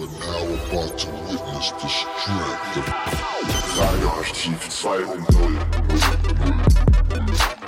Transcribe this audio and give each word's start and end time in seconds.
You 0.00 0.06
are 0.06 0.12
now 0.12 0.54
about 0.54 0.98
to 0.98 1.10
witness 1.10 1.72
the 1.72 1.88
strength 1.88 2.76
of 2.78 2.86
Radioarchiv 3.76 4.60
2.0. 4.70 7.59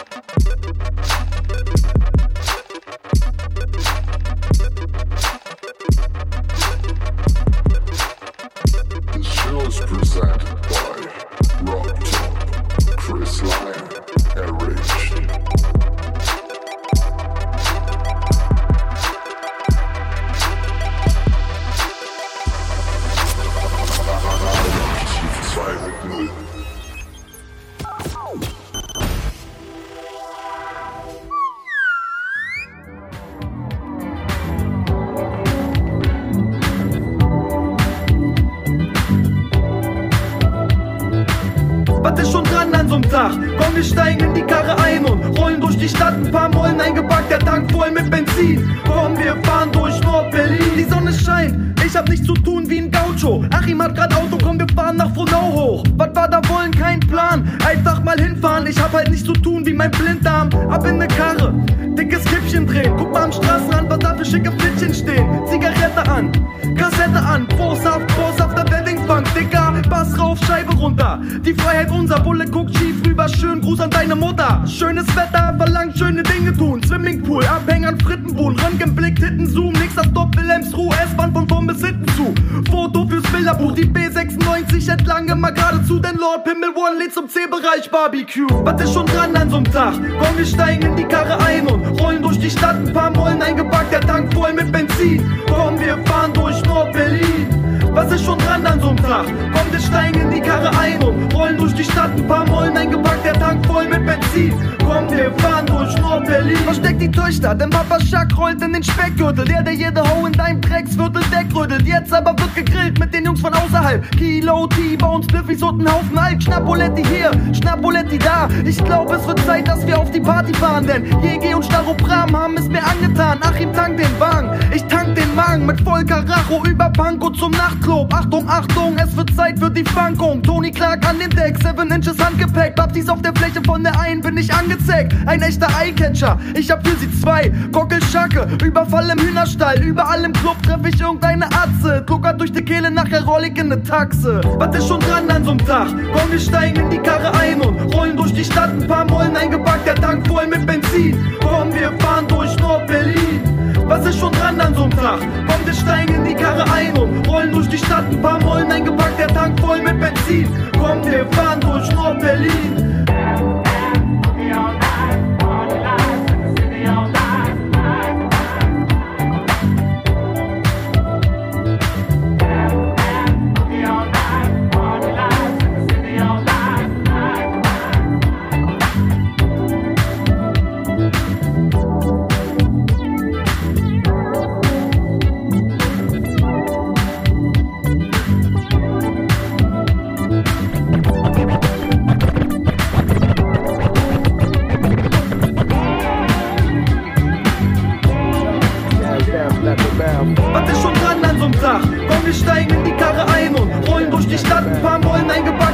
Komm, 104.93 105.11
wir 105.11 105.33
fahren 105.39 105.65
durch 105.65 105.97
Nord-Berlin. 105.99 106.57
Versteck 106.59 106.99
die 106.99 107.11
Töchter, 107.11 107.55
denn 107.55 107.71
Papa 107.71 107.99
Schack 108.01 108.37
rollt 108.37 108.61
in 108.63 108.75
den 108.75 108.83
Speckgürtel. 108.83 109.45
Der, 109.47 109.63
der 109.63 109.73
jede 109.73 110.03
Ho 110.03 110.27
in 110.27 110.33
deinem 110.35 110.61
Drecksviertel 110.61 111.23
deckrödelt. 111.33 111.87
Jetzt 111.87 112.13
aber 112.13 112.37
wird 112.39 112.55
gegrillt 112.55 112.99
mit 112.99 113.15
den 113.15 113.25
Jungs 113.25 113.41
von 113.41 113.55
außerhalb. 113.55 114.11
Kilo 114.13 114.67
T-Bones, 114.67 115.27
Biffys 115.29 115.63
und 115.63 115.81
ein 115.81 115.91
Haufen 115.91 116.19
Alk. 116.19 116.43
Schnappoletti 116.43 117.03
hier, 117.05 117.31
Schnappoletti 117.55 118.19
da. 118.19 118.49
Ich 118.67 118.85
glaub, 118.85 119.11
es 119.13 119.27
wird 119.27 119.39
Zeit, 119.47 119.67
dass 119.67 119.87
wir 119.87 119.99
auf 119.99 120.11
die 120.11 120.21
Party 120.21 120.53
fahren, 120.53 120.87
denn 120.87 121.07
JG 121.23 121.55
und 121.55 121.65
Starobram 121.65 122.37
haben 122.37 122.59
es 122.59 122.69
mir 122.69 122.85
angetan. 122.85 123.39
Achim 123.41 123.73
tankt 123.73 123.99
den 123.99 124.21
Wagen, 124.21 124.51
ich 124.75 124.83
tank 124.85 125.15
den 125.15 125.35
Magen 125.35 125.65
mit 125.65 125.81
Volker 125.81 126.25
Racho 126.29 126.65
über 126.67 126.91
Panko 126.91 127.31
zum 127.31 127.53
Nachtclub. 127.53 128.13
Achtung, 128.13 128.47
Achtung, 128.47 128.97
es 128.99 129.17
wird 129.17 129.35
Zeit 129.35 129.59
für 129.59 129.71
die 129.71 129.85
Funkung. 129.85 130.43
Tony 130.43 130.71
Clark 130.71 131.09
an 131.09 131.19
den 131.19 131.31
Deck, 131.31 131.57
7 131.63 131.91
Inches 131.91 132.23
Handgepäck. 132.23 132.77
Babsis 132.77 133.09
auf 133.09 133.23
der 133.23 133.33
Fläche 133.35 133.63
von 133.65 133.83
der 133.83 133.99
einen 133.99 134.21
bin 134.21 134.37
ich 134.37 134.53
angezeigt. 134.83 135.15
Ein 135.27 135.43
echter 135.43 135.69
Eyecatcher, 135.81 136.39
ich 136.55 136.71
hab 136.71 136.87
für 136.87 136.97
sie 136.97 137.11
zwei. 137.21 137.53
Gockelschacke, 137.71 138.47
Überfall 138.65 139.11
im 139.11 139.19
Hühnerstall. 139.19 139.81
Überall 139.81 140.25
im 140.25 140.33
Club 140.33 140.57
treff 140.63 140.81
ich 140.87 141.01
irgendeine 141.01 141.47
Atze. 141.47 142.03
Gluckert 142.07 142.41
durch 142.41 142.53
die 142.53 142.63
Kehle, 142.63 142.91
nachher 142.91 143.25
roll 143.25 143.43
in 143.43 143.69
ne 143.69 143.83
Taxe. 143.83 144.41
Was 144.59 144.77
ist 144.77 144.89
schon 144.89 145.01
dran 145.01 145.31
an 145.31 145.45
so'm 145.45 145.65
Tag? 145.67 145.89
Komm, 145.89 146.31
wir 146.31 146.41
steigen 146.41 146.81
in 146.81 146.91
die 146.91 146.99
Karre 146.99 147.33
ein 147.39 147.61
und 147.61 147.95
rollen 147.95 148.17
durch 148.17 148.33
die 148.33 148.45
Stadt. 148.45 148.71
Ein 148.71 148.87
paar 148.87 149.05
Mollen 149.05 149.37
eingepackt, 149.37 149.87
der 149.87 149.95
Tank 149.97 150.27
voll 150.27 150.47
mit 150.47 150.67
Benzin. 150.67 151.19
Komm, 151.41 151.73
wir 151.75 151.93
fahren 151.99 152.27
durch 152.29 152.57
Nord-Berlin. 152.59 153.41
Was 153.87 154.07
ist 154.07 154.19
schon 154.19 154.33
dran 154.33 154.61
an 154.61 154.75
so'm 154.75 154.91
Tag? 154.91 155.21
Komm, 155.21 155.67
wir 155.67 155.75
steigen 155.75 156.15
in 156.15 156.25
die 156.25 156.35
Karre 156.35 156.65
ein 156.73 156.97
und 156.97 157.29
rollen 157.29 157.53
durch 157.53 157.69
die 157.69 157.79
Stadt. 157.79 158.05
Ein 158.11 158.21
paar 158.21 158.41
Mollen 158.41 158.71
eingepackt, 158.71 159.19
der 159.19 159.29
Tank 159.29 159.59
voll 159.61 159.83
mit 159.83 160.01
Benzin. 160.01 160.49
Komm, 160.79 161.05
wir 161.05 161.27
fahren 161.33 161.61
durch 161.61 161.91
Nord-Berlin. 161.93 162.82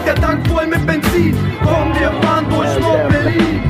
Der 0.09 0.15
Tank 0.15 0.47
voll 0.49 0.67
mit 0.67 0.87
Benzin. 0.87 1.37
Komm, 1.63 1.93
wir 1.95 2.11
fahren 2.23 2.47
durch 2.49 2.81
Nord-Berlin. 2.81 3.63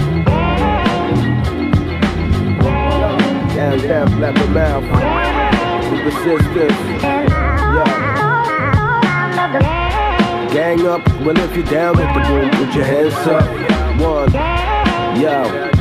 Down, 3.56 3.78
down, 3.88 4.08
flap 4.16 4.34
the 4.36 4.46
mouth. 4.46 4.84
With 5.90 6.04
the 6.04 6.12
sisters. 6.22 6.78
Yeah. 7.02 7.26
Gang 10.52 10.86
up, 10.86 11.02
well 11.24 11.38
if 11.38 11.56
you're 11.56 11.66
down 11.66 11.96
with 11.96 12.14
the 12.14 12.20
boom, 12.28 12.50
put 12.50 12.74
your 12.74 12.84
hands 12.84 13.26
up. 13.26 13.44
One, 14.00 14.32
yo. 15.20 15.77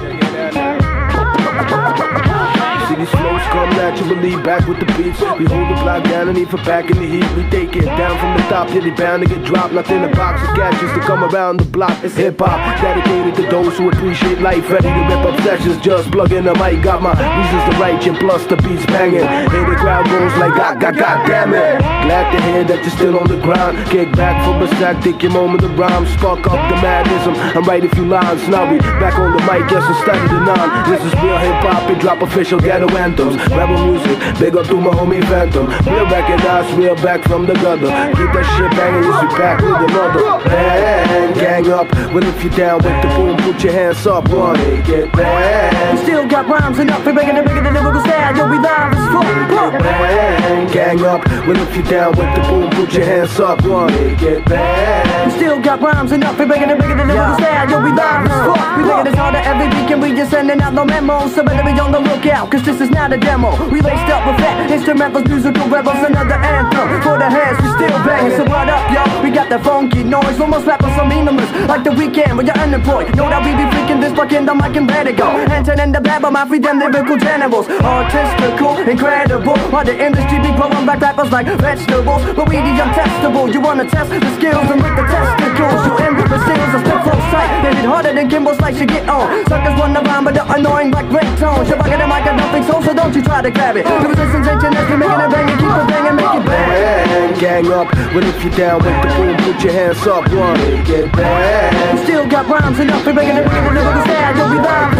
These 2.97 3.09
flows 3.09 3.41
come 3.53 3.69
naturally 3.77 4.35
back 4.43 4.67
with 4.67 4.79
the 4.79 4.85
beats. 4.97 5.21
We 5.39 5.45
hold 5.45 5.69
the 5.69 5.77
block 5.83 6.03
down 6.03 6.29
and 6.29 6.37
even 6.37 6.57
back 6.65 6.89
in 6.89 6.97
the 6.97 7.05
heat. 7.05 7.27
We 7.37 7.47
take 7.49 7.75
it 7.75 7.85
down 7.85 8.17
from 8.17 8.35
the 8.35 8.43
top, 8.49 8.69
yeah, 8.73 8.81
they 8.81 8.89
bound 8.89 9.23
to 9.23 9.29
get 9.29 9.45
dropped. 9.45 9.73
In 9.87 10.03
a 10.03 10.09
box 10.09 10.41
of 10.41 10.55
gadgets 10.55 10.91
to 10.93 10.99
come 10.99 11.23
around 11.23 11.57
the 11.57 11.65
block. 11.65 12.03
It's 12.03 12.15
hip 12.15 12.39
hop, 12.39 12.57
dedicated 12.81 13.35
to 13.35 13.43
those 13.49 13.77
who 13.77 13.89
appreciate 13.89 14.41
life. 14.41 14.67
Ready 14.69 14.89
to 14.89 15.03
rip 15.07 15.23
up 15.23 15.39
sessions, 15.41 15.77
just 15.79 16.11
plug 16.11 16.31
in 16.33 16.45
the 16.45 16.53
mic. 16.55 16.81
Got 16.81 17.01
my 17.01 17.13
reasons 17.13 17.63
to 17.69 17.79
write, 17.79 18.05
and 18.07 18.17
plus 18.17 18.45
the 18.47 18.57
beats 18.57 18.85
banging. 18.87 19.27
Hear 19.53 19.65
the 19.69 19.77
crowd 19.77 20.05
goes 20.09 20.33
like, 20.41 20.55
God, 20.57 20.81
God, 20.81 20.97
God 20.97 21.27
damn 21.27 21.53
it. 21.53 21.79
Glad 21.79 22.31
to 22.33 22.41
hear 22.41 22.63
that 22.65 22.81
you're 22.81 22.97
still 22.97 23.19
on 23.19 23.27
the 23.27 23.39
ground. 23.41 23.77
Kick 23.87 24.11
back 24.13 24.43
from 24.43 24.61
a 24.61 24.67
stack, 24.75 25.03
take 25.03 25.21
your 25.21 25.31
moment 25.31 25.61
to 25.61 25.69
rhyme. 25.69 26.05
Spark 26.17 26.47
up 26.47 26.59
the 26.69 26.75
madism 26.81 27.35
and 27.35 27.67
write 27.67 27.85
a 27.85 27.89
few 27.89 28.07
lines. 28.07 28.47
Now 28.49 28.69
we 28.69 28.79
back 28.97 29.13
on 29.19 29.31
the 29.37 29.43
mic, 29.45 29.69
yes, 29.69 29.85
instead 29.85 30.17
of 30.17 30.29
the. 30.31 30.47
This 30.87 31.03
is 31.03 31.13
real 31.21 31.37
hip 31.37 31.61
hop 31.61 31.89
and 31.89 31.99
drop 31.99 32.21
official 32.21 32.59
ghetto 32.59 32.86
anthems. 32.95 33.35
Rebel 33.51 33.77
music, 33.87 34.17
big 34.39 34.55
up 34.55 34.65
to 34.67 34.77
my 34.79 34.91
homie 34.91 35.23
Phantom. 35.25 35.67
Real 35.85 36.05
recognize, 36.05 36.71
real 36.73 36.95
back 36.95 37.23
from 37.23 37.45
the 37.45 37.53
gutter. 37.53 37.89
Keep 38.15 38.31
that 38.33 38.45
shit 38.55 38.71
banging, 38.77 39.03
yes, 39.03 39.21
we 39.21 39.27
back 39.37 39.61
with 39.61 39.89
another. 39.89 40.45
Man, 40.47 41.33
gang 41.33 41.71
up, 41.71 41.87
well 42.13 42.23
if 42.23 42.43
you 42.43 42.49
down 42.51 42.77
with 42.77 42.97
the 43.01 43.09
boom, 43.15 43.37
put 43.37 43.63
your 43.63 43.73
hands 43.73 44.05
up, 44.07 44.29
wanna 44.29 44.81
get 44.83 45.11
bang. 45.13 45.97
Still 45.97 46.27
got 46.27 46.47
rhymes 46.47 46.79
enough 46.79 47.03
for 47.03 47.13
bigger 47.13 47.33
than 47.33 47.45
bigger 47.45 47.61
than 47.61 47.73
lyrical 47.73 48.01
style. 48.01 48.35
Yo, 48.37 48.49
we 48.49 48.57
live 48.57 48.93
as 48.93 49.07
fuck. 49.11 49.81
Bang, 49.81 50.67
gang 50.71 51.03
up, 51.03 51.25
well 51.47 51.57
if 51.57 51.75
you 51.75 51.83
down 51.83 52.11
with 52.11 52.29
the 52.35 52.41
boom, 52.47 52.69
put 52.71 52.93
your 52.93 53.05
hands 53.05 53.39
up, 53.39 53.61
wanna 53.63 54.15
get 54.15 54.45
bang. 54.45 55.31
Still 55.31 55.59
got 55.61 55.81
rhymes 55.81 56.11
enough 56.11 56.35
for 56.37 56.45
bigger 56.45 56.67
than 56.67 56.77
bigger 56.77 56.95
than 56.95 57.07
lyrical 57.07 57.35
style. 57.35 57.69
Yo, 57.69 57.83
we 57.83 57.91
live 57.91 58.27
as 58.27 58.31
fuck. 58.47 58.77
We 58.77 58.83
making 58.83 59.03
this 59.05 59.15
harder 59.15 59.39
every 59.39 59.67
week 59.67 59.89
and 59.91 60.01
we 60.01 60.13
just 60.13 60.31
sending 60.31 60.61
out 60.61 60.73
no 60.73 60.85
memos. 60.85 61.35
So 61.35 61.43
better 61.43 61.63
be 61.63 61.79
on 61.79 61.91
the 61.91 61.99
lookout, 61.99 62.49
cause 62.51 62.63
this 62.63 62.76
is 62.81 62.89
not 62.89 63.13
a 63.13 63.17
demo. 63.17 63.49
We 63.71 63.79
laced 63.79 64.11
up 64.11 64.27
with 64.27 64.37
fat 64.43 64.69
instrumentals, 64.69 65.27
musical 65.27 65.67
rebels, 65.69 65.97
another 66.03 66.35
anthem. 66.35 67.01
For 67.01 67.17
the 67.17 67.29
hands 67.29 67.57
who 67.63 67.71
still 67.79 67.97
banging. 68.03 68.35
So 68.35 68.43
what 68.43 68.67
up, 68.67 68.83
yo? 68.91 69.23
We 69.23 69.31
got 69.31 69.47
that 69.49 69.63
funky 69.63 70.03
noise. 70.03 70.39
Almost 70.39 70.67
rapping 70.67 70.93
some 70.95 71.07
meaningless, 71.07 71.49
like 71.67 71.83
the 71.83 71.93
weekend 71.93 72.35
when 72.35 72.45
you're 72.45 72.59
unemployed. 72.59 73.15
Know 73.15 73.29
that 73.29 73.39
we 73.39 73.55
be 73.55 73.63
freaking 73.71 73.86
this 73.95 74.13
fucking 74.13 74.45
the 74.45 74.53
mic 74.53 74.75
and 74.75 74.87
better 74.87 75.11
go. 75.11 75.27
Entering 75.47 75.91
the 75.91 76.01
bab 76.01 76.25
of 76.25 76.33
my 76.33 76.47
free 76.47 76.59
them 76.59 76.79
lyrical 76.79 77.17
generals. 77.17 77.67
Artistical, 77.69 78.75
incredible. 78.83 79.57
While 79.71 79.85
the 79.85 79.95
industry 79.95 80.39
be 80.39 80.51
growing 80.55 80.85
back 80.85 80.99
rappers 80.99 81.31
like 81.31 81.47
vegetables. 81.47 82.21
But 82.35 82.49
we 82.49 82.57
the 82.57 82.73
untestable. 82.83 83.51
You 83.53 83.61
wanna 83.61 83.89
test 83.89 84.09
the 84.11 84.19
skills 84.35 84.67
and 84.67 84.83
with 84.83 84.95
the 84.99 85.05
testicles. 85.07 85.79
You 85.87 85.93
in 86.05 86.11
with 86.19 86.29
the 86.29 86.39
singles, 86.43 86.71
I 86.75 86.79
spit 86.83 86.99
flow 87.03 87.19
sight. 87.31 87.49
They 87.63 87.75
hit 87.75 87.85
harder 87.85 88.13
than 88.13 88.27
Kimbo's 88.29 88.59
like 88.59 88.75
she 88.75 88.85
get 88.85 89.07
on. 89.07 89.45
Suckers 89.47 89.79
wanna 89.79 90.01
rhyme, 90.01 90.25
but 90.25 90.33
the 90.33 90.43
annoying 90.51 90.91
like 90.91 91.07
ringtones. 91.07 91.69
You're 91.69 91.77
bugging 91.77 91.99
the 91.99 92.07
mic, 92.07 92.27
I 92.27 92.35
don't 92.35 92.51
think 92.51 92.65
so, 92.67 92.81
so 92.81 92.93
don't 92.93 93.15
you 93.15 93.23
try 93.23 93.41
to 93.41 93.51
grab 93.51 93.77
it. 93.77 93.85
The 93.85 94.07
resistance 94.09 94.47
ain't 94.47 94.61
your 94.61 94.71
next, 94.71 94.89
you're 94.89 94.97
making 94.97 95.21
it 95.21 95.29
bang, 95.31 95.47
you 95.47 95.57
keep 95.57 95.71
it 95.71 95.87
banging, 95.87 96.15
make 96.15 96.35
it 96.35 96.45
bang. 96.45 97.39
Gang 97.39 97.67
up, 97.71 97.87
well 98.13 98.25
if 98.25 98.43
you 98.43 98.51
down 98.51 98.83
with 98.83 98.97
the 99.01 99.09
boom, 99.15 99.37
put 99.37 99.63
your 99.63 99.73
hands 99.73 100.07
up, 100.07 100.23
one, 100.33 100.57
get 100.85 101.11
back. 101.13 101.99
Still 102.03 102.25
got 102.27 102.47
rhymes 102.47 102.79
enough, 102.79 103.05
we 103.05 103.13
making 103.13 103.37
it 103.37 103.45
bang, 103.45 103.76
the 103.77 103.83
lyrical 103.83 104.03
style, 104.03 104.37
you'll 104.37 104.49
be 104.49 104.57
live. 104.57 104.95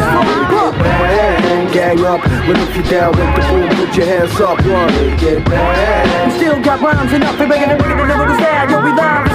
Gang 1.73 1.99
up, 2.05 2.21
well 2.25 2.69
if 2.69 2.75
you 2.77 2.83
down 2.83 3.11
with 3.11 3.35
the 3.35 3.41
boom, 3.49 3.69
put 3.75 3.97
your 3.97 4.05
hands 4.05 4.39
up, 4.39 4.57
one, 4.65 5.17
get 5.17 5.43
back. 5.45 6.31
Still 6.37 6.61
got 6.61 6.81
rhymes 6.81 7.13
enough, 7.13 7.39
we 7.39 7.45
making 7.45 7.69
it 7.69 7.79
bang, 7.79 7.97
the 7.97 8.05
lyrical 8.05 8.35
style, 8.35 8.69
you'll 8.69 8.81
be 8.81 8.91
live. 8.93 9.27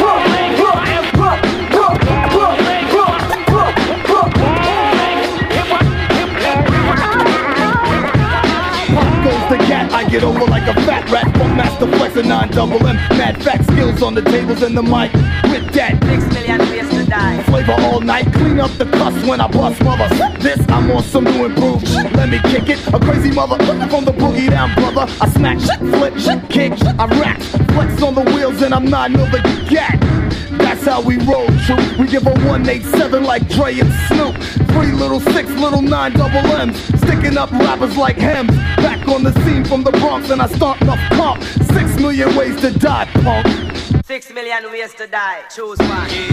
goes 0.00 0.21
get 10.12 10.22
over 10.24 10.44
like 10.44 10.68
a 10.68 10.74
fat 10.82 11.08
rat. 11.10 11.24
Funk 11.38 11.56
master 11.56 11.86
flex 11.96 12.14
a 12.16 12.22
nine 12.22 12.50
double 12.50 12.86
M. 12.86 12.96
Mad 13.16 13.42
fact 13.42 13.64
skills 13.64 14.02
on 14.02 14.14
the 14.14 14.20
tables 14.20 14.62
and 14.62 14.76
the 14.76 14.82
mic. 14.82 15.10
With 15.50 15.72
that 15.72 15.96
Six 16.04 16.34
million 16.34 16.60
ways 16.68 16.88
to 16.90 17.04
die. 17.06 17.42
flavor 17.44 17.72
all 17.80 18.00
night. 18.00 18.30
Clean 18.34 18.60
up 18.60 18.70
the 18.72 18.84
cuss 18.84 19.14
when 19.26 19.40
I 19.40 19.48
bust 19.48 19.82
mother. 19.82 20.08
This 20.38 20.60
I'm 20.68 20.90
on 20.90 21.02
some 21.02 21.24
new 21.24 21.46
improve. 21.46 21.82
Let 22.14 22.28
me 22.28 22.40
kick 22.40 22.68
it. 22.68 22.86
A 22.88 23.00
crazy 23.00 23.30
mother 23.30 23.56
from 23.64 24.04
the 24.04 24.12
boogie 24.12 24.50
down, 24.50 24.74
brother. 24.74 25.10
I 25.22 25.28
smack, 25.30 25.58
flip, 25.60 26.14
kick, 26.50 26.72
I 26.98 27.06
rap. 27.18 27.40
Flex 27.72 28.02
on 28.02 28.14
the 28.14 28.24
wheels 28.34 28.60
and 28.60 28.74
I'm 28.74 28.84
not 28.84 29.10
another 29.10 29.40
gat. 29.66 29.98
That's 30.58 30.84
how 30.84 31.00
we 31.00 31.16
roll, 31.24 31.48
true. 31.64 31.76
We 31.98 32.06
give 32.06 32.26
a 32.26 32.32
187 32.32 33.24
like 33.24 33.48
Dre 33.48 33.80
and 33.80 33.92
Snoop. 34.08 34.61
Three 34.72 34.92
little 34.92 35.20
six, 35.20 35.50
little 35.50 35.82
nine 35.82 36.12
double 36.12 36.50
M's. 36.50 36.82
Sticking 37.02 37.36
up 37.36 37.50
rappers 37.52 37.96
like 37.96 38.16
him. 38.16 38.46
Back 38.46 39.06
on 39.06 39.22
the 39.22 39.32
scene 39.44 39.64
from 39.64 39.84
the 39.84 39.92
Bronx 39.92 40.30
and 40.30 40.40
I 40.40 40.46
start 40.46 40.80
enough 40.80 40.98
comp. 41.10 41.42
Six 41.42 41.96
million 42.00 42.34
ways 42.34 42.60
to 42.62 42.70
die, 42.78 43.04
punk. 43.22 43.46
Six 44.06 44.32
million 44.32 44.70
ways 44.72 44.94
to 44.94 45.06
die. 45.06 45.42
Choose 45.54 45.78
one. 45.78 46.08
Six 46.08 46.32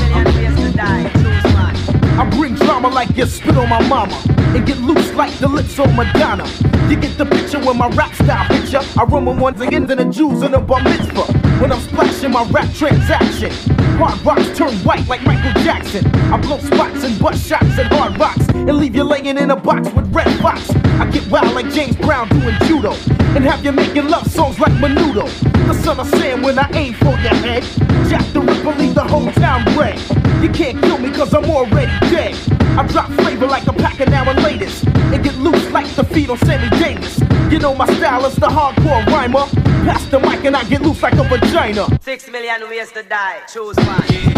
million 0.00 0.24
ways 0.34 0.56
to 0.56 0.72
die. 0.76 1.10
Choose 1.12 1.44
one. 1.54 1.76
I 2.18 2.28
bring 2.30 2.54
drama 2.54 2.88
like 2.88 3.16
you 3.16 3.26
spit 3.26 3.56
on 3.56 3.68
my 3.68 3.86
mama 3.88 4.35
and 4.56 4.66
get 4.66 4.78
loose 4.78 5.12
like 5.12 5.32
the 5.38 5.46
lips 5.46 5.78
on 5.78 5.94
Madonna. 5.94 6.46
You 6.88 6.96
get 6.96 7.18
the 7.18 7.26
picture 7.26 7.58
when 7.60 7.76
my 7.76 7.88
rap 7.88 8.14
style 8.14 8.48
picture. 8.48 8.80
I 8.98 9.04
run 9.04 9.26
with 9.26 9.38
ones 9.38 9.60
again 9.60 9.86
than 9.86 9.98
the 9.98 10.06
Jews 10.06 10.42
in 10.42 10.54
a 10.54 10.60
bar 10.60 10.82
mitzvah. 10.82 11.26
When 11.60 11.70
I'm 11.70 11.80
splashing 11.80 12.32
my 12.32 12.44
rap 12.44 12.72
transaction, 12.72 13.52
hard 13.98 14.18
rocks 14.24 14.56
turn 14.56 14.72
white 14.76 15.06
like 15.08 15.22
Michael 15.24 15.52
Jackson. 15.62 16.06
I 16.32 16.38
blow 16.38 16.58
spots 16.58 17.04
and 17.04 17.18
butt 17.20 17.36
shots 17.36 17.78
at 17.78 17.92
hard 17.92 18.18
rocks 18.18 18.48
and 18.48 18.72
leave 18.78 18.96
you 18.96 19.04
laying 19.04 19.36
in 19.36 19.50
a 19.50 19.56
box 19.56 19.92
with 19.92 20.10
red 20.14 20.32
fox. 20.40 20.70
I 21.00 21.10
get 21.10 21.28
wild 21.30 21.54
like 21.54 21.70
James 21.70 21.96
Brown 21.96 22.28
doing 22.30 22.56
judo 22.64 22.92
and 23.36 23.44
have 23.44 23.62
you 23.62 23.72
making 23.72 24.08
love 24.08 24.26
songs 24.26 24.58
like 24.58 24.72
Menudo. 24.72 25.28
The 25.66 25.74
son 25.74 26.00
of 26.00 26.08
Sam 26.08 26.40
when 26.40 26.58
I 26.58 26.70
aim 26.72 26.94
for 26.94 27.14
your 27.20 27.36
head. 27.44 27.62
Jack 28.08 28.24
the 28.32 28.40
Ripper 28.40 28.72
leave 28.78 28.94
the 28.94 29.04
whole 29.04 29.30
town 29.32 29.64
red. 29.76 30.00
You 30.42 30.48
can't 30.48 30.80
kill 30.80 30.96
me 30.96 31.10
cause 31.10 31.34
I'm 31.34 31.44
already 31.44 31.92
dead. 32.08 32.55
I 32.78 32.86
drop 32.86 33.10
flavor 33.12 33.46
like 33.46 33.66
a 33.66 33.72
pack 33.72 34.00
of 34.00 34.10
now 34.10 34.28
and 34.28 34.42
latest. 34.42 34.86
And 34.86 35.24
get 35.24 35.34
loose 35.36 35.70
like 35.70 35.88
the 35.94 36.04
feet 36.04 36.28
on 36.28 36.36
Sammy 36.38 36.68
Davis. 36.78 37.18
You 37.50 37.58
know 37.58 37.74
my 37.74 37.86
style 37.94 38.26
is 38.26 38.36
the 38.36 38.48
hardcore 38.48 39.06
rhymer. 39.06 39.46
Pass 39.86 40.04
the 40.06 40.20
mic 40.20 40.44
and 40.44 40.54
I 40.54 40.64
get 40.64 40.82
loose 40.82 41.02
like 41.02 41.14
a 41.14 41.24
vagina. 41.24 41.86
Six 42.02 42.30
million 42.30 42.68
ways 42.68 42.92
to 42.92 43.02
die. 43.02 43.40
Choose 43.48 43.76
one. 43.76 44.02
Six 44.02 44.36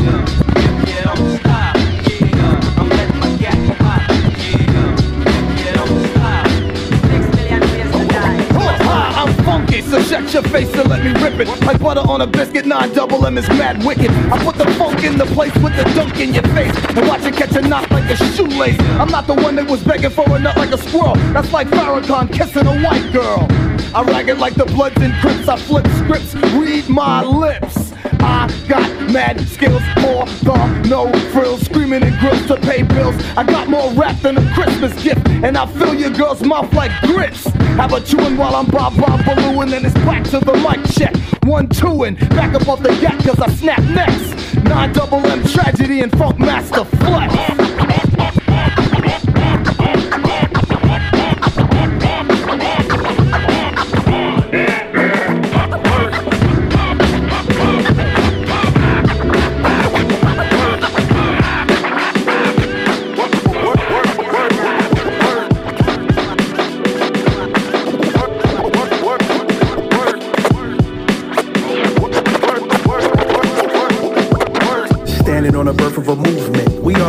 face 10.49 10.73
and 10.75 10.89
let 10.89 11.05
me 11.05 11.12
rip 11.23 11.39
it. 11.41 11.49
Like 11.65 11.81
butter 11.81 12.00
on 12.00 12.21
a 12.21 12.27
biscuit, 12.27 12.67
9 12.67 12.93
double 12.93 13.25
M 13.27 13.39
is 13.39 13.49
mad 13.49 13.85
wicked. 13.85 14.11
I 14.11 14.43
put 14.45 14.56
the 14.56 14.67
funk 14.75 15.05
in 15.05 15.19
the 15.19 15.27
place 15.27 15.55
with 15.56 15.77
the 15.77 15.85
dunk 15.95 16.19
in 16.19 16.35
your 16.35 16.43
face. 16.55 16.75
And 16.97 17.06
watch 17.09 17.23
it 17.23 17.35
catch 17.35 17.55
a 17.56 17.62
knot 17.62 17.91
like 17.91 18.11
a 18.11 18.17
shoelace. 18.17 18.79
I'm 19.00 19.09
not 19.09 19.27
the 19.27 19.35
one 19.35 19.56
that 19.56 19.69
was 19.69 19.83
begging 19.83 20.11
for 20.11 20.25
a 20.35 20.39
nut 20.39 20.56
like 20.56 20.73
a 20.73 20.79
squirrel. 20.79 21.15
That's 21.33 21.53
like 21.53 21.69
Farrakhan 21.69 22.33
kissing 22.33 22.67
a 22.67 22.79
white 22.81 23.12
girl. 23.12 23.47
I 23.95 24.03
rag 24.03 24.29
it 24.29 24.39
like 24.39 24.55
the 24.55 24.67
Bloods 24.67 25.00
and 25.00 25.15
Crips. 25.15 25.49
I 25.49 25.56
flip 25.56 25.87
scripts, 25.99 26.35
read 26.35 26.89
my 26.89 27.23
lips. 27.25 27.88
I 28.20 28.65
got 28.69 29.12
mad 29.12 29.41
skills 29.49 29.82
more 30.00 30.26
the 30.43 30.88
no 30.88 31.12
frills, 31.31 31.62
screaming 31.62 32.03
in 32.03 32.19
grills 32.19 32.47
to 32.47 32.56
pay 32.56 32.82
bills. 32.82 33.15
I 33.37 33.44
got 33.44 33.69
more 33.69 33.91
rap 33.93 34.20
than 34.20 34.38
a 34.38 34.55
Christmas 34.55 34.93
gift, 35.03 35.26
and 35.29 35.56
I 35.56 35.67
fill 35.67 35.94
your 35.94 36.11
girl's 36.11 36.43
mouth 36.43 36.73
like 36.73 36.93
grits. 37.03 37.44
Have 37.76 37.93
a 37.93 38.00
chewing 38.00 38.37
while 38.37 38.55
I'm 38.55 38.67
Bob 38.67 38.97
Bob 38.97 39.25
Baloo, 39.25 39.61
and 39.61 39.73
it's 39.73 39.94
back 39.94 40.25
to 40.25 40.41
the 40.41 40.55
mic 40.55 40.85
check. 40.93 41.15
One 41.44 41.69
two 41.69 42.05
and 42.05 42.19
back 42.31 42.55
up 42.55 42.69
off 42.69 42.82
the 42.82 42.94
yak 42.97 43.19
cause 43.25 43.41
I 43.41 43.49
snap 43.50 43.82
necks. 43.82 44.55
Nine 44.65 44.93
double 44.93 45.25
M 45.26 45.43
tragedy 45.44 46.00
and 46.00 46.17
funk 46.17 46.38
master 46.38 46.85
flex. 46.85 47.78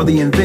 The 0.10 0.22
inventors, 0.22 0.39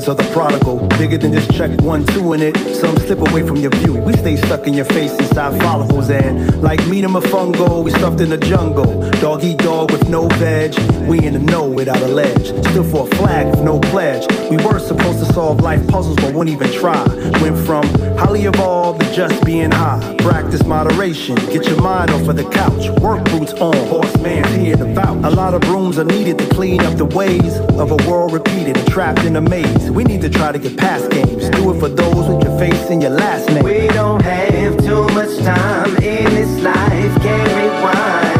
sons 0.00 0.20
of 0.20 0.26
the 0.26 0.32
prodigal. 0.32 0.86
Bigger 0.98 1.18
than 1.18 1.32
just 1.32 1.50
check 1.52 1.70
one, 1.80 2.04
two 2.06 2.32
in 2.32 2.42
it. 2.42 2.56
Some 2.74 2.96
slip 2.98 3.20
away 3.20 3.46
from 3.46 3.56
your 3.56 3.70
view. 3.70 3.94
We 3.94 4.12
stay 4.14 4.36
stuck 4.36 4.66
in 4.66 4.74
your 4.74 4.84
face 4.84 5.12
inside 5.18 5.60
follicles. 5.60 6.10
And 6.10 6.62
like 6.62 6.84
meat 6.86 7.04
and 7.04 7.14
fungo, 7.14 7.82
we 7.82 7.90
stuffed 7.90 8.20
in 8.20 8.30
the 8.30 8.36
jungle. 8.36 9.08
Dog 9.20 9.44
eat 9.44 9.58
dog 9.58 9.90
with 9.90 10.08
no 10.08 10.28
veg. 10.28 10.78
We 11.08 11.24
in 11.24 11.32
the 11.32 11.38
know 11.38 11.66
without 11.68 12.02
a 12.02 12.08
ledge. 12.08 12.48
Still 12.70 12.84
for 12.84 13.08
a 13.08 13.16
flag 13.16 13.46
with 13.46 13.62
no 13.62 13.80
pledge. 13.80 14.26
We 14.50 14.56
were 14.58 14.78
supposed 14.78 15.18
to 15.24 15.32
solve 15.32 15.60
life 15.60 15.86
puzzles, 15.88 16.16
but 16.16 16.34
wouldn't 16.34 16.54
even 16.54 16.70
try. 16.78 17.02
Went 17.40 17.58
from 17.66 17.84
highly 18.18 18.44
evolved 18.44 19.00
to 19.00 19.12
just 19.14 19.44
being 19.44 19.70
high. 19.70 20.16
Practice 20.18 20.64
moderation. 20.64 21.34
Get 21.36 21.66
your 21.66 21.80
mind 21.80 22.10
off 22.10 22.28
of 22.28 22.36
the 22.36 22.48
couch. 22.50 22.88
Work 23.00 23.24
boots 23.30 23.52
on. 23.54 23.76
Horseman's 23.88 24.54
here 24.54 24.76
to 24.76 24.84
vouch. 24.94 25.24
A 25.24 25.30
lot 25.30 25.54
of 25.54 25.62
brooms 25.62 25.98
are 25.98 26.04
needed 26.04 26.38
to 26.38 26.46
clean 26.54 26.80
up 26.82 26.96
the 26.96 27.06
ways 27.06 27.56
of 27.82 27.90
a 27.90 27.96
world 28.08 28.32
repeated 28.32 28.76
and 28.76 28.86
trapped 28.88 29.24
in 29.24 29.36
a 29.36 29.40
maze. 29.40 29.87
We 29.90 30.04
need 30.04 30.20
to 30.22 30.30
try 30.30 30.52
to 30.52 30.58
get 30.58 30.76
past 30.76 31.10
games. 31.10 31.48
Do 31.50 31.74
it 31.74 31.80
for 31.80 31.88
those 31.88 32.28
with 32.28 32.42
your 32.44 32.58
face 32.58 32.90
and 32.90 33.00
your 33.00 33.12
last 33.12 33.48
name. 33.48 33.64
We 33.64 33.88
don't 33.88 34.22
have 34.22 34.76
too 34.78 35.06
much 35.14 35.36
time 35.38 35.96
in 35.96 36.24
this 36.34 36.62
life, 36.62 37.22
can't 37.22 37.48
rewind. 37.56 38.37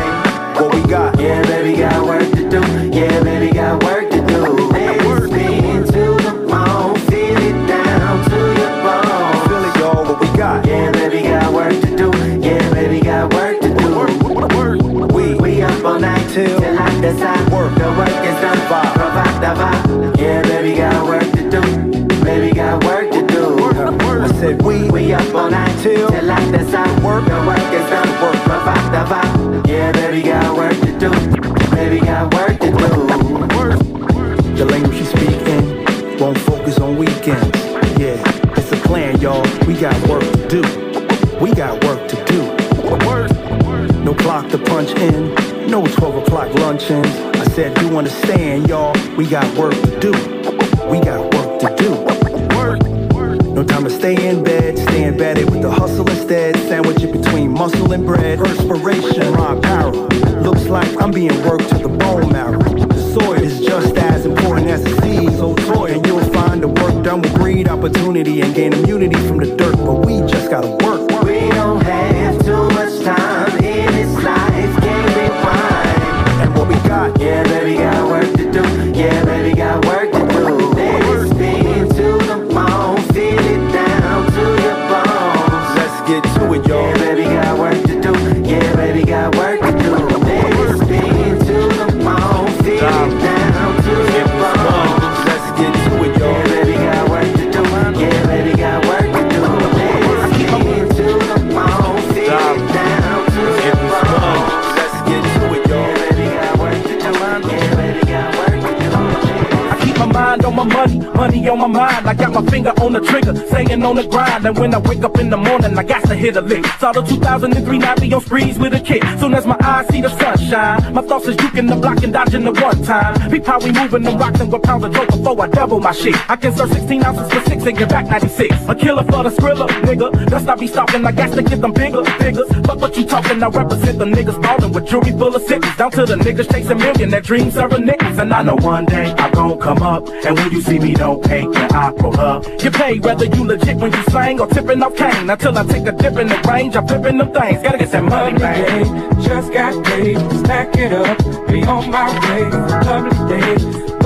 The 112.98 113.06
trigger, 113.06 113.34
staying 113.46 113.82
on 113.84 113.96
the 113.96 114.06
grind. 114.06 114.46
And 114.46 114.58
when 114.58 114.74
I 114.74 114.78
wake 114.78 115.02
up 115.02 115.18
in 115.18 115.30
the 115.30 115.36
morning, 115.36 115.76
I 115.78 115.82
got 115.82 116.02
to 116.04 116.14
hit 116.14 116.36
a 116.36 116.40
lick. 116.40 116.64
Saw 116.78 116.92
the 116.92 117.02
2003 117.02 117.78
Navi 117.78 118.14
on 118.14 118.22
sprees 118.22 118.58
with 118.58 118.74
a 118.74 118.80
kick. 118.80 119.02
Soon 119.18 119.34
as 119.34 119.46
my 119.46 119.56
eyes 119.60 119.86
see 119.88 120.00
the 120.00 120.10
sunshine, 120.18 120.94
my 120.94 121.02
thoughts 121.02 121.26
is 121.26 121.36
juking 121.36 121.68
the 121.68 121.76
block 121.76 122.02
and 122.02 122.12
dodging 122.12 122.44
the 122.44 122.52
one 122.52 122.82
time. 122.82 123.30
Peep 123.30 123.46
how 123.46 123.58
we 123.60 123.72
moving 123.72 124.02
them 124.02 124.18
rocks 124.18 124.40
and 124.40 124.50
go 124.50 124.58
pounds 124.58 124.84
of 124.84 124.92
dope 124.92 125.08
before 125.08 125.40
I 125.40 125.46
double 125.48 125.80
my 125.80 125.92
shit. 125.92 126.16
I 126.30 126.36
can 126.36 126.54
serve 126.54 126.72
16 126.72 127.04
ounces 127.04 127.32
for 127.32 127.40
six 127.48 127.64
and 127.64 127.78
get 127.78 127.88
back 127.88 128.06
96. 128.06 128.54
A 128.68 128.74
killer 128.74 129.04
for 129.04 129.22
the 129.22 129.30
skrilla, 129.30 129.66
nigga. 129.82 130.28
Dust 130.28 130.48
I 130.48 130.54
be 130.56 130.66
stalking, 130.66 131.06
I 131.06 131.12
got 131.12 131.32
to 131.32 131.42
get 131.42 131.60
them 131.60 131.72
bigger, 131.72 132.02
bigger. 132.18 132.44
But 132.62 132.78
what 132.78 132.96
you 132.96 133.04
talking, 133.06 133.42
I 133.42 133.48
represent 133.48 133.98
the 133.98 134.06
niggas 134.06 134.40
ballin' 134.42 134.72
with 134.72 134.86
jewelry 134.86 135.12
full 135.12 135.34
of 135.34 135.42
sickles. 135.42 135.76
Down 135.76 135.90
to 135.92 136.06
the 136.06 136.16
niggas 136.16 136.50
chasing 136.52 136.78
million, 136.78 137.10
that 137.10 137.24
dreams 137.24 137.56
are 137.56 137.68
a 137.68 137.78
niggas. 137.78 138.18
And 138.18 138.32
I 138.32 138.42
know 138.42 138.56
one 138.56 138.86
day 138.86 139.12
I 139.12 139.30
gon' 139.30 139.58
come 139.60 139.82
up. 139.82 140.08
And 140.08 140.36
when 140.36 140.50
you 140.50 140.60
see 140.60 140.78
me, 140.78 140.94
don't 140.94 141.24
hate 141.26 141.44
your 141.44 141.76
opera 141.76 142.10
up. 142.10 142.44
Get 142.58 142.72
paid 142.88 143.04
whether 143.04 143.24
you 143.24 143.44
legit 143.44 143.76
when 143.76 143.92
you 143.92 144.02
slang 144.04 144.40
or 144.40 144.46
tipping 144.46 144.82
off 144.82 144.96
cane. 144.96 145.28
Until 145.28 145.58
I 145.58 145.64
take 145.64 145.86
a 145.86 145.92
dip 145.92 146.16
in 146.16 146.28
the 146.28 146.38
range, 146.48 146.76
I'm 146.76 146.86
flipping 146.86 147.18
them 147.18 147.32
things. 147.32 147.62
Gotta 147.62 147.78
get 147.78 147.90
that 147.92 148.04
money, 148.04 148.38
man. 148.38 149.22
Just 149.22 149.52
got 149.52 149.84
paid, 149.84 150.18
stack 150.40 150.76
it 150.76 150.92
up, 150.92 151.18
be 151.48 151.62
on 151.64 151.90
my 151.90 152.08
way. 152.22 152.42
Lovely 152.88 153.18
day, 153.30 153.56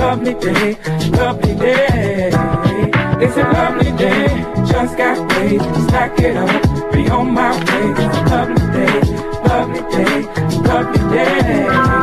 lovely 0.01 0.33
day, 0.33 0.77
lovely 1.11 1.55
day. 1.55 2.31
It's 3.23 3.37
a 3.37 3.45
lovely 3.57 3.91
day, 4.03 4.27
just 4.71 4.97
got 4.97 5.29
paid, 5.29 5.61
stack 5.87 6.19
it 6.19 6.35
up, 6.35 6.91
be 6.91 7.09
on 7.09 7.33
my 7.33 7.51
way. 7.65 7.85
Lovely 8.31 8.65
day, 8.75 8.97
lovely 9.47 9.81
day, 9.93 10.15
lovely 10.67 11.15
day. 11.15 12.02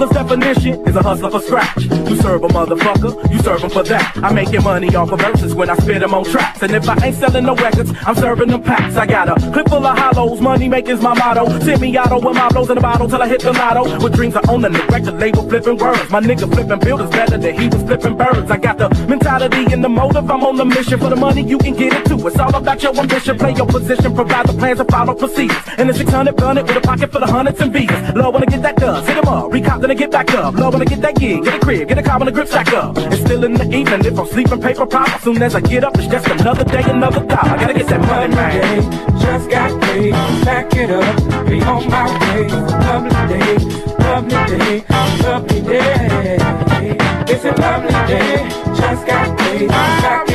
Hustler's 0.00 0.28
definition 0.28 0.88
is 0.88 0.96
a 0.96 1.02
hustler 1.02 1.30
for 1.30 1.40
scratch. 1.40 1.82
You 1.84 2.16
serve 2.16 2.42
a 2.42 2.48
motherfucker, 2.48 3.30
you 3.30 3.38
serve 3.40 3.60
him 3.60 3.68
for 3.68 3.82
that. 3.82 4.16
I'm 4.16 4.34
making 4.34 4.62
money 4.62 4.96
off 4.96 5.12
of 5.12 5.20
verses 5.20 5.54
when 5.54 5.68
I 5.68 5.76
spit 5.76 6.00
them 6.00 6.14
on 6.14 6.24
tracks. 6.24 6.62
And 6.62 6.72
if 6.72 6.88
I 6.88 6.96
ain't 7.04 7.16
selling 7.16 7.44
no 7.44 7.54
records, 7.54 7.92
I'm 8.06 8.14
serving 8.14 8.48
them 8.48 8.62
packs. 8.62 8.96
I 8.96 9.04
got 9.04 9.28
a 9.28 9.34
clip 9.52 9.68
full 9.68 9.84
of 9.84 9.98
hollows, 9.98 10.40
money 10.40 10.70
making's 10.70 11.02
my 11.02 11.12
motto. 11.12 11.46
Semi-auto 11.60 12.26
with 12.26 12.34
my 12.34 12.48
blows 12.48 12.70
in 12.70 12.76
the 12.76 12.80
bottle 12.80 13.10
till 13.10 13.20
I 13.20 13.28
hit 13.28 13.42
the 13.42 13.52
lotto. 13.52 14.02
With 14.02 14.14
dreams 14.14 14.36
of 14.36 14.48
owning 14.48 14.72
the 14.72 14.82
record 14.86 15.20
label, 15.20 15.46
flipping 15.46 15.76
words. 15.76 16.10
My 16.10 16.20
nigga 16.20 16.50
flipping 16.50 16.78
buildings 16.78 17.10
better 17.10 17.36
than 17.36 17.60
he 17.60 17.68
was 17.68 17.82
flipping 17.82 18.16
birds. 18.16 18.50
I 18.50 18.56
got 18.56 18.78
the 18.78 18.88
mentality 19.06 19.70
and 19.70 19.84
the 19.84 19.90
motive, 19.90 20.30
I'm 20.30 20.42
on 20.44 20.56
the 20.56 20.64
mission 20.64 20.98
for 20.98 21.10
the 21.10 21.16
money, 21.16 21.42
you 21.42 21.58
can 21.58 21.74
get 21.74 21.92
it 21.92 22.06
too. 22.06 22.26
It's 22.26 22.38
all 22.38 22.54
about 22.54 22.82
your 22.82 22.96
ambition, 22.96 23.36
play 23.36 23.52
your 23.52 23.66
position, 23.66 24.14
provide 24.14 24.46
the 24.46 24.54
plans 24.54 24.80
and 24.80 24.88
follow 24.88 25.14
procedures. 25.14 25.62
And 25.76 25.90
the 25.90 25.92
600 25.92 26.36
gun 26.36 26.56
it 26.56 26.66
with 26.66 26.76
a 26.76 26.80
pocket 26.80 27.12
full 27.12 27.22
of 27.22 27.28
hundreds 27.28 27.60
and 27.60 27.70
beaters. 27.70 28.14
Love 28.14 28.32
wanna 28.32 28.46
get 28.46 28.62
that 28.62 28.76
done, 28.76 29.04
hit 29.04 29.18
'em 29.18 29.28
up, 29.28 29.50
recop 29.50 29.89
then 29.90 29.96
I 29.96 30.00
get 30.00 30.10
back 30.10 30.34
up. 30.34 30.54
Love 30.54 30.74
when 30.74 30.82
I 30.82 30.84
get 30.84 31.00
that 31.02 31.16
gig, 31.16 31.44
get 31.44 31.54
a 31.54 31.58
crib, 31.58 31.88
get 31.88 31.98
a 31.98 32.02
car 32.02 32.18
when 32.18 32.26
the 32.26 32.32
grip 32.32 32.48
stack 32.48 32.72
up. 32.72 32.96
It's 32.96 33.20
still 33.20 33.44
in 33.44 33.54
the 33.54 33.64
evening, 33.64 34.04
if 34.04 34.18
I'm 34.18 34.26
sleeping 34.26 34.60
paper 34.60 34.86
pop. 34.86 35.20
Soon 35.20 35.42
as 35.42 35.54
I 35.54 35.60
get 35.60 35.84
up, 35.84 35.96
it's 35.98 36.06
just 36.06 36.26
another 36.28 36.64
day, 36.64 36.82
another 36.84 37.20
thought. 37.20 37.44
I 37.44 37.56
gotta 37.56 37.74
get 37.74 37.86
that 37.88 38.00
money, 38.00 38.34
man. 38.34 39.20
Just 39.20 39.50
got 39.50 39.82
paid, 39.82 40.14
stack 40.42 40.74
it 40.74 40.90
up, 40.90 41.46
be 41.46 41.60
on 41.62 41.88
my 41.88 42.06
way. 42.20 42.48
Lovely 42.48 43.10
day, 43.28 43.56
lovely 43.98 44.36
day, 44.60 44.84
lovely 45.24 45.60
day. 45.60 46.96
It's 47.28 47.44
a 47.44 47.52
lovely 47.60 47.90
day, 48.06 48.48
just 48.76 49.06
got 49.06 49.38
paid, 49.38 49.68
stack 49.68 50.29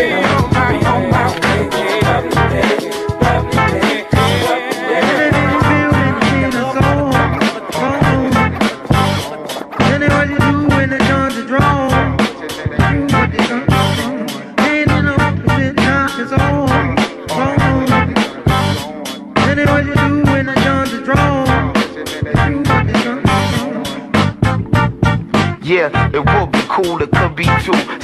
it 27.73 27.94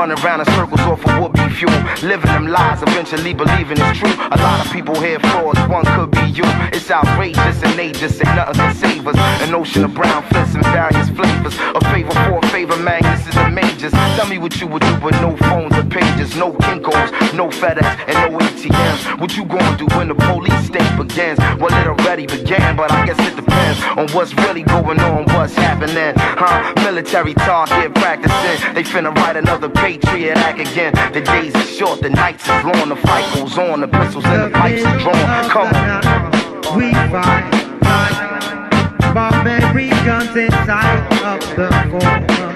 running 0.00 0.24
around 0.24 0.40
in 0.40 0.46
circles 0.54 0.80
off 0.80 1.04
of 1.04 1.20
would 1.20 1.32
be 1.34 1.46
fuel. 1.50 1.76
Living 2.02 2.32
them 2.32 2.46
lies, 2.46 2.80
eventually 2.80 3.34
believing 3.34 3.76
it's 3.78 3.98
true. 3.98 4.14
A 4.32 4.38
lot 4.40 4.64
of 4.64 4.72
people 4.72 4.98
here 4.98 5.20
frauds, 5.20 5.60
one 5.68 5.84
could 5.84 6.10
be 6.10 6.24
you. 6.32 6.44
It's 6.72 6.90
outrageous 6.90 7.62
and 7.62 7.78
they 7.78 7.92
just 7.92 8.16
ain't 8.24 8.34
nothing 8.34 8.54
can 8.54 8.74
save 8.74 9.06
us. 9.06 9.16
An 9.44 9.54
ocean 9.54 9.84
of 9.84 9.92
brown 9.92 10.22
fists 10.30 10.54
and 10.54 10.64
various 10.72 11.10
flavors. 11.10 11.54
A 11.74 11.80
favor 11.92 12.12
for 12.24 12.38
a 12.38 12.46
favor, 12.48 12.76
magnets 12.78 13.28
is 13.28 13.34
the 13.34 13.50
majors. 13.50 13.92
Tell 14.16 14.26
me 14.26 14.38
what 14.38 14.58
you 14.58 14.68
would 14.68 14.80
do 14.80 14.94
with 15.00 15.20
no 15.20 15.36
phones 15.36 15.76
or 15.76 15.84
pages, 15.84 16.34
no 16.34 16.52
Kinkos, 16.52 17.34
no 17.34 17.48
FedEx, 17.48 17.84
and 18.08 18.32
no 18.32 18.38
ATMs. 18.38 19.20
What 19.20 19.36
you 19.36 19.44
gonna 19.44 19.76
do 19.76 19.86
when 19.96 20.08
the 20.08 20.14
police 20.14 20.64
state 20.64 20.96
begins? 20.96 21.38
Well, 21.60 21.74
it 21.76 21.86
already 21.86 22.26
began, 22.26 22.74
but 22.74 22.90
I 22.90 23.04
guess 23.04 23.18
it 23.18 23.36
depends 23.36 23.78
on 23.98 24.08
what's 24.16 24.32
really 24.34 24.62
going 24.62 24.98
on, 25.00 25.24
what's 25.34 25.54
happening. 25.54 26.14
Huh? 26.16 26.72
Military 26.84 27.34
target 27.34 27.94
practicing. 27.94 28.74
They 28.74 28.82
finna 28.82 29.14
write 29.14 29.36
another 29.36 29.68
Patriot 29.98 30.36
Act 30.36 30.60
again. 30.60 30.92
The 31.12 31.20
days 31.20 31.52
are 31.52 31.64
short, 31.64 32.00
the 32.00 32.10
nights 32.10 32.48
are 32.48 32.62
long, 32.62 32.90
the 32.90 32.96
fight 32.96 33.34
goes 33.34 33.58
on, 33.58 33.80
the 33.80 33.88
pistols 33.88 34.24
and 34.24 34.54
the 34.54 34.56
pipes 34.56 34.84
are 34.84 34.98
drawn. 35.00 35.50
Come 35.50 35.66
on. 35.66 36.78
We 36.78 36.92
fight, 37.10 37.50
fight, 37.82 39.12
barbarians 39.12 40.36
inside 40.36 41.12
of 41.24 41.56
the 41.56 41.68
corner 41.90 42.49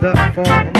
the 0.00 0.12
corner 0.32 0.77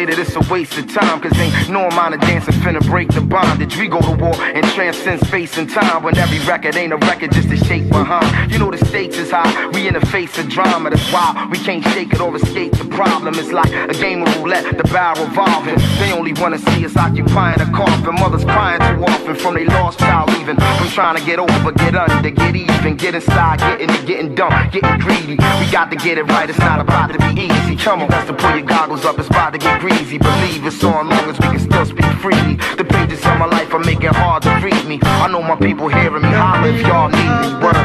say 0.00 0.06
that 0.06 0.18
it's 0.18 0.36
a 0.36 0.52
waste 0.52 0.78
of 0.78 0.86
time, 0.88 1.20
cause 1.20 1.36
ain't 1.38 1.68
no 1.68 1.86
amount 1.86 2.14
of 2.14 2.20
dancing 2.20 2.54
finna 2.54 2.80
break 2.86 3.08
the 3.08 3.20
bondage. 3.20 3.76
We 3.76 3.86
go 3.88 4.00
to 4.00 4.12
war 4.12 4.34
and 4.56 4.64
transcend 4.72 5.20
space 5.26 5.58
and 5.58 5.68
time 5.68 6.02
when 6.02 6.16
every 6.16 6.38
record 6.46 6.76
ain't 6.76 6.92
a 6.92 6.96
record 6.96 7.32
just 7.32 7.48
a 7.50 7.56
shape 7.68 7.88
behind. 7.88 8.52
You 8.52 8.58
know 8.58 8.70
the 8.70 8.82
stakes 8.86 9.16
is 9.18 9.30
high, 9.30 9.68
we 9.74 9.88
in 9.88 9.94
the 9.94 10.06
face 10.06 10.38
of 10.38 10.48
drama, 10.48 10.90
that's 10.90 11.12
why 11.12 11.48
we 11.50 11.58
can't 11.58 11.84
shake 11.92 12.12
it 12.12 12.20
or 12.20 12.34
escape 12.34 12.72
the 12.72 12.84
problem. 12.84 13.34
It's 13.34 13.52
like 13.52 13.72
a 13.72 13.94
game 13.94 14.22
of 14.22 14.34
roulette, 14.36 14.64
the 14.76 14.84
barrel 14.84 15.26
revolving. 15.26 15.76
They 15.98 16.12
only 16.12 16.32
wanna 16.34 16.58
see 16.58 16.84
us 16.86 16.96
occupying 16.96 17.60
a 17.60 17.70
coffin. 17.72 18.14
Mothers 18.14 18.44
crying 18.44 18.80
too 18.80 19.04
often 19.04 19.34
from 19.34 19.54
they 19.54 19.66
lost 19.66 19.98
child 19.98 20.32
leaving. 20.32 20.56
From 20.56 20.88
trying 20.88 21.16
to 21.16 21.24
get 21.24 21.38
over, 21.38 21.72
get 21.72 21.94
under, 21.94 22.30
get 22.30 22.56
even, 22.56 22.96
get 22.96 23.14
inside, 23.14 23.58
getting 23.58 23.90
getting 24.06 24.34
dumb, 24.34 24.52
getting 24.70 24.98
greedy. 25.00 25.36
We 25.60 25.66
got 25.70 25.90
to 25.90 25.96
get 25.96 26.16
it 26.18 26.24
right, 26.24 26.48
it's 26.48 26.58
not 26.58 26.80
about 26.80 27.12
to 27.12 27.18
be 27.18 27.42
easy. 27.42 27.76
Come 27.76 28.02
on, 28.02 28.08
that's 28.08 28.26
to 28.28 28.34
pull 28.34 28.56
your 28.56 28.66
goggles 28.66 29.04
up, 29.04 29.18
it's 29.18 29.28
about 29.28 29.52
to 29.52 29.58
get 29.58 29.82
greasy. 29.90 30.18
Believe 30.18 30.64
it's 30.66 30.82
on 30.84 31.08
long 31.08 31.30
as 31.30 31.38
we 31.38 31.46
can 31.46 31.58
still 31.58 31.86
speak 31.86 32.06
freely. 32.20 32.56
The 32.76 32.84
pages 32.84 33.18
of 33.20 33.38
my 33.38 33.46
life 33.46 33.72
are 33.74 33.84
making 33.84 34.14
hard 34.14 34.42
to 34.44 34.50
read 34.62 34.84
me. 34.86 34.98
I 35.02 35.28
know 35.28 35.42
my 35.42 35.56
people 35.56 35.88
hearing 35.88 36.22
me, 36.22 36.28
holler 36.28 36.68
if 36.68 36.86
y'all 36.86 37.08
need 37.08 37.32
me. 37.42 37.48
Word. 37.62 37.76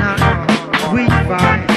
We 0.94 1.08
fight, 1.28 1.75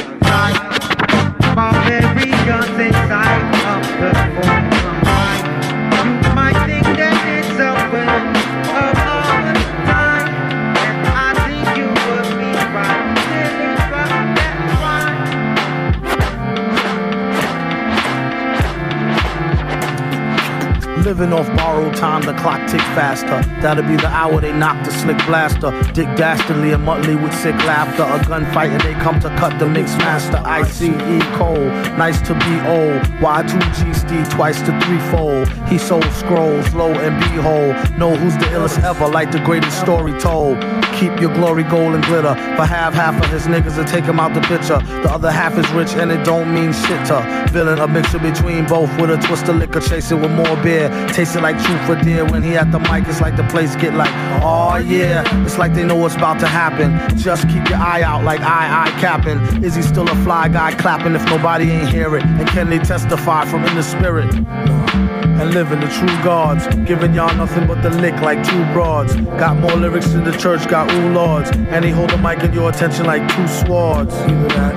Living 21.09 21.33
off 21.33 21.47
borrowed 21.57 21.97
time, 21.97 22.21
the 22.21 22.35
clock 22.35 22.61
tick 22.69 22.83
faster. 22.93 23.41
That'll 23.63 23.83
be 23.83 23.97
the 23.97 24.09
hour 24.09 24.43
they 24.43 24.53
knock 24.53 24.85
the 24.85 24.91
slick 24.91 25.17
blaster. 25.25 25.71
Dick 25.95 26.07
Dastardly 26.19 26.73
and 26.73 26.87
Muttley 26.87 27.17
with 27.17 27.33
sick 27.33 27.55
laughter. 27.65 28.03
A 28.03 28.19
gunfight 28.29 28.73
and 28.73 28.81
they 28.83 28.93
come 29.03 29.19
to 29.21 29.31
cut 29.39 29.59
the 29.59 29.67
mix 29.67 29.97
master. 29.97 30.37
ICE 30.45 30.91
Cole, 31.39 31.65
nice 31.97 32.21
to 32.29 32.35
be 32.35 32.61
old. 32.69 33.01
Y2G 33.25 33.95
Steve 33.97 34.29
twice 34.29 34.61
to 34.61 34.79
threefold. 34.81 35.49
He 35.71 35.79
sold 35.79 36.05
scrolls, 36.13 36.75
low 36.75 36.93
and 36.93 37.19
behold. 37.33 37.75
Know 37.99 38.15
who's 38.15 38.37
the 38.37 38.45
illest 38.53 38.83
ever, 38.83 39.09
like 39.09 39.33
the 39.33 39.41
greatest 39.41 39.81
story 39.81 40.13
told. 40.21 40.61
Keep 40.93 41.21
your 41.23 41.33
glory 41.33 41.63
gold 41.63 41.95
and 41.95 42.05
glitter. 42.05 42.35
For 42.57 42.67
half, 42.67 42.93
half 42.93 43.17
of 43.25 43.31
his 43.31 43.47
niggas 43.47 43.77
to 43.77 43.91
take 43.91 44.05
him 44.05 44.21
out 44.21 44.35
the 44.35 44.43
picture. 44.43 44.79
The 45.03 45.11
other 45.11 45.31
half 45.31 45.57
is 45.57 45.71
rich 45.71 45.93
and 45.95 46.13
it 46.13 46.23
don't 46.23 46.53
mean 46.53 46.75
shit 46.75 47.07
to. 47.07 47.49
Villain, 47.51 47.79
a 47.79 47.89
mixture 47.89 48.19
between 48.19 48.67
both 48.67 48.91
with 49.01 49.09
a 49.09 49.17
twist 49.17 49.49
of 49.49 49.57
liquor, 49.57 49.81
chasing 49.81 50.21
with 50.21 50.33
more 50.33 50.57
beer. 50.63 50.91
Tasting 51.13 51.43
like 51.43 51.63
truth 51.63 51.85
for 51.87 51.97
dear. 52.03 52.25
When 52.25 52.43
he 52.43 52.57
at 52.57 52.71
the 52.73 52.79
mic, 52.79 53.07
it's 53.09 53.21
like 53.21 53.37
the 53.37 53.45
place 53.45 53.75
get 53.77 53.95
like, 53.95 54.13
oh 54.43 54.77
yeah. 54.77 55.25
It's 55.45 55.59
like 55.59 55.75
they 55.75 55.85
know 55.85 55.97
what's 55.97 56.17
about 56.17 56.39
to 56.41 56.47
happen. 56.47 57.17
Just 57.19 57.49
keep 57.49 57.69
your 57.69 57.79
eye 57.79 58.03
out 58.03 58.25
like 58.25 58.41
I, 58.41 58.87
I 58.87 59.01
capping. 59.01 59.39
Is 59.65 59.75
he 59.75 59.83
still 59.83 60.09
a 60.09 60.15
fly 60.25 60.49
guy 60.49 60.75
clapping 60.75 61.15
if 61.15 61.25
nobody 61.27 61.71
ain't 61.71 61.89
hear 61.89 62.17
it? 62.17 62.25
And 62.25 62.49
can 62.49 62.71
they 62.71 62.79
testify 62.79 63.45
from 63.47 63.65
in 63.65 63.75
the 63.75 63.83
spirit? 63.83 65.08
And 65.41 65.55
living 65.55 65.81
the 65.81 65.89
true 65.89 66.25
gods. 66.25 66.67
Giving 66.85 67.15
y'all 67.15 67.35
nothing 67.37 67.67
but 67.67 67.83
the 67.83 67.91
lick 67.91 68.15
like 68.21 68.43
two 68.47 68.65
broads. 68.73 69.15
Got 69.17 69.59
more 69.59 69.73
lyrics 69.73 70.09
than 70.09 70.25
the 70.25 70.37
church 70.37 70.69
got 70.69 70.91
ooh 70.93 71.13
lords. 71.13 71.51
And 71.51 71.85
he 71.85 71.91
hold 71.91 72.11
the 72.11 72.19
mic 72.19 72.43
in 72.43 72.53
your 72.53 72.71
attention 72.71 73.07
like 73.07 73.23
two 73.35 73.47
swords. 73.49 74.15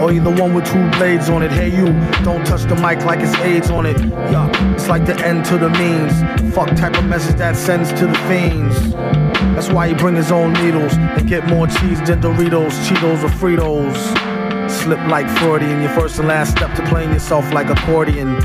Or 0.01 0.11
either 0.11 0.31
one 0.31 0.53
with 0.53 0.65
two 0.65 0.89
blades 0.91 1.29
on 1.29 1.43
it. 1.43 1.51
Hey 1.51 1.69
you, 1.69 1.87
don't 2.23 2.45
touch 2.45 2.63
the 2.63 2.75
mic 2.75 3.03
like 3.05 3.19
it's 3.19 3.35
AIDS 3.39 3.69
on 3.69 3.85
it. 3.85 3.99
Yeah, 3.99 4.73
it's 4.73 4.87
like 4.87 5.05
the 5.05 5.15
end 5.25 5.45
to 5.45 5.57
the 5.57 5.69
means. 5.69 6.53
Fuck 6.53 6.69
type 6.75 6.97
of 6.97 7.05
message 7.05 7.37
that 7.37 7.55
sends 7.55 7.89
to 7.93 8.07
the 8.07 8.17
fiends. 8.27 8.91
That's 9.55 9.69
why 9.69 9.89
he 9.89 9.93
bring 9.93 10.15
his 10.15 10.31
own 10.31 10.53
needles 10.53 10.93
and 10.93 11.27
get 11.27 11.47
more 11.47 11.67
cheese 11.67 12.01
than 12.01 12.21
Doritos, 12.21 12.71
Cheetos, 12.85 13.23
or 13.23 13.29
Fritos. 13.29 14.69
Slip 14.69 14.99
like 15.07 15.27
Freudian, 15.37 15.81
your 15.81 15.91
first 15.91 16.17
and 16.19 16.27
last 16.27 16.51
step 16.51 16.73
to 16.75 16.85
playing 16.87 17.11
yourself 17.11 17.51
like 17.53 17.69
accordion. 17.69 18.37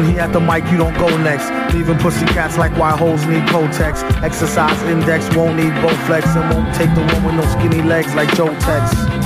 When 0.00 0.12
he 0.12 0.18
at 0.18 0.32
the 0.32 0.40
mic, 0.40 0.64
you 0.72 0.78
don't 0.78 0.94
go 0.94 1.14
next. 1.18 1.50
Leaving 1.74 1.98
pussy 1.98 2.24
cats 2.24 2.56
like 2.56 2.74
why 2.78 2.96
hoes 2.96 3.22
need 3.26 3.42
Kotex. 3.52 4.00
Exercise 4.22 4.80
index 4.84 5.28
won't 5.36 5.58
need 5.58 5.74
Bowflex 5.84 6.24
and 6.40 6.54
won't 6.54 6.74
take 6.74 6.88
the 6.94 7.02
one 7.02 7.24
with 7.26 7.34
no 7.34 7.44
skinny 7.52 7.82
legs 7.82 8.14
like 8.14 8.34
Joe 8.34 8.48
Tex. 8.60 9.19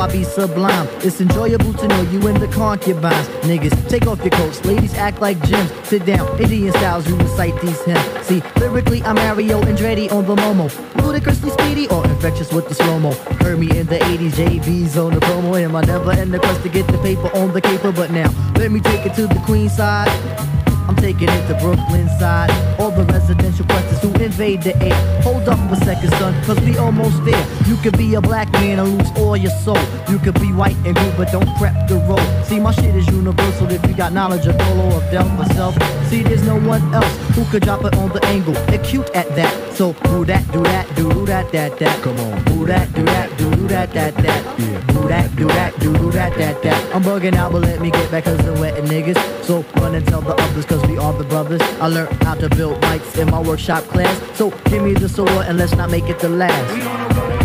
I 0.00 0.10
be 0.10 0.24
sublime. 0.24 0.88
It's 1.02 1.20
enjoyable 1.20 1.74
to 1.74 1.86
know 1.86 2.00
you 2.10 2.26
in 2.26 2.40
the 2.40 2.48
concubines. 2.48 3.28
Niggas, 3.44 3.86
take 3.90 4.06
off 4.06 4.18
your 4.20 4.30
coats. 4.30 4.64
Ladies 4.64 4.94
act 4.94 5.20
like 5.20 5.38
gems. 5.46 5.70
Sit 5.86 6.06
down, 6.06 6.26
Indian 6.40 6.72
styles, 6.72 7.06
you 7.06 7.16
recite 7.16 7.60
these 7.60 7.78
hymns. 7.82 8.26
See, 8.26 8.42
lyrically, 8.56 9.02
I'm 9.02 9.16
Mario 9.16 9.60
Andretti 9.60 10.10
on 10.10 10.24
the 10.24 10.36
Momo. 10.36 10.70
Ludicrously 11.04 11.50
speedy 11.50 11.86
or 11.88 12.02
infectious 12.06 12.50
with 12.50 12.66
the 12.68 12.74
slow 12.74 12.98
mo. 12.98 13.12
Heard 13.42 13.58
me 13.58 13.78
in 13.78 13.88
the 13.88 13.98
80s, 13.98 14.30
JV's 14.30 14.96
on 14.96 15.12
the 15.12 15.20
promo. 15.20 15.60
Am 15.60 15.76
I 15.76 15.82
never 15.82 16.12
in 16.12 16.30
the 16.30 16.38
quest 16.38 16.62
to 16.62 16.70
get 16.70 16.86
the 16.86 16.98
paper 16.98 17.30
on 17.36 17.52
the 17.52 17.60
caper? 17.60 17.92
But 17.92 18.10
now, 18.10 18.32
let 18.56 18.70
me 18.70 18.80
take 18.80 19.04
it 19.04 19.12
to 19.16 19.26
the 19.26 19.42
queen 19.44 19.68
side. 19.68 20.08
I'm 20.88 20.96
taking 20.96 21.28
it 21.28 21.46
to 21.48 21.58
Brooklyn 21.60 22.08
side. 22.18 22.69
All 22.80 22.90
the 22.90 23.04
residential 23.12 23.66
questions 23.66 24.00
who 24.00 24.08
invade 24.24 24.62
the 24.62 24.74
air. 24.82 25.20
Hold 25.20 25.46
up 25.50 25.58
a 25.70 25.76
second, 25.84 26.10
son, 26.14 26.32
cause 26.44 26.58
we 26.60 26.78
almost 26.78 27.22
there. 27.26 27.46
You 27.68 27.76
could 27.76 27.98
be 27.98 28.14
a 28.14 28.22
black 28.22 28.50
man 28.52 28.78
and 28.78 28.98
lose 28.98 29.10
all 29.18 29.36
your 29.36 29.50
soul. 29.50 29.76
You 30.08 30.18
could 30.18 30.40
be 30.40 30.50
white 30.52 30.76
and 30.86 30.96
good, 30.96 31.14
but 31.18 31.30
don't 31.30 31.48
prep 31.58 31.88
the 31.88 31.96
road. 32.08 32.46
See, 32.46 32.58
my 32.58 32.72
shit 32.72 32.94
is 32.94 33.06
universal 33.08 33.70
if 33.70 33.86
you 33.86 33.94
got 33.94 34.14
knowledge 34.14 34.46
of 34.46 34.56
Dolo 34.56 34.96
or 34.96 35.00
Del 35.10 35.28
myself. 35.28 35.74
See, 36.08 36.22
there's 36.22 36.44
no 36.44 36.58
one 36.58 36.82
else 36.94 37.14
who 37.36 37.44
could 37.50 37.62
drop 37.64 37.84
it 37.84 37.94
on 37.96 38.08
the 38.10 38.24
angle. 38.24 38.54
They're 38.68 38.82
cute 38.82 39.10
at 39.10 39.28
that. 39.36 39.52
So 39.74 39.92
do 40.04 40.24
that, 40.24 40.50
do 40.50 40.62
that, 40.62 40.96
do 40.96 41.26
that, 41.26 41.52
that, 41.52 41.78
that. 41.78 42.02
Come 42.02 42.18
on. 42.18 42.44
Do 42.44 42.64
that, 42.66 42.92
do 42.94 43.04
that, 43.04 43.38
do 43.38 43.50
that, 43.68 43.92
that, 43.92 44.14
that. 44.14 44.56
Do 44.56 45.08
that, 45.08 45.36
do 45.36 45.46
that, 45.46 45.80
do 45.80 46.10
that, 46.12 46.36
that, 46.36 46.62
that. 46.62 46.94
I'm 46.94 47.02
bugging 47.02 47.34
out, 47.34 47.52
but 47.52 47.62
let 47.62 47.80
me 47.80 47.90
get 47.90 48.10
back 48.10 48.24
cause 48.24 48.38
I'm 48.46 48.58
wetting 48.60 48.86
niggas. 48.86 49.18
So 49.44 49.64
run 49.76 49.94
and 49.94 50.06
tell 50.06 50.20
the 50.20 50.34
others 50.34 50.66
cause 50.66 50.84
we 50.86 50.98
are 50.98 51.12
the 51.12 51.24
brothers. 51.24 51.60
I 51.80 51.86
learned 51.86 52.22
how 52.22 52.34
to 52.34 52.48
build 52.50 52.69
mics 52.76 53.18
in 53.18 53.30
my 53.30 53.40
workshop 53.40 53.84
class. 53.84 54.16
So 54.36 54.50
give 54.66 54.82
me 54.82 54.94
the 54.94 55.08
sword 55.08 55.30
and 55.30 55.58
let's 55.58 55.74
not 55.74 55.90
make 55.90 56.08
it 56.08 56.18
the 56.18 56.28
last. 56.28 57.39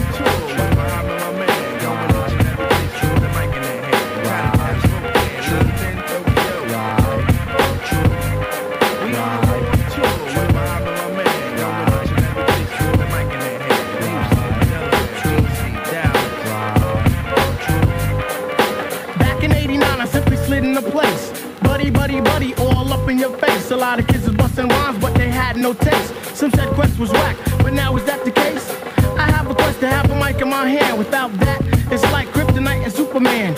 Had 25.55 25.63
no 25.63 25.73
taste. 25.73 26.13
Some 26.35 26.51
said 26.51 26.67
Quest 26.73 26.99
was 26.99 27.11
whack, 27.11 27.37
but 27.59 27.73
now 27.73 27.95
is 27.95 28.03
that 28.05 28.23
the 28.25 28.31
case? 28.31 28.69
I 29.17 29.31
have 29.31 29.49
a 29.49 29.55
quest 29.55 29.79
to 29.79 29.87
have 29.87 30.09
a 30.11 30.15
mic 30.15 30.41
in 30.41 30.49
my 30.49 30.67
hand. 30.67 30.97
Without 30.97 31.31
that, 31.39 31.61
it's 31.91 32.03
like 32.11 32.27
Kryptonite 32.29 32.83
and 32.83 32.91
Superman. 32.91 33.55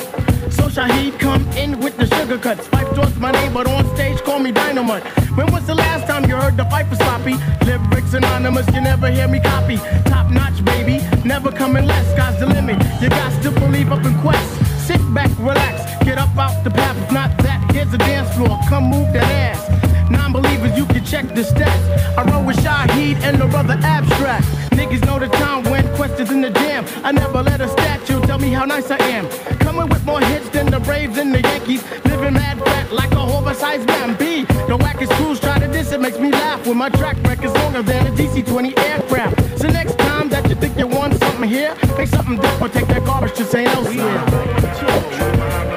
So 0.52 0.64
Shaheed 0.70 1.20
come 1.20 1.48
in 1.64 1.80
with 1.80 1.98
the 1.98 2.06
sugar 2.16 2.38
cuts. 2.38 2.68
Fife 2.68 2.94
towards 2.94 3.18
my 3.18 3.32
name, 3.32 3.54
but 3.54 3.68
on 3.68 3.84
stage 3.96 4.20
call 4.22 4.40
me 4.40 4.52
Dynamite. 4.52 5.04
When 5.38 5.52
was 5.52 5.66
the 5.66 5.76
last 5.76 6.08
time 6.08 6.30
you 6.30 6.36
heard 6.36 6.56
the 6.56 6.66
fight 6.66 6.88
for 6.88 6.96
sloppy? 6.96 7.36
Lyrics 7.66 8.14
anonymous, 8.14 8.68
you 8.68 8.82
never 8.82 9.10
hear 9.10 9.28
me 9.28 9.40
copy. 9.40 9.78
Top 10.06 10.30
notch, 10.30 10.64
baby, 10.64 11.02
never 11.26 11.52
coming 11.52 11.86
less. 11.86 12.06
Sky's 12.14 12.40
the 12.40 12.46
limit. 12.46 12.78
You 13.02 13.10
got 13.10 13.32
to 13.44 13.52
believe 13.52 13.92
up 13.92 14.06
in 14.06 14.14
quest. 14.22 14.50
Sit 14.88 15.02
back, 15.14 15.32
relax, 15.40 15.82
get 16.06 16.18
up 16.20 16.36
out 16.38 16.64
the 16.64 16.70
path. 16.70 16.98
If 17.04 17.12
not 17.12 17.36
that, 17.40 17.60
here's 17.72 17.92
a 17.94 17.98
dance 17.98 18.30
floor. 18.36 18.60
Come 18.70 18.86
move 18.86 19.12
that 19.14 19.24
ass. 19.24 19.87
Non-believers, 20.10 20.78
you 20.78 20.86
can 20.86 21.04
check 21.04 21.28
the 21.28 21.42
stats. 21.42 22.18
I 22.18 22.24
roll 22.32 22.46
with 22.46 22.58
Shaheed 22.58 23.22
and 23.24 23.40
the 23.40 23.48
brother 23.48 23.78
Abstract. 23.84 24.46
Niggas 24.72 25.06
know 25.06 25.20
the 25.20 25.28
time 25.28 25.64
when 25.66 25.84
questions 25.96 26.32
in 26.32 26.42
the 26.42 26.50
jam. 26.50 26.86
I 27.04 27.12
never 27.12 27.42
let 27.42 27.62
a 27.62 27.68
statue 27.68 28.20
tell 28.22 28.40
me 28.40 28.52
how 28.52 28.66
nice 28.66 28.90
I 28.92 28.98
am. 28.98 29.28
Coming 29.60 29.90
with 29.90 30.06
more 30.06 30.22
hits 30.22 30.50
than 30.50 30.68
the 30.68 30.80
Braves 30.80 31.18
and 31.18 31.34
the 31.34 31.42
Yankees. 31.42 31.84
Living 32.06 32.34
mad 32.34 32.60
fat 32.64 32.92
like 32.92 33.12
a 33.14 33.20
oversized 33.20 33.88
man. 33.88 34.16
B. 34.18 34.46
The 34.68 34.78
wackest 34.78 35.12
crews 35.18 35.40
try 35.40 35.60
to 35.60 35.68
diss 35.68 35.92
it 35.92 36.00
makes 36.00 36.20
me 36.20 36.32
laugh 36.32 36.66
when 36.66 36.78
my 36.78 36.90
track 36.90 37.18
record's 37.24 37.54
longer 37.56 37.82
than 37.82 38.08
a 38.08 38.12
DC-20 38.12 38.78
aircraft. 38.78 39.60
So 39.60 39.68
next 39.68 39.98
time 39.98 40.30
that 40.30 40.48
you 40.50 40.56
think 40.56 40.78
you 40.78 40.88
want 40.88 41.16
something 41.16 41.50
here, 41.50 41.76
make 41.98 42.08
something 42.08 42.38
different. 42.38 42.74
Take 42.74 42.88
that 42.88 43.06
garbage 43.06 43.36
to 43.38 43.46
St. 43.46 43.68
Elsewhere. 43.68 45.77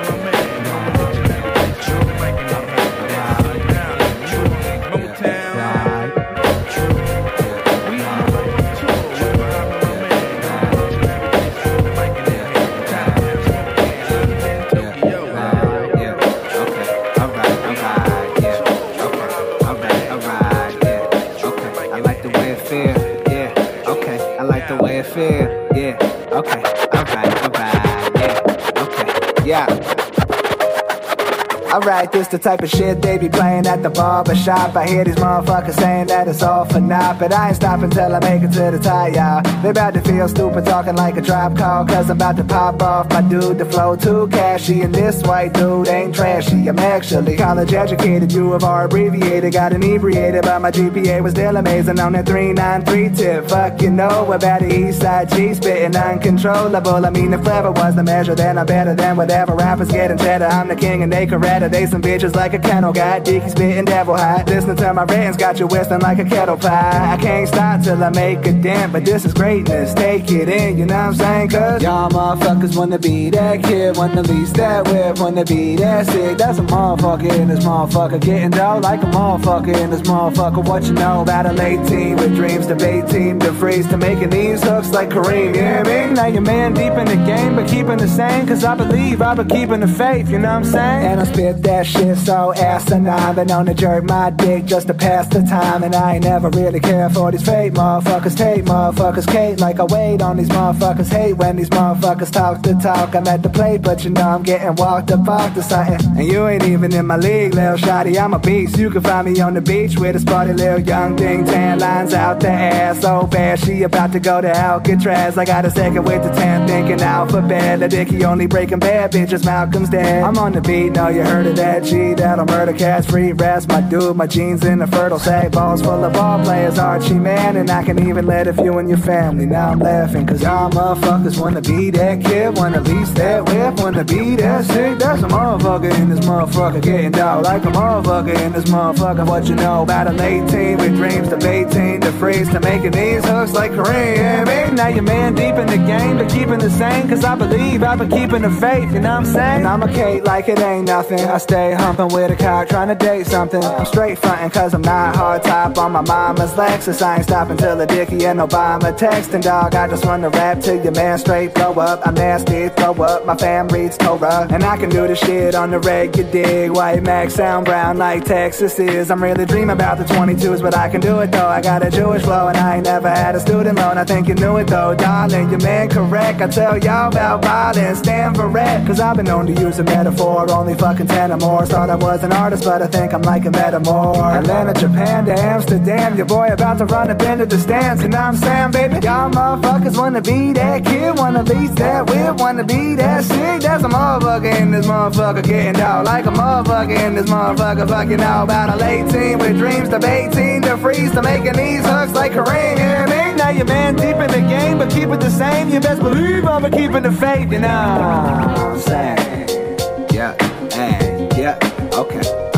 Alright, 31.90 32.12
this 32.12 32.28
the 32.28 32.38
type 32.38 32.62
of 32.62 32.70
shit 32.70 33.02
they 33.02 33.18
be 33.18 33.28
playing 33.28 33.66
at 33.66 33.82
the 33.82 33.90
barber 33.90 34.36
shop. 34.36 34.76
I 34.76 34.86
hear 34.86 35.02
these 35.02 35.16
motherfuckers 35.16 35.74
saying 35.74 36.06
that 36.06 36.28
it's 36.28 36.40
all 36.40 36.64
for 36.64 36.80
naught, 36.80 37.18
but 37.18 37.32
I 37.32 37.48
ain't 37.48 37.56
stopping 37.56 37.90
till 37.90 38.14
I 38.14 38.20
make 38.20 38.42
it 38.44 38.52
to 38.52 38.70
the 38.70 38.78
top, 38.78 39.12
y'all. 39.12 39.42
They 39.60 39.70
about 39.70 39.94
to 39.94 40.00
feel 40.00 40.28
stupid 40.28 40.66
talking 40.66 40.94
like 40.94 41.16
a 41.16 41.20
drop 41.20 41.56
call, 41.56 41.84
cause 41.84 42.08
I'm 42.08 42.16
about 42.16 42.36
to 42.36 42.44
pop 42.44 42.80
off 42.80 43.10
my 43.10 43.22
dude. 43.22 43.58
The 43.58 43.64
flow 43.64 43.96
too 43.96 44.28
cashy, 44.28 44.82
and 44.82 44.94
this 44.94 45.20
white 45.24 45.52
dude 45.52 45.88
ain't 45.88 46.14
trashy. 46.14 46.68
I'm 46.68 46.78
actually 46.78 47.36
college 47.36 47.72
educated, 47.72 48.30
U 48.34 48.52
of 48.52 48.62
R 48.62 48.84
abbreviated. 48.84 49.52
Got 49.52 49.72
inebriated, 49.72 50.42
but 50.42 50.60
my 50.60 50.70
GPA 50.70 51.20
was 51.24 51.32
still 51.32 51.56
amazing 51.56 51.98
on 51.98 52.12
that 52.12 52.24
393 52.24 53.16
tip. 53.16 53.48
Fuck, 53.48 53.82
you 53.82 53.90
know 53.90 54.30
about 54.30 54.60
the 54.60 54.72
east 54.72 55.00
side 55.00 55.28
G 55.30 55.54
spitting 55.54 55.96
uncontrollable. 55.96 57.04
I 57.04 57.10
mean, 57.10 57.34
if 57.34 57.42
clever 57.42 57.72
was 57.72 57.96
the 57.96 58.04
measure, 58.04 58.36
then 58.36 58.58
I'm 58.58 58.66
better 58.66 58.94
than 58.94 59.16
whatever 59.16 59.56
rappers 59.56 59.90
getting 59.90 60.18
cheddar. 60.18 60.46
I'm 60.46 60.68
the 60.68 60.76
king 60.76 61.02
and 61.02 61.12
they 61.12 61.26
correct 61.26 61.68
They 61.79 61.79
some 61.86 62.02
bitches 62.02 62.34
like 62.34 62.52
a 62.52 62.58
kennel 62.58 62.92
guy, 62.92 63.18
dicky 63.20 63.48
spitting 63.48 63.84
devil 63.84 64.16
hot. 64.16 64.46
Listening 64.48 64.76
to 64.76 64.92
my 64.92 65.04
ratings 65.04 65.36
got 65.36 65.58
you 65.58 65.66
whistling 65.66 66.00
like 66.00 66.18
a 66.18 66.24
kettle 66.24 66.56
pie. 66.56 67.14
I 67.14 67.16
can't 67.16 67.48
stop 67.48 67.82
till 67.82 68.02
I 68.02 68.10
make 68.10 68.44
a 68.46 68.52
dent, 68.52 68.92
but 68.92 69.04
this 69.04 69.24
is 69.24 69.32
greatness. 69.32 69.94
Take 69.94 70.30
it 70.30 70.48
in, 70.48 70.78
you 70.78 70.86
know 70.86 70.94
what 70.94 71.06
I'm 71.06 71.14
saying? 71.14 71.48
Cause 71.50 71.82
y'all 71.82 72.10
motherfuckers 72.10 72.76
wanna 72.76 72.98
be 72.98 73.30
that 73.30 73.62
kid, 73.62 73.96
wanna 73.96 74.22
lease 74.22 74.52
that 74.52 74.86
whip, 74.88 75.18
wanna 75.18 75.44
be 75.44 75.76
that 75.76 76.06
sick. 76.06 76.38
That's 76.38 76.58
a 76.58 76.62
motherfucker 76.62 77.32
in 77.40 77.48
this 77.48 77.64
motherfucker. 77.64 78.20
Getting 78.20 78.50
dough 78.50 78.80
like 78.82 79.02
a 79.02 79.06
motherfucker 79.06 79.76
in 79.76 79.90
this 79.90 80.02
motherfucker. 80.02 80.64
What 80.64 80.84
you 80.84 80.92
know 80.92 81.22
about 81.22 81.46
a 81.46 81.52
late 81.52 81.86
team 81.86 82.16
with 82.16 82.34
dreams 82.34 82.66
to 82.66 82.76
bait 82.76 83.08
team 83.08 83.38
to 83.40 83.52
freeze 83.54 83.86
to 83.88 83.96
making 83.96 84.30
these 84.30 84.62
hooks 84.62 84.90
like 84.90 85.08
Kareem, 85.08 85.54
you 85.54 85.62
hear 85.62 85.84
me? 85.84 86.14
Now 86.14 86.26
your 86.26 86.42
man 86.42 86.74
deep 86.74 86.92
in 86.92 87.06
the 87.06 87.16
game, 87.24 87.56
but 87.56 87.68
keeping 87.68 87.98
the 87.98 88.08
same. 88.08 88.46
Cause 88.46 88.64
I 88.64 88.74
believe 88.74 89.22
I've 89.22 89.36
been 89.36 89.48
keeping 89.48 89.80
the 89.80 89.88
faith, 89.88 90.28
you 90.28 90.38
know 90.38 90.48
what 90.48 90.56
I'm 90.56 90.64
saying? 90.64 91.06
And 91.06 91.20
I 91.20 91.24
spit 91.24 91.62
that 91.62 91.69
shit 91.84 92.18
so 92.18 92.52
asinine. 92.54 93.34
Been 93.34 93.50
on 93.50 93.66
to 93.66 93.74
jerk 93.74 94.04
my 94.04 94.30
dick 94.30 94.64
just 94.64 94.86
to 94.88 94.94
pass 94.94 95.26
the 95.28 95.42
time. 95.42 95.82
And 95.84 95.94
I 95.94 96.14
ain't 96.14 96.24
never 96.24 96.48
really 96.50 96.80
care 96.80 97.08
for 97.10 97.30
these 97.30 97.44
fake 97.44 97.74
motherfuckers. 97.74 98.36
Take 98.36 98.64
motherfuckers, 98.64 99.26
Kate, 99.26 99.58
like 99.58 99.78
I 99.80 99.84
wait 99.84 100.22
on 100.22 100.36
these 100.36 100.48
motherfuckers. 100.48 101.08
Hate 101.08 101.34
when 101.34 101.56
these 101.56 101.70
motherfuckers 101.70 102.32
talk 102.32 102.62
the 102.62 102.74
talk. 102.74 103.14
I'm 103.14 103.26
at 103.26 103.42
the 103.42 103.48
plate, 103.48 103.82
but 103.82 104.04
you 104.04 104.10
know 104.10 104.28
I'm 104.28 104.42
getting 104.42 104.74
walked 104.76 105.10
up 105.10 105.28
off 105.28 105.54
to 105.54 105.62
something. 105.62 106.18
And 106.18 106.26
you 106.26 106.46
ain't 106.46 106.64
even 106.64 106.92
in 106.92 107.06
my 107.06 107.16
league, 107.16 107.54
little 107.54 107.78
shotty. 107.78 108.20
I'm 108.22 108.34
a 108.34 108.38
beast. 108.38 108.76
You 108.78 108.90
can 108.90 109.02
find 109.02 109.32
me 109.32 109.40
on 109.40 109.54
the 109.54 109.60
beach 109.60 109.98
with 109.98 110.16
a 110.16 110.18
spotty 110.18 110.52
little 110.52 110.80
young 110.80 111.16
thing. 111.16 111.44
Tan 111.44 111.78
lines 111.78 112.14
out 112.14 112.40
the 112.40 112.48
ass 112.48 113.00
so 113.00 113.26
bad. 113.26 113.60
She 113.60 113.82
about 113.82 114.12
to 114.12 114.20
go 114.20 114.40
to 114.40 114.50
Alcatraz. 114.50 115.38
I 115.38 115.44
got 115.44 115.64
a 115.64 115.70
second 115.70 116.04
with 116.04 116.22
the 116.22 116.30
tan 116.30 116.66
thinking 116.66 117.00
alphabet. 117.00 117.80
The 117.80 117.88
dicky 117.88 118.24
only 118.24 118.46
breaking 118.46 118.80
bad 118.80 119.12
bitches. 119.12 119.44
Malcolm's 119.44 119.88
dead. 119.88 120.22
I'm 120.22 120.38
on 120.38 120.52
the 120.52 120.60
beat, 120.60 120.90
know 120.90 121.08
you 121.08 121.22
heard 121.22 121.46
that. 121.54 121.84
G 121.84 122.14
that'll 122.14 122.44
murder 122.44 122.72
cats, 122.72 123.06
free 123.06 123.32
rats. 123.32 123.66
My 123.66 123.80
dude, 123.80 124.16
my 124.16 124.26
jeans 124.26 124.64
in 124.64 124.80
a 124.82 124.86
fertile 124.86 125.18
sack. 125.18 125.52
Balls 125.52 125.82
full 125.82 126.04
of 126.04 126.12
ball 126.12 126.42
players, 126.44 126.78
Archie 126.78 127.14
man. 127.14 127.56
And 127.56 127.70
I 127.70 127.82
can 127.82 128.06
even 128.08 128.26
let 128.26 128.46
a 128.46 128.52
few 128.52 128.78
in 128.78 128.88
your 128.88 128.98
family. 128.98 129.46
Now 129.46 129.70
I'm 129.70 129.78
laughing, 129.78 130.26
cause 130.26 130.42
y'all 130.42 130.70
motherfuckers 130.70 131.40
wanna 131.40 131.60
be 131.62 131.90
that 131.90 132.24
kid, 132.24 132.56
wanna 132.56 132.80
lease 132.80 133.10
that 133.12 133.48
whip, 133.48 133.80
wanna 133.80 134.04
be 134.04 134.36
that 134.36 134.64
sick. 134.64 134.98
That's 134.98 135.22
a 135.22 135.28
motherfucker 135.28 135.92
in 135.98 136.10
this 136.10 136.20
motherfucker 136.20 136.82
getting 136.82 137.12
dog 137.12 137.44
like 137.44 137.64
a 137.64 137.68
motherfucker 137.68 138.38
in 138.44 138.52
this 138.52 138.64
motherfucker. 138.64 139.26
What 139.26 139.46
you 139.46 139.54
know 139.54 139.82
about 139.82 140.06
a 140.06 140.12
late 140.12 140.40
with 140.76 140.96
dreams 140.96 141.28
to 141.28 141.36
18, 141.36 142.00
the 142.00 142.12
phrase 142.12 142.48
to 142.50 142.60
making 142.60 142.92
these 142.92 143.24
hooks 143.24 143.52
like 143.52 143.72
Kareem. 143.72 144.74
Now 144.74 144.88
your 144.88 145.02
man 145.02 145.34
deep 145.34 145.54
in 145.56 145.66
the 145.66 145.76
game, 145.76 146.18
but 146.18 146.30
keeping 146.30 146.58
the 146.58 146.70
same. 146.70 147.08
Cause 147.08 147.24
I 147.24 147.34
believe 147.34 147.82
I've 147.82 147.98
been 147.98 148.10
keeping 148.10 148.42
the 148.42 148.50
faith, 148.50 148.92
you 148.92 149.00
know 149.00 149.10
what 149.10 149.20
I'm 149.20 149.24
saying? 149.26 149.58
And 149.60 149.68
I'm 149.68 149.82
a 149.82 149.92
Kate 149.92 150.24
like 150.24 150.48
it 150.48 150.58
ain't 150.58 150.86
nothing. 150.86 151.20
I 151.20 151.38
stay 151.40 151.72
humping 151.72 152.08
with 152.08 152.30
a 152.30 152.36
cock, 152.36 152.68
trying 152.68 152.88
to 152.88 152.94
date 152.94 153.26
something. 153.26 153.62
I'm 153.62 153.86
straight 153.86 154.18
frontin' 154.18 154.50
cause 154.50 154.74
I'm 154.74 154.82
not 154.82 155.16
hard 155.16 155.42
top 155.42 155.78
on 155.78 155.92
my 155.92 156.02
mama's 156.02 156.52
Lexus. 156.52 157.02
I 157.02 157.16
ain't 157.16 157.24
stopping 157.24 157.56
till 157.56 157.80
a 157.80 157.86
Dicky 157.86 158.24
and 158.26 158.40
Obama 158.40 158.96
texting, 158.96 159.42
dog. 159.42 159.74
I 159.74 159.88
just 159.88 160.04
wanna 160.04 160.30
rap 160.30 160.60
till 160.60 160.82
your 160.82 160.92
man 160.92 161.18
straight 161.18 161.54
blow 161.54 161.72
up. 161.72 162.06
I'm 162.06 162.14
nasty, 162.14 162.68
throw 162.68 162.92
up, 163.02 163.26
my 163.26 163.36
fam 163.36 163.68
reads 163.68 163.96
Torah. 163.96 164.46
And 164.50 164.62
I 164.62 164.76
can 164.76 164.90
do 164.90 165.06
this 165.06 165.18
shit 165.18 165.54
on 165.54 165.70
the 165.70 165.78
regular 165.78 166.20
you 166.20 166.24
dig. 166.24 166.70
White 166.70 167.02
Mac 167.02 167.30
sound 167.30 167.64
brown 167.64 167.96
like 167.96 168.24
Texas 168.24 168.78
is. 168.78 169.10
I'm 169.10 169.22
really 169.22 169.46
dreaming 169.46 169.70
about 169.70 169.98
the 169.98 170.04
22s, 170.04 170.60
but 170.60 170.76
I 170.76 170.88
can 170.88 171.00
do 171.00 171.20
it 171.20 171.30
though. 171.32 171.48
I 171.48 171.60
got 171.60 171.84
a 171.84 171.90
Jewish 171.90 172.22
flow 172.22 172.48
and 172.48 172.56
I 172.56 172.76
ain't 172.76 172.84
never 172.84 173.08
had 173.08 173.34
a 173.34 173.40
student 173.40 173.78
loan. 173.78 173.96
I 173.96 174.04
think 174.04 174.28
you 174.28 174.34
knew 174.34 174.56
it 174.56 174.66
though, 174.66 174.94
darling. 174.94 175.50
Your 175.50 175.60
man 175.60 175.88
correct. 175.88 176.40
I 176.42 176.48
tell 176.48 176.76
y'all 176.78 177.08
about 177.08 177.42
violence, 177.42 177.98
stand 178.00 178.36
for 178.36 178.48
rap. 178.48 178.86
Cause 178.86 179.00
I've 179.00 179.16
been 179.16 179.26
known 179.26 179.46
to 179.46 179.52
use 179.52 179.78
a 179.78 179.84
metaphor, 179.84 180.50
only 180.50 180.74
fucking 180.74 181.06
10 181.06 181.29
Animorphs. 181.30 181.68
Thought 181.68 181.90
I 181.90 181.94
was 181.94 182.24
an 182.24 182.32
artist, 182.32 182.64
but 182.64 182.82
I 182.82 182.86
think 182.88 183.12
I'm 183.12 183.22
like 183.22 183.44
a 183.46 183.50
metamorph. 183.50 184.16
Atlanta, 184.16 184.74
Japan 184.74 185.26
to 185.26 185.32
Amsterdam. 185.32 186.16
Your 186.16 186.26
boy 186.26 186.48
about 186.48 186.78
to 186.78 186.86
run 186.86 187.10
up 187.10 187.22
into 187.22 187.46
the 187.46 187.58
stands. 187.58 188.02
And 188.02 188.14
I'm 188.14 188.36
Sam, 188.36 188.72
baby. 188.72 188.94
Y'all 188.94 189.30
motherfuckers 189.30 189.96
wanna 189.96 190.20
be 190.20 190.52
that 190.54 190.84
kid, 190.84 191.16
wanna 191.16 191.44
be 191.44 191.68
that 191.68 192.10
whip, 192.10 192.36
wanna 192.36 192.64
be 192.64 192.96
that 192.96 193.24
shit. 193.24 193.62
That's 193.62 193.84
a 193.84 193.88
motherfucker 193.88 194.60
in 194.60 194.72
this 194.72 194.86
motherfucker 194.86 195.44
getting 195.44 195.74
down 195.74 196.04
like 196.04 196.26
a 196.26 196.30
motherfucker 196.30 196.98
in 196.98 197.14
this 197.14 197.30
motherfucker 197.30 197.88
fucking 197.88 198.20
out. 198.20 198.44
About 198.44 198.70
a 198.70 198.76
late 198.76 199.08
teen 199.10 199.38
with 199.38 199.56
dreams 199.56 199.88
to 199.90 200.00
18 200.04 200.62
to 200.62 200.76
freeze 200.78 201.12
to 201.12 201.22
making 201.22 201.52
these 201.52 201.86
hooks 201.86 202.12
like 202.12 202.32
Kareem. 202.32 202.76
Yeah, 202.76 203.06
me. 203.06 203.36
now 203.36 203.50
your 203.50 203.66
man 203.66 203.94
deep 203.94 204.16
in 204.16 204.30
the 204.30 204.48
game, 204.48 204.78
but 204.78 204.90
keep 204.90 205.08
it 205.08 205.20
the 205.20 205.30
same. 205.30 205.70
You 205.70 205.78
best 205.78 206.02
believe 206.02 206.44
I'ma 206.44 206.70
keeping 206.70 207.02
the 207.02 207.12
faith, 207.12 207.52
you 207.52 207.60
know. 207.60 207.68
I'm 207.68 208.80
saying. 208.80 209.39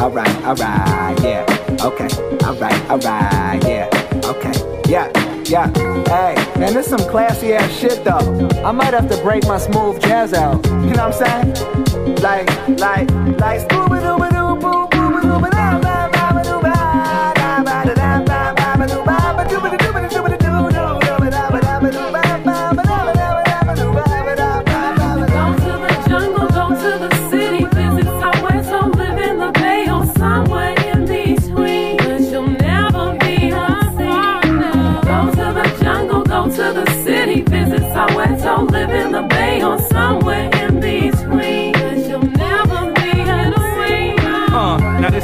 Alright, 0.02 0.34
alright, 0.44 1.22
yeah, 1.22 1.46
okay, 1.80 2.08
alright, 2.44 2.90
alright, 2.90 3.62
yeah, 3.64 3.88
okay, 4.24 4.82
yeah, 4.88 5.08
yeah, 5.44 5.70
hey, 6.08 6.34
man, 6.58 6.74
this 6.74 6.88
some 6.88 6.98
classy 6.98 7.52
ass 7.52 7.70
shit 7.70 8.02
though. 8.02 8.48
I 8.64 8.72
might 8.72 8.94
have 8.94 9.08
to 9.10 9.16
break 9.22 9.46
my 9.46 9.58
smooth 9.58 10.00
jazz 10.02 10.34
out. 10.34 10.64
You 10.66 10.94
know 10.94 11.08
what 11.08 11.22
I'm 11.22 11.52
saying? 11.52 12.16
Like, 12.16 12.48
like, 12.80 13.10
like, 13.38 13.60
scooby 13.68 14.00
doo 14.00 14.21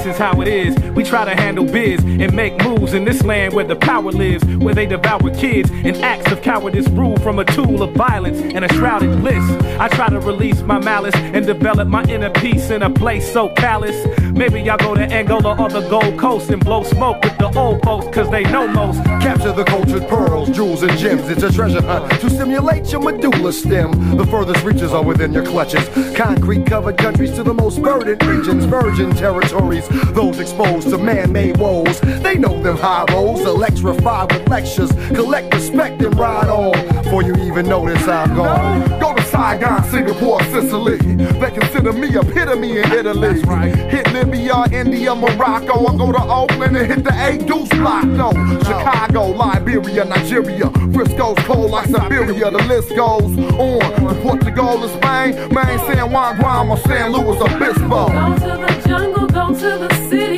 is 0.09 0.17
how 0.17 0.41
it 0.41 0.49
is. 0.49 0.88
Try 1.09 1.25
to 1.25 1.35
handle 1.35 1.65
biz 1.65 2.05
and 2.05 2.35
make 2.35 2.63
moves 2.63 2.93
in 2.93 3.07
this 3.07 3.23
land 3.25 3.55
where 3.55 3.65
the 3.65 3.77
power 3.77 4.13
lives, 4.13 4.45
where 4.57 4.75
they 4.75 4.85
devour 4.85 5.31
kids 5.35 5.71
and 5.71 5.97
acts 6.05 6.31
of 6.31 6.43
cowardice 6.43 6.87
rule 6.91 7.17
from 7.21 7.39
a 7.39 7.47
tool 7.47 7.83
of 7.83 7.93
violence 7.95 8.39
and 8.55 8.63
a 8.63 8.69
shrouded 8.75 9.19
bliss. 9.21 9.43
I 9.81 9.89
try 9.89 10.11
to 10.11 10.21
release 10.21 10.61
my 10.61 10.79
malice 10.79 11.15
and 11.15 11.47
develop 11.47 11.89
my 11.89 12.05
inner 12.05 12.29
peace 12.29 12.69
in 12.69 12.83
a 12.83 12.91
place 12.91 13.33
so 13.33 13.49
callous. 13.49 13.97
Maybe 14.33 14.61
y'all 14.61 14.77
go 14.77 14.95
to 14.95 15.03
Angola 15.03 15.59
or 15.59 15.71
the 15.71 15.89
Gold 15.89 16.19
Coast 16.19 16.51
and 16.51 16.63
blow 16.63 16.83
smoke 16.83 17.25
with 17.25 17.39
the 17.39 17.59
old 17.59 17.83
folks, 17.85 18.15
cause 18.15 18.31
they 18.31 18.43
know 18.43 18.69
most. 18.69 19.03
Capture 19.23 19.53
the 19.53 19.65
cultured 19.65 20.07
pearls, 20.09 20.51
jewels, 20.51 20.83
and 20.83 20.93
gems. 20.99 21.27
It's 21.31 21.43
a 21.43 21.51
treasure 21.51 21.81
hunt 21.81 22.21
to 22.21 22.29
stimulate 22.29 22.93
your 22.93 23.01
medulla 23.01 23.55
stem. 23.55 24.19
The 24.19 24.27
furthest 24.27 24.63
reaches 24.63 24.93
are 24.93 25.03
within 25.03 25.33
your 25.33 25.47
clutches. 25.47 25.89
Concrete 26.15 26.67
covered 26.67 26.99
countries 26.99 27.33
to 27.33 27.43
the 27.43 27.55
most 27.55 27.79
verdant 27.79 28.23
regions, 28.27 28.67
virgin 28.67 29.11
territories. 29.13 29.89
Those 30.13 30.39
exposed 30.39 30.91
to 30.91 30.98
man 30.99 31.33
made 31.33 31.57
woes. 31.57 32.01
They 32.01 32.37
know 32.37 32.63
them 32.63 32.77
high 32.77 33.05
roads, 33.13 33.41
electrify 33.41 34.25
with 34.25 34.49
lectures. 34.49 34.91
Collect 35.09 35.55
respect 35.55 36.03
and 36.03 36.19
ride 36.19 36.49
on. 36.49 36.73
Before 37.03 37.23
you 37.23 37.35
even 37.37 37.69
notice 37.69 38.07
I'm 38.07 38.35
gone. 38.35 39.01
Go 39.01 39.15
to 39.15 39.23
Saigon, 39.23 39.85
Singapore, 39.91 40.43
Sicily. 40.45 40.99
They 40.99 41.51
consider 41.51 41.93
me 41.93 42.09
epitome 42.17 42.79
in 42.79 42.93
Italy. 42.93 43.41
Hit 43.89 44.13
Libya, 44.13 44.65
India, 44.73 45.15
Morocco. 45.15 45.87
I 45.87 45.97
go 45.97 46.13
to 46.13 46.23
Oakland 46.23 46.77
and 46.77 46.87
hit 46.87 47.05
the 47.05 47.15
A 47.15 47.39
Deuce 47.39 47.69
block. 47.71 48.05
No, 48.05 48.33
oh. 48.35 48.59
Chicago, 48.59 49.27
Liberia, 49.29 50.05
Nigeria. 50.05 50.71
Frisco's 50.93 51.39
cold 51.45 51.71
like 51.71 51.89
Siberia. 51.89 52.51
The 52.51 52.63
list 52.69 52.91
goes 52.95 53.23
on. 53.59 53.99
From 53.99 54.17
Portugal 54.23 54.81
to 54.81 54.89
Spain, 54.89 55.53
man, 55.53 55.79
San 55.87 56.11
Juan, 56.11 56.37
Guam, 56.39 56.71
or 56.71 56.77
San 56.79 57.13
Luis 57.13 57.41
Obispo. 57.41 58.09
Go 58.09 58.35
to 58.35 58.57
the 58.67 58.89
jungle, 58.89 59.27
go 59.27 59.49
to 59.49 59.79
the 59.87 60.09
city, 60.09 60.38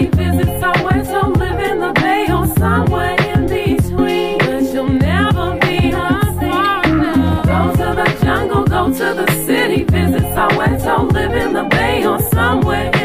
somewhere 12.33 13.00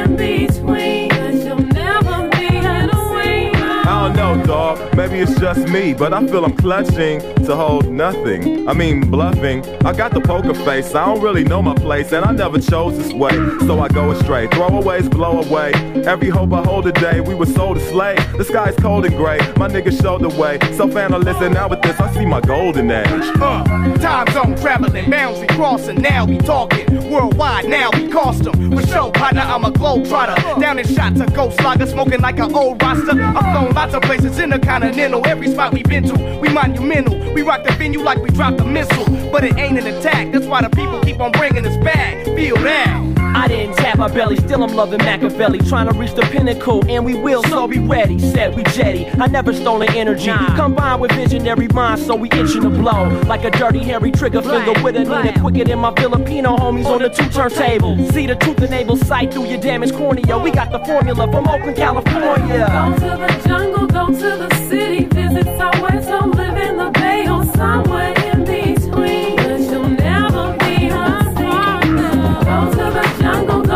Maybe 5.08 5.20
it's 5.20 5.39
just 5.39 5.68
me, 5.70 5.94
but 5.94 6.13
I 6.13 6.26
feel 6.26 6.44
I'm 6.44 6.58
clutching 6.58 7.20
to 7.46 7.56
hold 7.56 7.88
nothing. 7.91 8.68
I 8.68 8.74
mean, 8.74 9.12
bluffing. 9.12 9.63
I 9.86 9.94
got 9.94 10.15
the 10.15 10.20
poker 10.20 10.56
face, 10.56 10.96
I 10.96 11.06
don't 11.06 11.22
really 11.22 11.44
know 11.44 11.62
my 11.62 11.76
place, 11.76 12.12
and 12.12 12.26
I 12.26 12.32
never 12.32 12.60
chose 12.60 12.98
this 12.98 13.13
way, 13.13 13.30
so 13.68 13.80
I 13.82 13.88
go 13.88 14.10
astray. 14.10 14.48
Throwaways 14.48 15.12
blow 15.12 15.44
away. 15.44 15.74
Every 16.08 16.30
hope 16.30 16.52
I 16.54 16.63
hold 16.63 16.86
today, 16.86 17.22
we 17.22 17.36
were 17.36 17.46
sold 17.46 17.78
a 17.78 17.82
slave. 17.82 18.18
The 18.36 18.44
sky's 18.44 18.76
cold 18.78 19.06
and 19.06 19.15
gray, 19.15 19.38
my 19.58 19.68
niggas 19.68 20.02
showed 20.02 20.24
the 20.24 20.30
way. 20.30 20.58
So, 20.76 20.88
fan, 20.88 21.12
listen, 21.12 21.54
now 21.54 21.68
with 21.70 21.84
this, 21.84 22.00
I 22.00 22.12
see 22.12 22.26
my 22.26 22.41
golden 22.41 22.89
age. 22.89 23.08
Uh, 23.39 23.63
time 24.00 24.28
zone 24.34 24.56
traveling, 24.56 25.08
boundary 25.12 25.46
crossing. 25.50 26.02
Now 26.02 26.26
we 26.26 26.39
talking 26.39 27.12
worldwide. 27.12 27.65
Now 27.65 27.91
we 27.94 28.08
cost 28.10 28.48
'em. 28.48 28.72
For 28.72 28.86
show, 28.88 29.12
partner, 29.12 29.41
I'm 29.41 29.65
a 29.65 29.72
globe 29.72 30.08
trotter. 30.08 30.36
Down 30.60 30.80
in 30.80 30.88
shots, 30.88 31.20
a 31.20 31.28
ghost 31.28 31.60
slugger, 31.60 31.86
smoking 31.86 32.22
like 32.22 32.39
an 32.39 32.56
old 32.56 32.82
roster. 32.82 33.12
I've 33.22 33.52
flown 33.54 33.72
lots 33.74 33.94
of 33.94 34.02
places 34.02 34.39
in 34.39 34.50
the 34.50 34.60
continental. 34.96 35.28
Every 35.28 35.52
spot 35.52 35.74
we've 35.74 35.84
been 35.84 36.04
to, 36.04 36.40
we 36.40 36.48
monumental. 36.50 37.20
We 37.34 37.42
rock 37.42 37.66
the 37.66 37.74
venue 37.74 38.02
like 38.02 38.20
we 38.20 38.30
dropped 38.30 38.62
a 38.62 38.66
missile. 38.66 39.06
But 39.30 39.44
it 39.44 39.58
ain't 39.58 39.78
an 39.78 39.88
attack. 39.88 40.32
That's 40.32 40.46
why 40.46 40.62
the 40.62 40.70
people 40.70 41.02
keep 41.02 41.20
on 41.20 41.34
bringing 41.34 41.66
us 41.66 41.76
back. 41.84 42.24
Feel 42.24 42.56
that. 42.58 43.25
I 43.36 43.50
didn't 43.50 43.76
tap 43.76 43.98
my 43.98 44.08
belly, 44.08 44.38
still 44.38 44.63
I'm 44.63 44.74
loving 44.74 45.00
Machiavelli. 45.00 45.60
Trying 45.60 45.91
to 45.91 46.00
reach 46.00 46.13
the 46.13 46.21
pinnacle, 46.21 46.84
and 46.89 47.04
we 47.04 47.15
will, 47.15 47.43
so 47.43 47.67
be 47.67 47.80
ready. 47.80 48.17
Said 48.17 48.56
we 48.56 48.63
jetty, 48.63 49.08
I 49.08 49.28
never 49.28 49.52
stolen 49.52 49.93
energy. 49.93 50.32
Combined 50.56 51.02
with 51.02 51.12
visionary 51.12 51.67
minds, 51.67 52.06
so 52.06 52.15
we 52.15 52.30
itching 52.32 52.62
to 52.62 52.69
blow. 52.69 53.10
Like 53.28 53.43
a 53.43 53.52
dirty, 53.52 53.80
hairy 53.80 54.12
trigger 54.12 54.41
finger 54.41 54.82
with 54.82 54.95
a 54.95 55.04
Nina. 55.04 55.38
Quicker 55.41 55.65
than 55.65 55.80
my 55.80 55.93
Filipino 55.95 56.56
homies 56.56 56.86
on 56.86 57.02
the 57.02 57.10
two 57.10 57.28
turntable. 57.30 57.98
See 58.13 58.26
the 58.26 58.36
truth 58.36 58.62
enables 58.62 59.02
sight 59.06 59.34
through 59.34 59.48
your 59.48 59.60
damaged 59.60 59.95
cornea. 59.95 60.38
We 60.38 60.52
got 60.52 60.71
the 60.71 60.80
formula 60.80 61.30
from 61.30 61.45
Oakland, 61.45 61.76
California. 61.76 62.67
Go 62.71 62.93
to 62.93 63.17
the 63.17 63.41
jungle, 63.45 63.88
go 63.88 64.08
to 64.08 64.48
the 64.48 64.56
city, 64.69 65.04
visit 65.06 65.45
somewhere, 65.58 66.02
so 66.02 66.26
live 66.26 66.58
in 66.58 66.78
the 66.78 66.89
bay 66.91 67.28
or 67.28 67.43
somewhere 67.54 68.25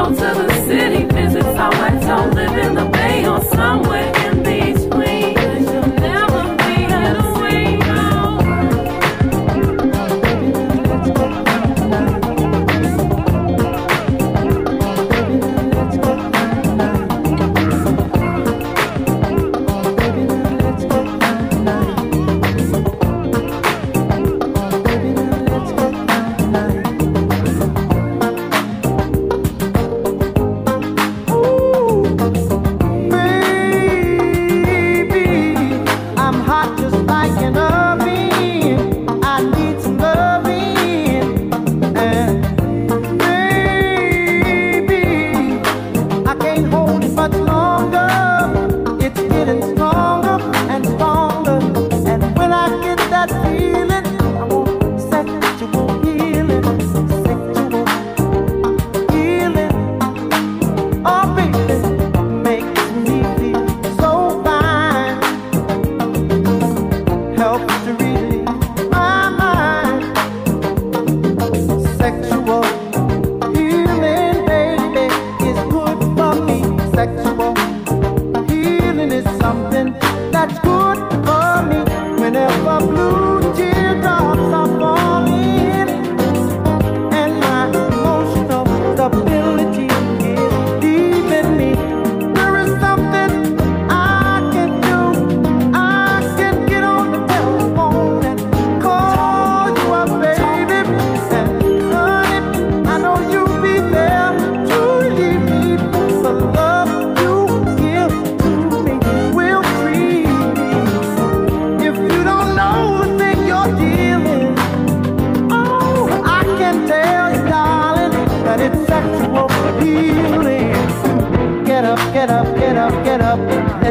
to 0.09 0.15
the 0.15 0.65
city, 0.65 1.03
visit 1.05 1.43
somewhere, 1.43 2.01
so 2.01 2.25
live 2.35 2.57
in 2.57 2.75
the 2.75 2.85
bay 2.85 3.27
or 3.27 3.41
somewhere 3.43 4.08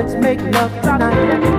let's 0.09 0.23
make 0.23 0.41
love 0.55 0.73
tonight. 0.81 1.58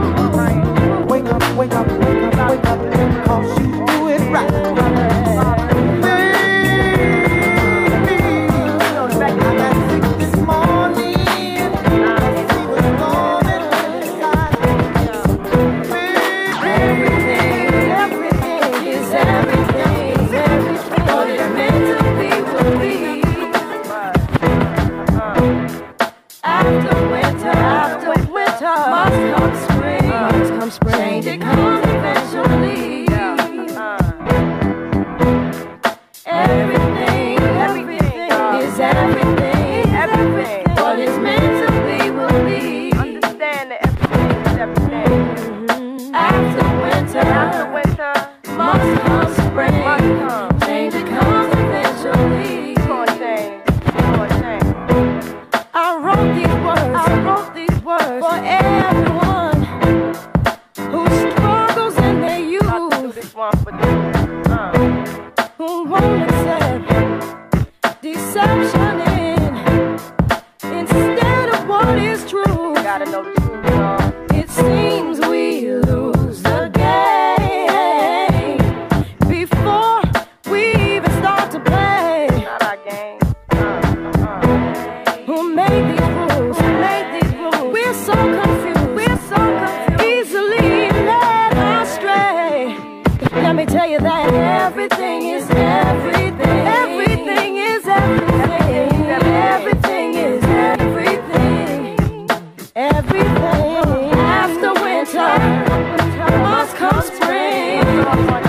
one. 108.18 108.49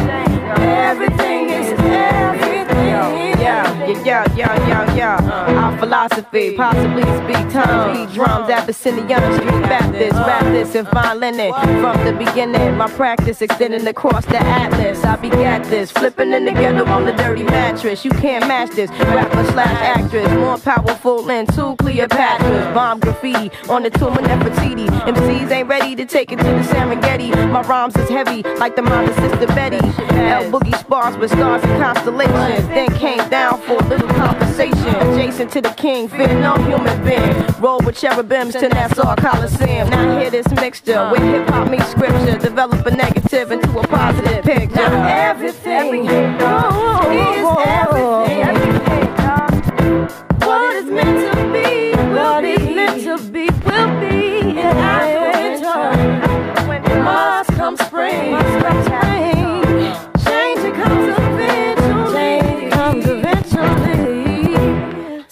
philosophy, 5.90 6.55
possibly 6.55 7.03
speak 7.03 7.53
tongue, 7.53 8.07
be 8.07 8.14
drums, 8.14 8.48
Abyssinian 8.48 9.09
street 9.35 9.62
Baptist, 9.62 10.12
Baptist 10.12 10.76
and 10.76 10.88
violin 10.90 11.53
from 11.81 12.05
the 12.05 12.12
beginning. 12.12 12.76
My 12.76 12.88
practice 12.90 13.42
extending 13.42 13.85
across 13.88 14.24
the 14.26 14.38
atlas. 14.38 15.03
I 15.03 15.16
begat 15.16 15.64
this, 15.64 15.90
flipping 15.90 16.33
in 16.33 16.44
the 16.44 16.53
ghetto 16.53 16.87
on 16.87 17.07
the 17.07 17.12
dirty 17.12 17.42
mattress. 17.42 18.05
You 18.05 18.12
can't 18.12 18.46
match 18.46 18.70
this. 18.70 18.88
Rapper 18.90 19.44
slash 19.50 19.98
actress, 19.98 20.31
more 20.35 20.59
powerful 20.59 21.22
than 21.22 21.46
two 21.46 21.74
Cleopatras. 21.83 22.72
Bomb 22.72 23.00
graffiti 23.00 23.50
on 23.68 23.83
the 23.83 23.90
tomb 23.90 24.16
of 24.16 24.24
Nefertiti. 24.24 24.87
MCs 24.87 25.50
ain't 25.50 25.68
ready 25.68 25.96
to 25.96 26.07
take 26.07 26.31
it 26.31 26.37
to 26.37 26.44
the 26.44 26.62
Serengeti. 26.70 27.31
My 27.50 27.62
rhymes 27.62 27.96
is 27.96 28.09
heavy, 28.09 28.44
like 28.61 28.76
the 28.76 28.83
mother 28.83 29.11
of 29.11 29.18
Sister 29.18 29.46
Betty. 29.48 29.79
L 29.79 30.44
boogie 30.53 30.79
spars 30.79 31.16
with 31.16 31.33
stars 31.33 31.64
and 31.64 31.83
constellations. 31.83 32.68
Then 32.68 32.94
came 32.94 33.29
down 33.29 33.61
for 33.62 33.74
a 33.74 33.88
little 33.88 34.09
conversation 34.11 34.94
adjacent 35.00 35.50
to 35.53 35.61
the 35.61 35.80
king, 35.81 36.09
fear 36.09 36.38
no 36.40 36.55
human 36.57 37.05
being. 37.05 37.47
Roll 37.61 37.81
with 37.81 37.97
cherubims 37.97 38.53
to 38.53 38.69
Nassau 38.69 39.16
Coliseum. 39.16 39.88
Now 39.88 40.19
hear 40.19 40.31
this 40.31 40.49
mixture 40.53 41.09
with 41.11 41.23
hip 41.23 41.49
hop 41.49 41.71
meets 41.71 41.90
scripture. 41.90 42.38
Develop 42.38 42.85
a 42.87 42.90
negative 42.90 43.51
into 43.51 43.79
a 43.79 43.87
positive 43.87 44.45
picture. 44.45 44.75
Now 44.77 45.09
everything, 45.09 46.07
everything 46.07 46.07
is 46.07 47.47
everything. 47.66 48.60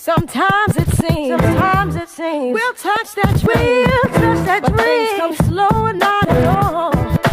Sometimes 0.08 0.74
it 0.74 0.88
seems, 0.96 1.28
sometimes 1.38 1.94
it 1.94 2.08
seems 2.08 2.54
we'll 2.54 2.72
touch 2.72 3.14
that 3.16 3.38
dream, 3.40 3.90
we'll 3.92 4.14
touch 4.14 4.46
that 4.46 4.62
but 4.62 4.74
dream. 4.74 5.06
Things 5.06 5.20
come 5.20 5.34
slow 5.46 5.84
and 5.84 5.98
not 5.98 6.26
at 6.26 6.44
all. 6.64 6.92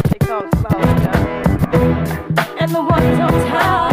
They 0.09 0.17
come 0.19 0.49
slow, 0.59 0.81
and 2.59 2.71
the 2.75 2.81
ones 2.81 3.17
don't 3.17 3.47
tell. 3.47 3.84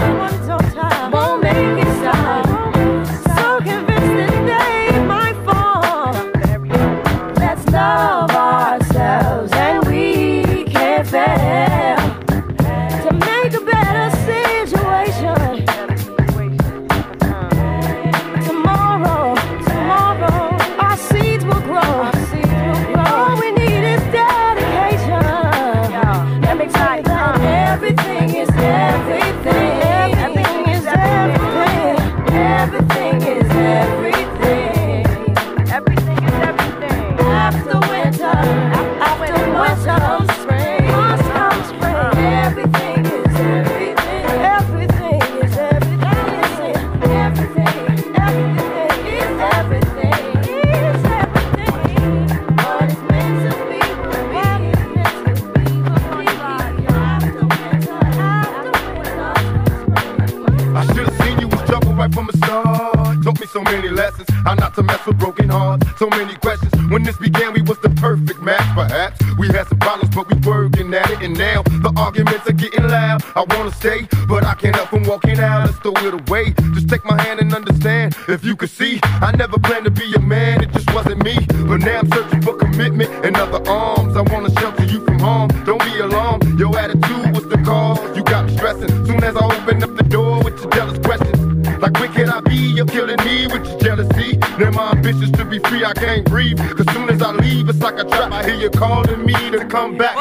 calling 98.83 99.25
me 99.25 99.33
to 99.53 99.65
come 99.67 99.97
back. 99.97 100.12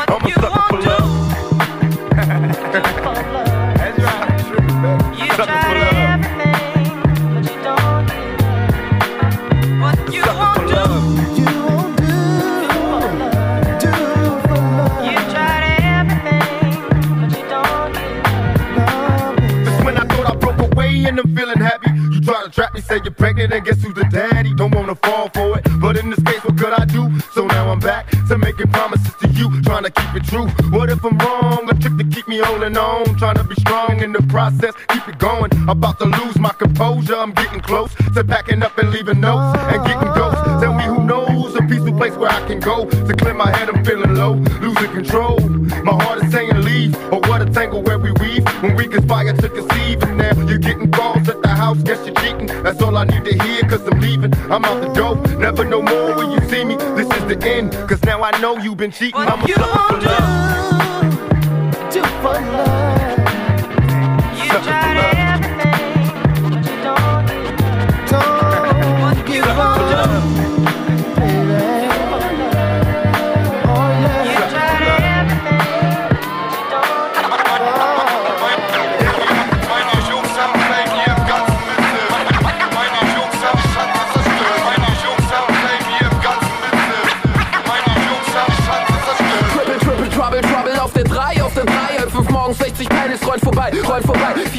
We 48.12 48.28
weave 48.28 48.45
when 48.62 48.76
we 48.76 48.88
conspire 48.88 49.34
to 49.34 49.49
conceive. 49.49 50.03
And 50.03 50.18
now 50.18 50.34
you're 50.47 50.57
getting 50.57 50.91
calls 50.91 51.28
at 51.30 51.41
the 51.41 51.49
house, 51.49 51.82
guess 51.84 52.05
you're 52.05 52.16
cheating. 52.16 52.47
That's 52.64 52.82
all 52.82 52.97
I 52.97 53.05
need 53.05 53.26
to 53.26 53.43
hear, 53.43 53.62
cause 53.64 53.86
I'm 53.88 53.99
leaving. 53.99 54.34
I'm 54.51 54.66
out 54.66 54.82
the 54.82 54.93
door, 54.93 55.16
never 55.38 55.64
no 55.66 55.82
more 55.82 56.16
when 56.16 56.32
you 56.32 56.39
see 56.49 56.64
me. 56.64 56.76
This 56.76 57.07
is 57.18 57.26
the 57.26 57.39
end, 57.43 57.74
cause 57.89 58.03
now 58.03 58.24
I 58.24 58.39
know 58.39 58.57
you've 58.57 58.78
been 58.78 58.91
cheating. 58.91 59.16
I'm 59.16 59.41
a 59.41 59.47
sucker 59.47 59.64
for 59.64 60.01
love. 60.01 61.93
Do 61.93 62.01
for 62.01 62.34
love. 62.34 62.91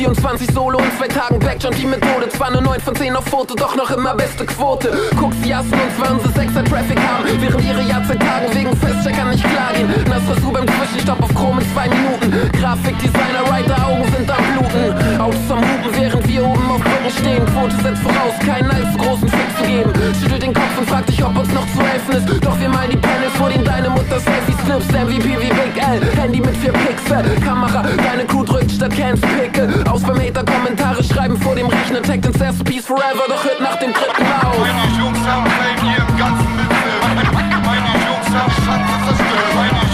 24 0.03 0.53
Solo 0.53 0.79
und 0.79 0.99
zwei 0.99 1.07
Tagen 1.07 1.39
Backjump, 1.39 1.77
die 1.77 1.87
Methode. 1.87 2.29
Zwar 2.29 2.51
nur 2.51 2.61
9 2.61 2.81
von 2.81 2.97
10 2.97 3.15
auf 3.15 3.25
Foto, 3.25 3.55
doch 3.55 3.77
noch 3.77 3.89
immer 3.93 4.17
beste 4.17 4.45
Quote. 4.45 4.91
Guck, 5.17 5.33
sie 5.45 5.55
hassen 5.55 5.73
uns, 5.75 5.95
weil 5.97 6.19
sie 6.19 6.41
6er 6.41 6.65
Traffic 6.69 6.99
haben. 6.99 7.25
Während 7.41 7.65
ihre 7.65 7.83
Jahrzehntagen 7.83 8.53
wegen 8.53 8.77
Festcheckern 8.77 9.31
nicht 9.31 9.45
klar 9.45 9.73
gehen. 9.75 9.89
Nass 10.09 10.25
Versuch 10.25 10.53
beim 10.53 10.67
Zwischenstopp 10.67 11.23
auf 11.23 11.33
Chrom 11.37 11.57
in 11.61 11.67
2 11.73 11.89
Minuten. 11.89 12.51
Grafikdesigner, 12.59 13.47
Writer, 13.47 13.87
Augen 13.87 14.05
sind 14.17 14.29
am 14.29 14.43
Bluten. 14.51 15.21
Autos 15.21 15.51
am 15.51 15.61
Hupen, 15.61 15.95
während 15.95 16.27
wir 16.27 16.45
oben 16.47 16.71
auf 16.73 16.81
Brücken 16.81 17.11
stehen. 17.21 17.47
Quote 17.47 17.77
setzt 17.83 18.03
voraus, 18.03 18.35
keinen 18.45 18.71
allzu 18.73 18.99
großen 18.99 19.29
Fick 19.29 19.57
zu 19.57 19.63
geben. 19.63 19.93
Schüttelt 20.21 20.43
den 20.43 20.53
Kopf 20.53 20.79
und 20.79 20.91
fragt 20.91 21.09
dich, 21.11 21.23
ob 21.23 21.39
uns 21.39 21.53
noch 21.55 21.67
zu 21.71 21.81
helfen 21.81 22.13
ist. 22.17 22.45
Doch 22.45 22.59
wir 22.59 22.69
malen 22.69 22.91
die 22.91 22.97
Panels 22.97 23.33
vor 23.39 23.51
denen 23.51 23.65
deine 23.65 23.89
Mutter 23.89 24.19
Selfies 24.19 24.59
clips. 24.67 24.89
MVP 24.91 25.29
wie 25.39 25.53
Big 25.55 25.77
L, 25.79 26.01
Handy 26.19 26.41
mit 26.41 26.57
4 26.57 26.73
Pixel. 26.73 27.23
Kamera, 27.45 27.85
deine 28.03 28.25
Crew 28.27 28.43
drückt 28.43 28.73
statt 28.73 28.97
Cans 28.97 29.21
Pickel. 29.21 29.85
Aus 29.93 30.03
beim 30.05 30.19
Hater 30.19 30.43
Kommentare 30.43 31.05
schreiben 31.05 31.37
vor 31.37 31.55
dem 31.55 31.67
Rechner. 31.67 32.01
Tag 32.01 32.25
ins 32.25 32.41
erste 32.41 32.65
Piece 32.65 32.87
forever, 32.87 33.25
doch 33.29 33.45
hört 33.45 33.61
nach 33.61 33.77
dem 33.77 33.93
dritten 33.93 34.23
auf. 34.23 34.59
Meine 34.59 34.99
Jungs 34.99 35.19
haben 35.29 35.45
Fame 35.45 35.91
hier 35.91 36.07
ganzen 36.17 36.57
Bezirk. 36.57 37.63
Meine 37.63 37.89
Jungs 38.09 38.31
haben 38.35 38.53
Schatze 38.53 39.17
zerstört. 39.19 39.92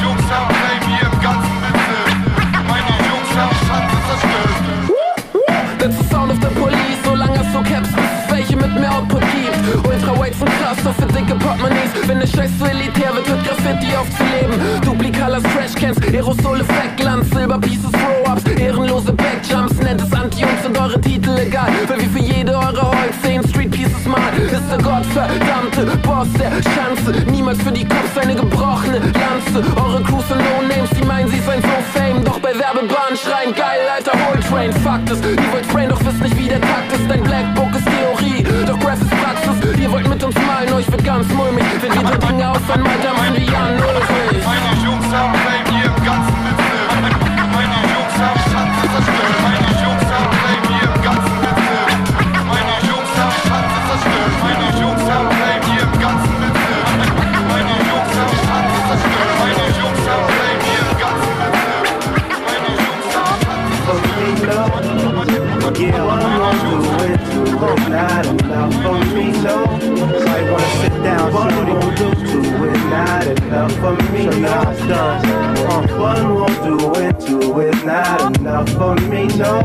Mehr 8.78 8.94
Output 8.96 9.20
gibt. 9.20 9.86
Ultraweights 9.86 10.40
und 10.40 10.50
krass, 10.60 10.78
doch 10.84 10.94
für 10.94 11.06
dicke 11.12 11.34
Portemonnaies. 11.34 11.90
Wenn 12.06 12.20
der 12.20 12.26
Scheiß 12.26 12.50
zu 12.58 12.64
elitär 12.64 13.14
wird, 13.14 13.28
wird 13.28 13.44
Graffiti 13.44 13.94
aufzuleben. 13.96 14.54
Duplikalas, 14.82 15.42
Trashcans, 15.42 15.98
Aerosol-Effekt-Glanz, 16.02 17.30
Silberpieces, 17.30 17.92
Throw-Ups, 17.92 18.44
ehrenlose 18.58 19.12
Backjumps, 19.12 19.76
nennt 19.82 20.00
es 20.00 20.12
Anti-Jungs 20.12 20.66
und 20.66 20.78
eure 20.78 21.00
Titel 21.00 21.36
egal. 21.38 21.70
Weil 21.86 22.00
wir 22.00 22.08
für 22.08 22.18
jede 22.18 22.52
eure 22.56 22.82
Holz 22.82 23.14
sehen, 23.22 23.46
Street 23.48 23.70
Pieces 23.70 24.04
mal. 24.06 24.32
Ist 24.36 24.70
der 24.70 24.78
gottverdammte 24.78 25.96
Boss 26.02 26.28
der 26.38 26.52
Schanze. 26.70 27.30
Niemals 27.30 27.60
für 27.62 27.72
die 27.72 27.84
Cops 27.84 28.16
eine 28.20 28.34
gebrochene 28.34 28.98
Lanze. 28.98 29.58
Eure 29.76 30.02
Crews 30.02 30.24
und 30.30 30.38
No-Names, 30.38 30.90
die 30.98 31.04
meinen, 31.04 31.30
sie 31.30 31.40
seien 31.40 31.62
so 31.62 31.98
fame. 31.98 32.24
Doch 32.24 32.38
bei 32.40 32.52
Werbebahnen 32.54 33.16
schreien, 33.16 33.54
geil, 33.54 33.80
alter 33.94 34.18
Train. 34.48 34.72
Fakt 34.72 35.10
ist, 35.10 35.24
ihr 35.24 35.52
wollt 35.52 35.68
Train, 35.70 35.88
doch 35.88 36.00
wisst 36.04 36.22
nicht, 36.22 36.36
wie 36.38 36.48
der 36.48 36.60
Takt 36.60 36.92
ist. 36.92 37.17
Dinge 42.68 42.80
auf 42.80 42.86
einmal 42.86 42.98
dampfen 43.00 43.36
wie 43.36 43.50
Jan 43.50 44.77
no. 74.48 75.28
Uh, 75.68 75.86
one 75.98 76.28
more 76.28 76.48
do 76.64 77.00
it, 77.00 77.20
two 77.20 77.60
it, 77.60 77.84
not 77.84 78.38
enough 78.38 78.68
for 78.70 78.94
me, 79.08 79.26
no. 79.36 79.60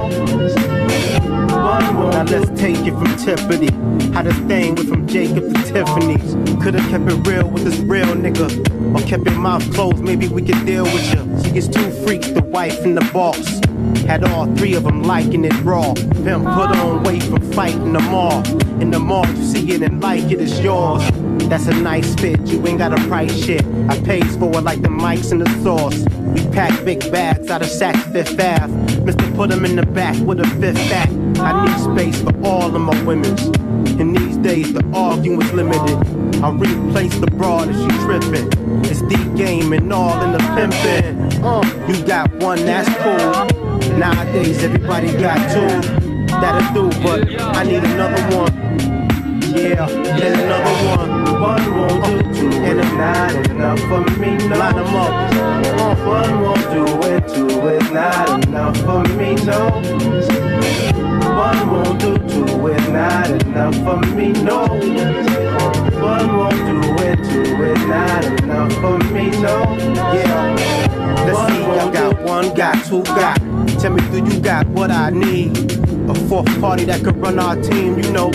One 1.54 1.94
more. 1.96 2.12
Now 2.12 2.24
let's 2.24 2.50
take 2.60 2.80
it 2.86 2.92
from 2.92 3.16
Tiffany. 3.18 3.72
How 4.14 4.24
this 4.24 4.38
thing 4.40 4.76
went 4.76 4.90
from 4.90 5.08
Jacob 5.08 5.54
to 5.54 5.64
Tiffany's. 5.64 6.34
Could've 6.64 6.88
kept 6.90 7.10
it 7.10 7.28
real 7.28 7.50
with 7.50 7.64
this 7.64 7.78
real 7.80 8.08
nigga. 8.08 8.48
Or 8.96 9.08
kept 9.08 9.24
your 9.26 9.40
mouth 9.40 9.64
closed, 9.74 10.04
maybe 10.04 10.28
we 10.28 10.42
could 10.42 10.66
deal 10.66 10.84
with 10.84 11.14
you. 11.14 11.44
She 11.44 11.52
gets 11.52 11.68
two 11.68 11.90
freaks, 12.06 12.30
the 12.30 12.44
wife 12.44 12.84
and 12.84 12.98
the 12.98 13.10
boss. 13.14 13.62
Had 14.08 14.24
all 14.26 14.46
three 14.56 14.76
of 14.76 14.84
them 14.84 15.04
liking 15.04 15.46
it 15.46 15.54
raw. 15.64 15.94
Pimp 15.94 16.44
put 16.44 16.78
on 16.78 17.04
weight 17.04 17.24
from 17.24 17.42
fighting 17.54 17.94
them 17.94 18.14
all. 18.14 18.44
In 18.82 18.92
the 18.92 19.00
mall, 19.00 19.26
you 19.28 19.44
see 19.44 19.72
it 19.72 19.82
and 19.82 20.02
like 20.02 20.30
it, 20.32 20.42
it's 20.42 20.60
yours. 20.60 21.02
That's 21.50 21.68
a 21.68 21.74
nice 21.74 22.14
fit, 22.16 22.40
you 22.48 22.66
ain't 22.68 22.80
got 22.80 22.94
a 22.98 23.08
price 23.08 23.36
shit. 23.44 23.66
I 23.90 24.00
pays 24.02 24.36
for 24.38 24.50
it 24.58 24.62
like 24.62 24.82
the 24.82 24.90
mics 24.90 25.32
and 25.32 25.42
the 25.42 25.50
sauce. 25.64 25.98
We 26.34 26.48
pack 26.54 26.84
big 26.84 27.00
bags 27.12 27.50
out 27.50 27.62
of 27.62 27.70
Saks 27.70 28.12
Fifth 28.12 28.40
Ave. 28.40 28.74
Mr. 29.06 29.36
Put 29.36 29.52
'em 29.52 29.66
in 29.66 29.76
the 29.76 29.86
back 29.86 30.18
with 30.26 30.40
a 30.40 30.48
fifth 30.62 30.90
back. 30.90 31.10
I 31.40 31.66
need 31.66 31.80
space 31.80 32.22
for 32.22 32.34
all 32.46 32.76
of 32.76 32.82
my 32.82 33.02
women's. 33.04 33.42
In 34.00 34.14
these 34.14 34.38
days, 34.38 34.74
the 34.74 34.84
arguing's 34.94 35.52
limited. 35.54 35.98
I 36.44 36.50
replace 36.52 37.16
the 37.20 37.28
broad 37.28 37.70
if 37.70 37.76
she 37.76 37.88
trippin'. 38.06 38.50
It's 38.86 39.02
the 39.02 39.34
game 39.36 39.74
and 39.74 39.92
all 39.94 40.20
in 40.24 40.32
the 40.34 40.40
pimpin'. 40.40 41.42
Uh, 41.44 41.64
you 41.88 42.04
got 42.06 42.32
one, 42.42 42.66
that's 42.66 42.90
cool. 43.04 43.63
Nowadays, 43.98 44.64
everybody 44.64 45.12
got 45.14 45.38
two. 45.54 45.82
That'll 46.28 46.90
do, 46.90 47.02
but 47.04 47.30
I 47.40 47.64
need 47.64 47.84
another 47.84 48.36
one. 48.36 48.54
Yeah, 49.56 49.86
there's 49.86 50.40
another 50.40 50.76
one. 50.98 51.42
One 51.42 51.78
won't 51.78 52.02
do 52.34 52.34
two, 52.34 52.52
and 52.64 52.80
it's 52.80 52.92
not 52.94 53.36
enough 53.50 53.80
for 53.82 54.02
me. 54.20 54.38
No. 54.38 54.58
Line 54.58 54.76
them 54.76 54.96
up. 54.96 55.14
One 56.06 56.42
won't 56.42 56.62
do 56.72 56.86
it, 57.08 57.28
two 57.28 57.68
is 57.68 57.92
not 57.92 58.46
enough 58.48 58.78
for 58.78 59.04
me. 59.16 59.36
No. 59.36 59.70
One 61.38 61.72
won't 61.72 62.00
do 62.00 62.18
two, 62.28 62.68
it's 62.68 62.88
not 62.90 63.30
enough 63.30 63.76
for 63.76 64.00
me. 64.16 64.32
No. 64.34 64.66
One 66.02 66.38
won't 66.38 66.58
do 66.66 66.93
two 67.34 67.64
is 67.64 67.86
not 67.86 68.26
enough 68.26 68.74
for 68.74 68.98
me. 69.12 69.32
No. 69.42 69.64
Yeah. 70.14 70.56
Let's 71.26 71.54
see, 71.54 71.64
I 71.64 71.92
got 71.92 72.22
one, 72.22 72.54
got 72.54 72.86
two, 72.86 73.04
got. 73.04 73.38
Tell 73.80 73.92
me, 73.92 74.02
do 74.12 74.18
you 74.24 74.40
got 74.40 74.68
what 74.68 74.92
I 74.92 75.10
need? 75.10 75.58
A 76.10 76.14
fourth 76.28 76.62
party 76.62 76.86
that 76.86 77.04
could 77.04 77.18
run 77.18 77.40
our 77.40 77.56
team, 77.56 77.98
you 77.98 78.12
know. 78.12 78.32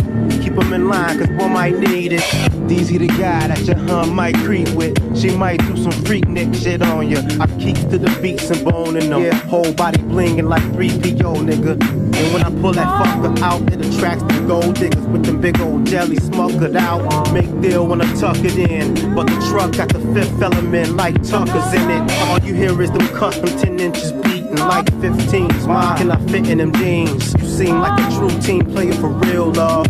Them 0.59 0.73
in 0.73 0.89
line, 0.89 1.19
cause 1.19 1.29
one 1.31 1.53
might 1.53 1.79
need 1.79 2.13
it. 2.13 2.21
Deezy 2.69 2.99
the 2.99 3.07
guy 3.07 3.47
that 3.47 3.65
your 3.65 3.77
hun 3.77 4.13
might 4.13 4.35
creep 4.39 4.69
with. 4.71 5.17
She 5.17 5.31
might 5.31 5.59
do 5.59 5.77
some 5.77 5.93
freak 6.05 6.27
nick 6.27 6.53
shit 6.53 6.83
on 6.83 7.09
ya. 7.09 7.21
I 7.41 7.47
keep 7.61 7.77
to 7.91 7.97
the 7.97 8.19
beats 8.21 8.51
and 8.51 8.65
boning 8.65 9.09
them. 9.09 9.23
Yeah, 9.23 9.35
whole 9.35 9.73
body 9.73 10.01
blingin' 10.03 10.49
like 10.49 10.65
3PO, 10.73 11.47
nigga. 11.47 11.81
And 11.81 12.35
when 12.35 12.43
I 12.43 12.51
pull 12.61 12.73
that 12.73 13.07
fucker 13.07 13.41
out, 13.41 13.73
it 13.73 13.87
attracts 13.87 14.25
the 14.25 14.45
gold 14.49 14.75
diggers 14.75 15.07
with 15.07 15.25
them 15.25 15.41
big 15.41 15.61
old 15.61 15.87
jelly 15.87 16.17
smokered 16.17 16.75
out. 16.75 17.33
Make 17.33 17.61
deal 17.61 17.87
when 17.87 18.01
I 18.03 18.13
tuck 18.17 18.39
it 18.39 18.59
in. 18.59 19.15
But 19.15 19.29
the 19.29 19.37
truck 19.49 19.77
got 19.77 19.91
the 19.91 20.01
fifth 20.13 20.43
element 20.43 20.97
like 20.97 21.15
Tucker's 21.23 21.73
in 21.73 21.89
it. 21.89 22.11
All 22.23 22.41
you 22.41 22.55
hear 22.55 22.83
is 22.83 22.91
them 22.91 23.07
custom 23.17 23.47
10 23.47 23.79
inches 23.79 24.11
beating 24.11 24.57
like 24.57 24.87
15s. 24.95 25.69
Mom, 25.69 25.97
can 25.99 26.11
I 26.11 26.17
fit 26.27 26.49
in 26.49 26.59
them 26.59 26.73
jeans? 26.73 27.33
You 27.35 27.47
seem 27.47 27.79
like 27.79 27.99
a 28.01 28.17
true 28.17 28.41
team 28.41 28.67
player 28.67 28.95
for 28.95 29.09
real, 29.09 29.53
love. 29.53 29.87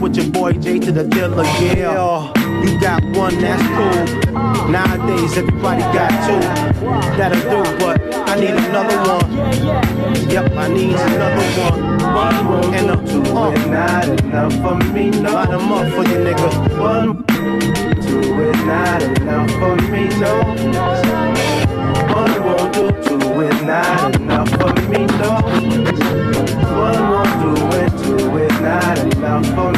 With 0.00 0.16
your 0.16 0.30
boy 0.30 0.52
J 0.52 0.78
to 0.78 0.92
the 0.92 1.04
dealer, 1.04 1.42
yeah. 1.60 2.32
You 2.62 2.80
got 2.80 3.02
one, 3.16 3.34
that's 3.40 3.62
cool. 3.74 4.68
Nowadays, 4.70 5.36
everybody 5.36 5.82
got 5.82 6.10
two. 6.24 6.38
That'll 7.18 7.40
do, 7.50 7.62
but 7.84 8.00
I 8.28 8.38
need 8.38 8.50
another 8.50 8.96
one. 9.10 10.30
Yep, 10.30 10.52
I 10.52 10.68
need 10.68 10.94
another 10.94 11.46
one. 11.66 11.98
One 12.14 12.74
and 12.74 12.90
a 12.90 12.96
two 13.10 13.22
is 13.22 13.66
not 13.66 14.08
enough 14.08 14.54
for 14.62 14.76
me. 14.92 15.10
No, 15.10 15.32
Line 15.32 15.52
'em 15.52 15.72
up 15.72 15.88
for 15.92 16.04
you, 16.04 16.18
nigga. 16.26 16.48
One, 16.78 17.24
two 18.00 18.40
is 18.50 18.64
not 18.66 19.02
enough 19.02 19.50
for 19.58 19.76
me. 19.90 20.08
No, 20.22 20.32
one 22.14 22.34
won't 22.44 22.72
do. 22.72 22.90
Two 23.02 23.40
is 23.40 23.62
not 23.62 24.14
enough 24.14 24.48
for 24.50 24.72
me. 24.90 25.06
No, 25.20 25.30
one 26.86 27.00
won't 27.10 27.34
do 27.42 27.78
it. 27.82 27.90
Two 28.04 28.36
is 28.38 28.60
not. 28.60 28.98
Enough 28.98 29.46
for 29.54 29.72
me. 29.72 29.77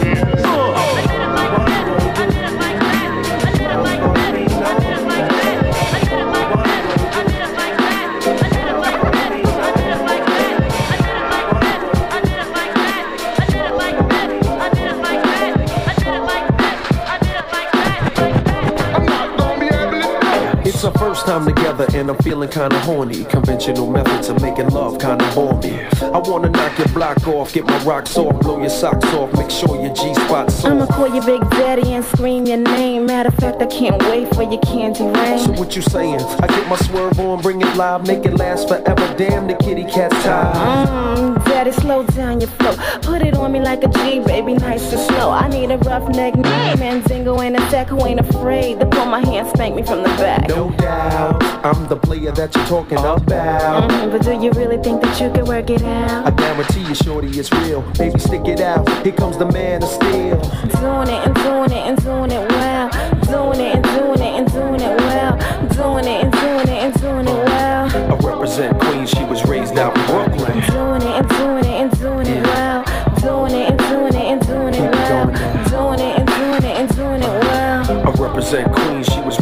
It's 20.81 20.87
our 20.87 20.97
first 20.97 21.27
time 21.27 21.45
together 21.45 21.85
and 21.93 22.09
I'm 22.09 22.17
feeling 22.23 22.49
kinda 22.49 22.79
horny. 22.79 23.23
Conventional 23.25 23.85
methods 23.85 24.29
of 24.29 24.41
making 24.41 24.69
love 24.69 24.97
kinda 24.97 25.29
bore 25.35 25.53
me. 25.59 25.79
I 26.01 26.17
wanna 26.17 26.49
knock 26.49 26.75
your 26.79 26.87
block 26.87 27.27
off, 27.27 27.53
get 27.53 27.67
my 27.67 27.77
rocks 27.83 28.17
off, 28.17 28.39
blow 28.39 28.59
your 28.59 28.71
socks 28.71 29.05
off, 29.13 29.31
make 29.33 29.51
sure 29.51 29.79
your 29.79 29.93
G-spot's 29.93 30.65
off. 30.65 30.71
I'ma 30.71 30.87
call 30.87 31.13
you 31.13 31.21
Big 31.21 31.47
Daddy 31.51 31.93
and 31.93 32.03
scream 32.03 32.47
your 32.47 32.57
name. 32.57 33.05
Matter 33.05 33.29
of 33.29 33.35
fact, 33.35 33.61
I 33.61 33.67
can't 33.67 34.01
wait 34.09 34.33
for 34.33 34.41
your 34.41 34.59
candy 34.61 35.03
rain. 35.03 35.37
So 35.37 35.51
what 35.51 35.75
you 35.75 35.83
saying? 35.83 36.19
I 36.41 36.47
get 36.47 36.67
my 36.67 36.77
swerve 36.77 37.19
on, 37.19 37.41
bring 37.43 37.61
it 37.61 37.77
live, 37.77 38.07
make 38.07 38.25
it 38.25 38.33
last 38.33 38.67
forever. 38.67 39.13
Damn, 39.17 39.45
the 39.45 39.53
kitty 39.53 39.83
cat's 39.83 40.15
tired. 40.23 40.55
Mm, 40.55 41.45
daddy, 41.45 41.73
slow 41.73 42.03
down 42.05 42.41
your 42.41 42.49
flow. 42.49 42.75
Put 43.03 43.21
it 43.21 43.35
on 43.35 43.51
me 43.51 43.59
like 43.59 43.83
a 43.83 43.87
G, 43.87 44.19
baby, 44.21 44.55
nice 44.55 44.91
and 44.91 45.01
slow. 45.01 45.29
I 45.29 45.47
need 45.47 45.69
a 45.69 45.77
rough 45.77 46.09
neck, 46.09 46.35
Mandingo 46.37 47.39
and 47.39 47.55
a 47.55 47.69
deck 47.69 47.89
who 47.89 48.03
ain't 48.03 48.19
afraid 48.19 48.79
to 48.79 48.87
pull 48.87 49.05
my 49.05 49.23
hand, 49.23 49.47
spank 49.49 49.75
me 49.75 49.83
from 49.83 50.01
the 50.01 50.09
back. 50.17 50.47
No 50.49 50.70
doubt, 50.77 51.43
I'm 51.65 51.87
the 51.87 51.95
player 51.95 52.31
that 52.31 52.55
you're 52.55 52.65
talking 52.65 52.97
about. 52.97 53.25
Mhm, 53.25 54.11
but 54.11 54.21
do 54.21 54.31
you 54.33 54.51
really 54.51 54.77
think 54.77 55.01
that 55.01 55.19
you 55.19 55.29
can 55.29 55.45
work 55.45 55.69
it 55.69 55.83
out? 55.83 56.25
I 56.27 56.31
guarantee 56.31 56.81
you, 56.81 56.95
shorty, 56.95 57.27
it's 57.39 57.51
real. 57.51 57.81
Baby, 57.97 58.19
stick 58.19 58.47
it 58.47 58.61
out. 58.61 58.87
Here 59.03 59.13
comes 59.13 59.37
the 59.37 59.45
man 59.45 59.83
of 59.83 59.89
steel. 59.89 60.37
Doing 60.79 61.09
it 61.09 61.25
and 61.27 61.35
doing 61.35 61.71
it 61.71 61.83
and 61.89 61.97
doing 62.03 62.31
it 62.31 62.49
well. 62.51 62.89
Doing 63.31 63.59
it 63.59 63.75
and 63.75 63.83
doing 63.83 64.21
it 64.21 64.33
and 64.39 64.51
doing 64.51 64.81
it 64.81 65.01
well. 65.01 65.37
Doing 65.77 66.05
it 66.05 66.23
and 66.23 66.31
doing 66.31 66.67
it 66.67 66.83
and 66.85 66.93
doing 67.01 67.27
it 67.27 67.45
well. 67.45 67.89
I 68.11 68.15
represent 68.27 68.79
Queens, 68.79 69.09
she 69.09 69.23
was 69.25 69.45
raised 69.45 69.77
out 69.77 69.95
in 69.97 70.05
Brooklyn. 70.05 70.59
Doing 70.69 71.01
it 71.01 71.15
and 71.19 71.29
doing 71.29 71.65
it 71.65 71.81
and 71.81 71.99
doing 71.99 72.27
it 72.27 72.45
well. 72.47 72.83
Doing 73.21 73.53
it 73.53 73.69
and 73.69 73.79
doing 73.79 74.15
it 74.15 74.25
and 74.31 74.47
doing 74.47 74.73
it 74.73 74.91
well. 74.91 75.25
Doing 75.69 75.99
it 75.99 76.19
and 76.19 76.27
doing 76.27 76.63
it 76.63 76.75
and 76.81 76.95
doing 76.95 77.21
it 77.21 77.43
well. 77.45 78.07
I 78.07 78.11
represent 78.19 78.71
Queens, 78.73 79.07
she 79.07 79.21
was 79.21 79.39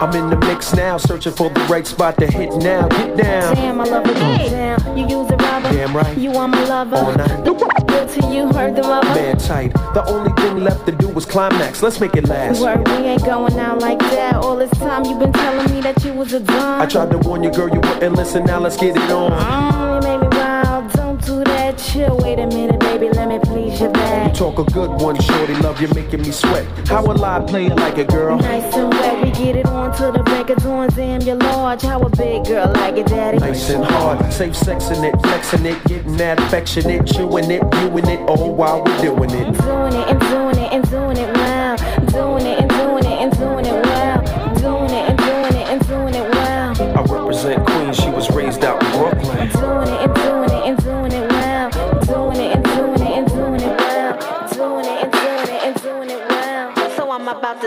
I'm 0.00 0.14
in 0.14 0.30
the 0.30 0.36
mix 0.36 0.72
now, 0.74 0.96
searching 0.96 1.32
for 1.32 1.50
the 1.50 1.60
right 1.62 1.84
spot 1.84 2.16
to 2.18 2.26
hit 2.28 2.54
now. 2.54 2.86
Get 2.86 3.16
down. 3.16 3.54
Damn, 3.56 3.80
I 3.80 3.84
love 3.84 4.06
it. 4.06 4.14
Damn, 4.14 4.96
you 4.96 5.02
use 5.02 5.28
a 5.28 5.36
rubber. 5.36 5.72
Damn 5.72 5.96
right. 5.96 6.16
You 6.16 6.30
are 6.36 6.46
my 6.46 6.64
lover. 6.66 6.96
All 6.96 7.14
night. 7.16 7.44
Good 7.44 8.08
to 8.10 8.32
you, 8.32 8.46
heard 8.52 8.76
the 8.76 8.82
rubber. 8.82 9.08
Man 9.08 9.36
tight. 9.38 9.72
The 9.94 10.04
only 10.06 10.30
thing 10.40 10.62
left 10.62 10.86
to 10.86 10.92
do 10.92 11.08
was 11.08 11.26
climax. 11.26 11.82
Let's 11.82 11.98
make 11.98 12.14
it 12.14 12.28
last. 12.28 12.60
Word, 12.60 12.86
we 12.86 12.94
ain't 12.94 13.24
going 13.24 13.58
out 13.58 13.80
like 13.80 13.98
that. 13.98 14.36
All 14.36 14.56
this 14.56 14.70
time 14.78 15.04
you 15.04 15.18
been 15.18 15.32
telling 15.32 15.74
me 15.74 15.80
that 15.80 16.04
you 16.04 16.12
was 16.12 16.32
a 16.32 16.38
dumb. 16.38 16.80
I 16.80 16.86
tried 16.86 17.10
to 17.10 17.18
warn 17.18 17.42
you, 17.42 17.50
girl, 17.50 17.68
you 17.68 17.80
wouldn't 17.80 18.14
listen. 18.14 18.44
Now 18.44 18.60
let's 18.60 18.76
get 18.76 18.96
it 18.96 19.10
on. 19.10 19.32
Mm, 19.32 20.04
you 20.04 20.08
made 20.08 20.20
me 20.20 20.38
wild. 20.38 20.92
Don't 20.92 21.24
do 21.24 21.42
that. 21.42 21.76
Chill. 21.76 22.16
Wait 22.18 22.38
a 22.38 22.46
minute, 22.46 22.78
baby. 22.78 23.08
Let 23.10 23.28
me 23.28 23.40
please 23.40 23.80
your 23.80 23.90
You 23.90 24.32
talk 24.32 24.58
a 24.60 24.64
good 24.64 24.90
one, 24.90 25.20
shorty. 25.20 25.54
Love 25.56 25.80
you, 25.80 25.88
making 25.88 26.22
me 26.22 26.30
sweat. 26.30 26.66
How 26.86 27.04
will 27.04 27.24
I 27.24 27.40
play 27.40 27.66
it 27.66 27.76
like 27.76 27.98
a 27.98 28.04
girl? 28.04 28.38
Nice 28.38 28.74
and 28.76 28.92
wet. 28.92 29.17
Get 29.38 29.54
it 29.54 29.66
on 29.66 29.96
to 29.98 30.10
the 30.10 30.54
dawn. 30.60 30.88
Damn, 30.96 31.20
you're 31.20 31.36
large. 31.36 31.82
How 31.82 32.00
a 32.00 32.10
big 32.10 32.44
girl 32.44 32.72
like 32.74 32.96
it, 32.96 33.06
daddy. 33.06 33.38
Nice 33.38 33.70
and 33.70 33.84
hard, 33.84 34.32
safe 34.32 34.52
sexing 34.52 35.04
it, 35.04 35.14
flexing 35.22 35.64
it, 35.64 35.84
getting 35.84 36.16
that 36.16 36.40
affectionate, 36.40 37.06
chewing 37.06 37.48
it, 37.48 37.62
viewing 37.74 38.08
it, 38.08 38.18
all 38.28 38.52
while 38.52 38.82
we're 38.82 39.00
doing 39.00 39.30
it. 39.30 39.56
Doing 39.56 39.94
it 39.94 40.08
and 40.08 40.20
doing 40.20 40.58
it 40.58 40.72
and 40.72 40.90
doing 40.90 41.16
it 41.16 41.36
well. 41.36 41.76
Doing 42.06 42.46
it 42.46 42.58
and 42.58 42.68
doing 42.68 43.04
it 43.04 43.18
and 43.22 43.32
doing 43.38 43.66
it 43.66 43.86
well. 43.86 44.54
Doing 44.56 44.90
it 44.90 45.08
and 45.08 45.18
doing 45.18 45.54
it 45.54 45.68
and 45.68 45.86
doing 45.86 46.14
it 46.14 46.30
well. 46.34 46.98
I 46.98 47.02
represent 47.02 47.64
Queens, 47.64 47.96
she 47.96 48.10
was 48.10 48.28
raised 48.30 48.64
out 48.64 48.82
in 48.82 48.90
Brooklyn. 48.90 49.48
Doing 49.50 50.02
it 50.02 50.17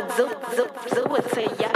I'm 0.01 0.09
about 0.09 0.49
to 0.49 0.55
do, 0.55 0.63
do, 0.89 1.05
do 1.05 1.15
it 1.15 1.70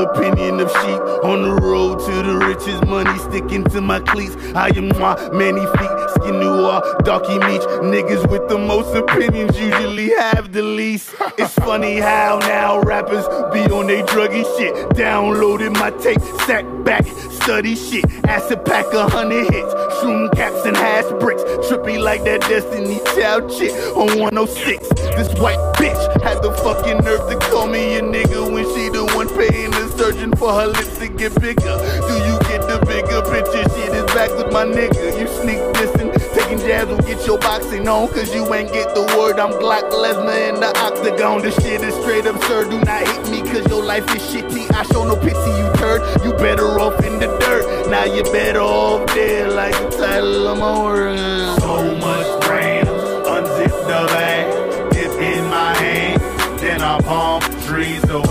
the 0.00 0.10
opinion 0.10 0.60
of 0.60 0.70
sheep. 0.70 1.00
On 1.24 1.42
the 1.42 1.54
road 1.60 1.98
to 2.00 2.22
the 2.22 2.36
riches, 2.36 2.80
money 2.88 3.18
sticking 3.18 3.64
to 3.64 3.80
my 3.80 4.00
cleats. 4.00 4.36
I 4.54 4.68
am 4.76 4.88
my 4.98 5.14
many 5.30 5.60
feet, 5.60 5.94
skin 6.16 6.40
noir, 6.40 6.82
darky 7.04 7.38
meat. 7.38 7.62
Niggas 7.92 8.30
with 8.30 8.48
the 8.48 8.58
most 8.58 8.94
opinions 8.94 9.58
usually 9.58 10.10
have 10.10 10.52
the 10.52 10.62
least. 10.62 11.14
It's 11.38 11.54
funny 11.54 11.98
how 12.00 12.38
now 12.40 12.80
rappers 12.80 13.26
be 13.52 13.62
on 13.72 13.86
they 13.86 14.02
druggy 14.02 14.44
shit. 14.56 14.74
Downloaded 14.90 15.72
my 15.72 15.90
tape, 15.90 16.20
sat 16.46 16.64
back, 16.84 17.06
study 17.30 17.74
shit. 17.74 18.04
Acid 18.24 18.64
pack 18.64 18.92
a 18.92 19.08
hundred 19.08 19.50
hits, 19.52 19.72
shroom 19.98 20.30
caps 20.34 20.66
and 20.66 20.76
hash 20.76 21.08
bricks. 21.20 21.42
Trippy 21.66 21.98
like 21.98 22.24
that 22.24 22.40
Destiny 22.42 23.00
Child 23.14 23.52
shit 23.52 23.72
on 23.96 24.18
106. 24.18 24.88
This 25.16 25.32
white 25.40 25.58
bitch 25.76 26.22
had 26.22 26.42
the 26.42 26.52
fucking 26.52 26.98
nerve 27.04 27.24
to 27.30 27.38
call 27.48 27.66
me 27.66 27.96
a 27.96 28.02
nigga 28.02 28.52
when 28.52 28.64
she 28.74 28.88
the 28.90 29.04
one 29.16 29.28
paying 29.28 29.69
surgeon 30.00 30.34
for 30.34 30.50
her 30.54 30.66
lips 30.66 30.96
to 30.96 31.08
get 31.08 31.38
bigger. 31.42 31.76
Do 32.08 32.14
you 32.24 32.36
get 32.48 32.64
the 32.64 32.80
bigger 32.88 33.20
picture? 33.28 33.68
Shit 33.76 33.92
is 33.92 34.08
back 34.16 34.30
with 34.34 34.50
my 34.50 34.64
nigga. 34.64 35.20
You 35.20 35.28
sneak 35.28 35.60
dissing, 35.76 36.08
taking 36.32 36.58
jabs 36.58 36.88
will 36.90 37.02
get 37.02 37.26
your 37.26 37.38
boxing 37.38 37.86
on. 37.86 38.08
Cause 38.08 38.34
you 38.34 38.42
ain't 38.54 38.72
get 38.72 38.94
the 38.94 39.04
word. 39.18 39.38
I'm 39.38 39.52
Glock 39.60 39.92
Lesnar 39.92 40.48
in 40.48 40.54
the 40.58 40.72
octagon. 40.78 41.42
This 41.42 41.54
shit 41.56 41.82
is 41.82 41.94
straight 42.00 42.24
absurd. 42.24 42.70
Do 42.70 42.80
not 42.80 43.06
hit 43.06 43.30
me 43.30 43.42
cause 43.42 43.66
your 43.68 43.84
life 43.84 44.08
is 44.16 44.22
shitty. 44.22 44.72
I 44.72 44.84
show 44.84 45.04
no 45.04 45.16
pity, 45.16 45.52
you 45.60 45.68
turd. 45.76 46.00
You 46.24 46.32
better 46.32 46.80
off 46.80 47.04
in 47.04 47.18
the 47.18 47.28
dirt. 47.44 47.90
Now 47.90 48.04
you 48.04 48.22
better 48.22 48.60
off 48.60 49.06
dead 49.08 49.52
like 49.52 49.74
the 49.74 49.90
title 49.98 50.48
of 50.48 50.58
my 50.58 50.82
work. 50.82 51.60
So 51.60 51.94
much 51.96 52.28
grams, 52.46 52.88
unzip 52.88 53.76
the 53.84 54.00
bag, 54.16 54.92
dip 54.92 55.12
in 55.20 55.44
my 55.50 55.74
hand, 55.76 56.22
then 56.58 56.80
I 56.80 56.98
palm 57.02 57.42
trees. 57.66 58.00
So, 58.08 58.22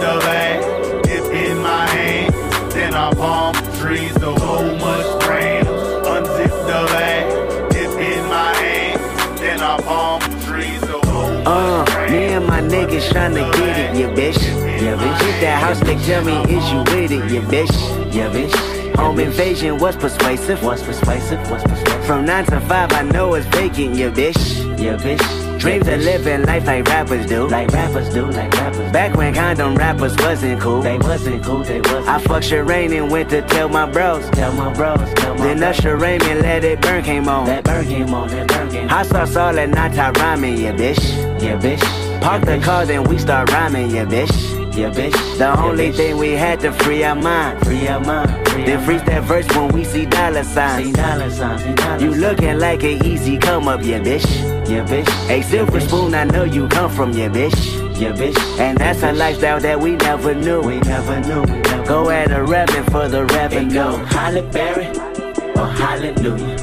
the 0.00 0.14
lag 0.14 1.06
is 1.08 1.26
in 1.30 1.58
my 1.58 1.86
hand. 1.86 2.34
Then 2.72 2.92
I 2.94 3.12
palm 3.14 3.54
trees 3.80 4.12
the 4.14 4.32
whole 4.32 4.76
much 4.76 5.24
grain. 5.24 5.64
Unzip 5.64 6.52
the 6.70 6.80
lag 6.92 7.74
is 7.74 7.94
in 7.94 8.28
my 8.28 8.54
hand. 8.54 9.38
Then 9.38 9.60
I 9.60 9.80
palm 9.80 10.20
trees 10.44 10.80
the 10.82 11.00
whole 11.06 11.48
uh, 11.48 11.84
Me 12.10 12.24
and 12.34 12.46
my 12.46 12.60
niggas 12.60 13.08
tryna 13.08 13.50
get 13.54 13.94
it, 13.94 13.98
you 13.98 14.08
bitch. 14.08 14.40
Yeah, 14.82 14.96
bitch. 14.96 15.22
Hit 15.22 15.40
that 15.40 15.62
house, 15.62 15.80
they 15.80 15.96
tell 16.04 16.22
me, 16.24 16.34
is 16.54 16.70
you 16.70 16.78
with 16.80 17.10
it, 17.12 17.32
you 17.32 17.40
bitch. 17.40 18.14
Yeah, 18.14 18.30
bitch. 18.30 18.96
Home 18.96 19.18
invasion 19.18 19.78
was 19.78 19.96
persuasive. 19.96 20.62
Was 20.62 20.82
persuasive. 20.82 21.40
Was 21.50 21.62
persuasive. 21.62 22.06
From 22.06 22.26
nine 22.26 22.44
to 22.46 22.60
five, 22.60 22.92
I 22.92 23.02
know 23.02 23.34
it's 23.34 23.46
vacant. 23.46 23.94
you 23.94 24.10
bitch. 24.10 24.78
Yeah, 24.78 24.96
bitch. 24.96 25.45
Dreams 25.58 25.88
of 25.88 26.00
living 26.00 26.42
life 26.44 26.66
like 26.66 26.86
rappers 26.86 27.26
do. 27.26 27.48
Like 27.48 27.70
rappers 27.72 28.12
do, 28.12 28.26
like 28.26 28.52
rappers. 28.54 28.92
Back 28.92 29.16
when 29.16 29.34
condom 29.34 29.74
rappers 29.74 30.16
wasn't 30.18 30.60
cool. 30.60 30.82
They 30.82 30.98
wasn't 30.98 31.42
cool, 31.44 31.64
they 31.64 31.80
wasn't. 31.80 32.08
I 32.08 32.18
fucked 32.20 32.46
Sherane 32.46 32.96
and 32.96 33.10
went 33.10 33.30
to 33.30 33.42
tell 33.42 33.68
my 33.68 33.90
bros. 33.90 34.28
Tell 34.30 34.52
my 34.52 34.72
bros, 34.72 35.12
tell 35.14 35.34
my 35.34 35.44
Then 35.44 35.62
Usher 35.62 35.96
Raymond 35.96 36.42
let 36.42 36.64
it 36.64 36.80
burn 36.80 37.02
came 37.02 37.28
on. 37.28 37.46
That 37.46 37.64
burn 37.64 37.86
came 37.86 38.12
on, 38.12 38.28
that 38.28 38.48
burn 38.48 38.70
came 38.70 38.82
on. 38.84 38.88
Hot 38.88 39.06
sauce 39.06 39.36
all 39.36 39.52
that 39.54 39.68
nata 39.68 40.18
rhyming, 40.20 40.58
yeah, 40.58 40.72
bitch. 40.72 41.00
Yeah, 41.42 41.58
bitch. 41.58 42.20
Park 42.20 42.44
the 42.44 42.58
car, 42.58 42.84
then 42.86 43.04
we 43.04 43.18
start 43.18 43.50
rhyming, 43.50 43.90
yeah, 43.90 44.04
bitch. 44.04 44.56
Yeah, 44.76 44.90
bitch. 44.90 45.38
The 45.38 45.58
only 45.58 45.90
thing 45.90 46.18
we 46.18 46.32
had 46.32 46.60
to 46.60 46.72
free 46.72 47.02
our 47.02 47.14
mind. 47.14 47.64
Free 47.64 47.88
our 47.88 48.00
mind. 48.00 48.48
Free 48.48 48.64
then 48.64 48.84
freeze 48.84 49.02
that 49.04 49.22
verse 49.22 49.48
when 49.56 49.68
we 49.68 49.84
see 49.84 50.04
dollar 50.04 50.44
signs. 50.44 50.86
See 50.86 50.92
dollar 50.92 51.30
signs. 51.30 51.62
See 51.62 51.74
dollar 51.74 52.02
you 52.02 52.14
looking 52.14 52.58
like 52.58 52.82
an 52.82 53.04
easy 53.06 53.38
come 53.38 53.68
up, 53.68 53.82
yeah, 53.82 54.00
bitch. 54.00 54.55
Yeah, 54.68 54.84
bitch. 54.84 55.08
A 55.30 55.42
silver 55.42 55.78
spoon, 55.78 56.12
I 56.14 56.24
know 56.24 56.42
you 56.42 56.66
come 56.66 56.90
from, 56.90 57.12
yeah, 57.12 57.28
bitch. 57.28 57.54
Yeah, 58.00 58.10
bitch. 58.12 58.36
And 58.58 58.76
that's 58.76 59.00
a 59.04 59.12
lifestyle 59.12 59.60
that 59.60 59.78
we 59.80 59.94
never 59.94 60.34
knew. 60.34 60.60
We 60.60 60.80
never 60.80 61.20
knew. 61.20 61.42
We 61.42 61.60
never 61.60 61.86
go 61.86 62.10
at 62.10 62.32
a 62.32 62.42
revenue 62.42 62.82
for 62.90 63.06
the 63.08 63.26
revenue. 63.26 63.72
Go 63.72 63.96
Halle 64.06 64.42
Berry 64.50 64.86
or 64.86 65.58
oh, 65.58 65.66
Hallelujah. 65.66 66.56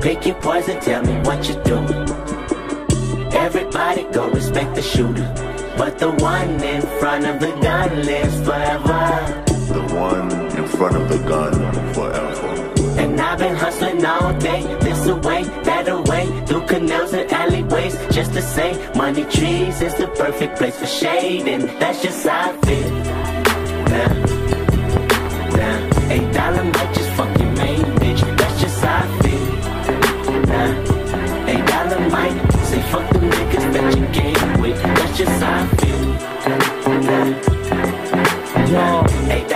Pick 0.00 0.26
your 0.26 0.36
poison, 0.36 0.78
tell 0.80 1.02
me 1.02 1.14
what 1.26 1.48
you're 1.48 1.60
doing. 1.64 2.08
Everybody 3.34 4.04
go 4.12 4.30
respect 4.30 4.76
the 4.76 4.82
shooter. 4.82 5.26
But 5.76 5.98
the 5.98 6.12
one 6.12 6.62
in 6.62 6.82
front 7.00 7.26
of 7.26 7.40
the 7.40 7.50
gun 7.60 8.06
lives 8.06 8.40
forever. 8.46 9.42
The 9.74 9.82
one 9.92 10.30
in 10.56 10.68
front 10.68 10.94
of 10.96 11.08
the 11.08 11.18
gun 11.28 11.52
forever. 11.92 12.55
And 12.98 13.20
I've 13.20 13.38
been 13.38 13.54
hustling 13.56 14.04
all 14.04 14.32
day, 14.38 14.62
this 14.80 15.06
away, 15.06 15.42
that 15.64 15.88
away, 15.88 16.26
through 16.46 16.66
canals 16.66 17.12
and 17.12 17.30
alleyways, 17.30 17.94
just 18.10 18.32
to 18.32 18.42
say, 18.42 18.72
money 18.94 19.24
trees 19.24 19.80
is 19.82 19.94
the 19.96 20.08
perfect 20.08 20.56
place 20.56 20.78
for 20.78 20.86
shade, 20.86 21.46
and 21.46 21.68
that's 21.80 22.02
just 22.02 22.26
how 22.26 22.50
I 22.50 22.56
feel. 22.66 22.90
Now, 23.92 24.12
now, 25.56 25.76
eight 26.14 26.32
dollar 26.32 26.64
might 26.64 26.94
just 26.94 27.10
fuck 27.10 27.38
your 27.38 27.52
main 27.52 27.84
bitch, 28.00 28.22
that's 28.38 28.60
just 28.60 28.84
how 28.84 29.04
I 29.04 29.06
feel. 29.22 29.46
Now, 30.52 30.68
eight 31.52 31.66
dollar 31.66 32.00
might 32.08 32.36
say 32.68 32.80
fuck 32.90 33.06
the 33.12 33.18
niggas 33.18 33.66
that 33.74 33.86
you 33.96 34.06
with, 34.62 34.82
that's 34.82 35.18
just 35.18 35.42
how 35.42 35.62
I 35.62 35.66
feel. 35.76 36.02
Now, 38.72 39.04
eight 39.32 39.48
dollar 39.48 39.55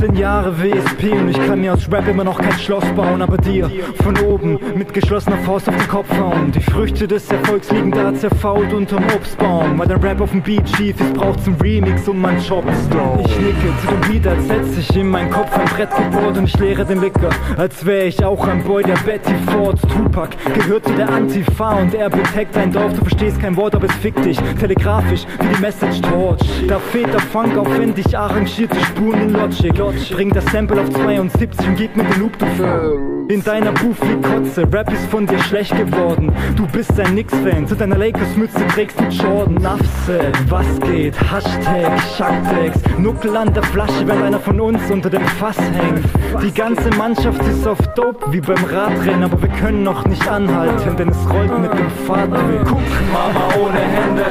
14 0.00 0.09
Jahre 0.20 0.54
WSP 0.62 1.12
und 1.12 1.30
ich 1.30 1.46
kann 1.46 1.62
mir 1.62 1.72
aus 1.72 1.90
Rap 1.90 2.06
immer 2.06 2.24
noch 2.24 2.38
kein 2.38 2.52
Schloss 2.58 2.84
bauen, 2.94 3.22
aber 3.22 3.38
dir 3.38 3.70
von 4.04 4.18
oben 4.18 4.58
mit 4.74 4.92
geschlossener 4.92 5.38
Faust 5.38 5.66
auf 5.66 5.74
den 5.74 5.88
Kopf 5.88 6.10
hauen. 6.18 6.52
Die 6.52 6.60
Früchte 6.60 7.08
des 7.08 7.30
Erfolgs 7.30 7.70
liegen 7.70 7.90
da 7.90 8.12
zerfault 8.14 8.70
unterm 8.74 9.02
Obstbaum. 9.14 9.78
Weil 9.78 9.88
dein 9.88 10.02
Rap 10.02 10.20
auf 10.20 10.30
dem 10.32 10.42
Beat 10.42 10.68
schief 10.76 11.00
ist, 11.00 11.14
braucht's 11.14 11.46
einen 11.46 11.58
Remix 11.58 12.06
und 12.06 12.20
mein 12.20 12.38
Job 12.42 12.64
ist. 12.70 12.90
Ich 13.30 13.40
nicke 13.40 13.72
zu 13.80 13.86
dem 13.86 14.12
Beat, 14.12 14.26
als 14.26 14.46
setz 14.46 14.74
sich 14.74 14.96
in 14.96 15.08
mein 15.08 15.30
Kopf 15.30 15.56
ein 15.56 15.64
Brett 15.64 15.88
gebohrt 15.96 16.36
und 16.36 16.44
ich 16.44 16.58
leere 16.58 16.84
den 16.84 17.00
Licker, 17.00 17.30
als 17.56 17.86
wär 17.86 18.04
ich 18.04 18.22
auch 18.22 18.46
ein 18.46 18.62
Boy 18.62 18.82
der 18.82 18.98
Betty 19.06 19.34
Ford. 19.46 19.80
Tupac 19.88 20.36
gehört 20.52 20.86
zu 20.86 20.92
der 20.92 21.08
Antifa 21.08 21.76
und 21.76 21.94
er 21.94 22.10
betaggt 22.10 22.54
dein 22.56 22.70
Dorf. 22.70 22.92
Du 22.92 23.00
verstehst 23.00 23.40
kein 23.40 23.56
Wort, 23.56 23.74
aber 23.74 23.86
es 23.86 23.94
fickt 23.94 24.22
dich. 24.22 24.38
Telegrafisch 24.58 25.24
wie 25.40 25.54
die 25.54 25.60
Message 25.62 26.02
Torch. 26.02 26.40
Da 26.68 26.78
fehlt 26.78 27.10
der 27.10 27.20
Funk 27.20 27.56
aufwendig 27.56 28.16
arrangierte 28.16 28.78
Spuren 28.80 29.22
in 29.22 29.30
Logic. 29.32 29.70
Bring 30.10 30.30
das 30.30 30.44
Sample 30.46 30.80
auf 30.80 30.90
72 30.90 31.68
und 31.68 31.76
gib 31.76 31.96
mir 31.96 32.04
den 32.04 32.20
Loop, 32.20 32.38
du. 32.38 33.26
In 33.28 33.44
deiner 33.44 33.70
Booth 33.70 33.96
wie 34.02 34.20
Kotze, 34.20 34.62
Rap 34.72 34.92
ist 34.92 35.06
von 35.06 35.24
dir 35.24 35.38
schlecht 35.38 35.74
geworden. 35.76 36.32
Du 36.56 36.66
bist 36.66 36.98
ein 36.98 37.12
Knicks-Fan, 37.12 37.66
zu 37.68 37.76
deiner 37.76 37.96
Lakers-Mütze 37.96 38.66
trägst 38.74 38.98
du 38.98 39.04
Jordan. 39.04 39.54
Nuffset, 39.54 40.50
was 40.50 40.80
geht? 40.80 41.14
Hashtag, 41.20 42.00
Schacktext. 42.16 42.98
Nuckel 42.98 43.36
an 43.36 43.54
der 43.54 43.62
Flasche, 43.62 44.06
wenn 44.06 44.20
einer 44.20 44.40
von 44.40 44.60
uns 44.60 44.90
unter 44.90 45.10
dem 45.10 45.24
Fass 45.38 45.58
hängt. 45.58 46.04
Die 46.42 46.52
ganze 46.52 46.90
Mannschaft 46.90 47.40
ist 47.46 47.66
auf 47.68 47.78
Dope 47.94 48.32
wie 48.32 48.40
beim 48.40 48.64
Radrennen, 48.64 49.22
aber 49.22 49.40
wir 49.40 49.48
können 49.48 49.84
noch 49.84 50.04
nicht 50.06 50.26
anhalten, 50.28 50.96
denn 50.96 51.08
es 51.10 51.30
rollt 51.30 51.56
mit 51.60 51.72
dem 51.72 51.90
Fahrtwind. 52.06 52.66
Guck, 52.66 52.80
Mama 53.12 53.54
ohne 53.64 53.78
Hände. 53.78 54.24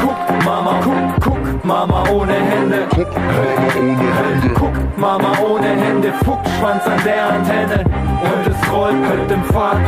Guck, 0.00 0.44
Mama, 0.44 0.80
guck, 0.82 0.94
guck, 1.20 1.45
Mama 1.66 2.04
ohne 2.12 2.32
Hände. 2.32 2.86
Guck, 2.94 3.08
Mama 3.16 3.26
ohne 3.76 4.14
Hände. 4.14 4.54
Guck, 4.54 4.96
Mama 4.96 5.32
ohne 5.40 5.66
Hände. 5.66 6.12
Fuchsschwanz 6.24 6.86
an 6.86 7.02
der 7.04 7.28
Antenne. 7.28 7.84
Und 8.22 8.46
es 8.46 8.72
rollt 8.72 8.94
mit 8.94 9.28
dem 9.28 9.42
Fahrtwind. 9.42 9.82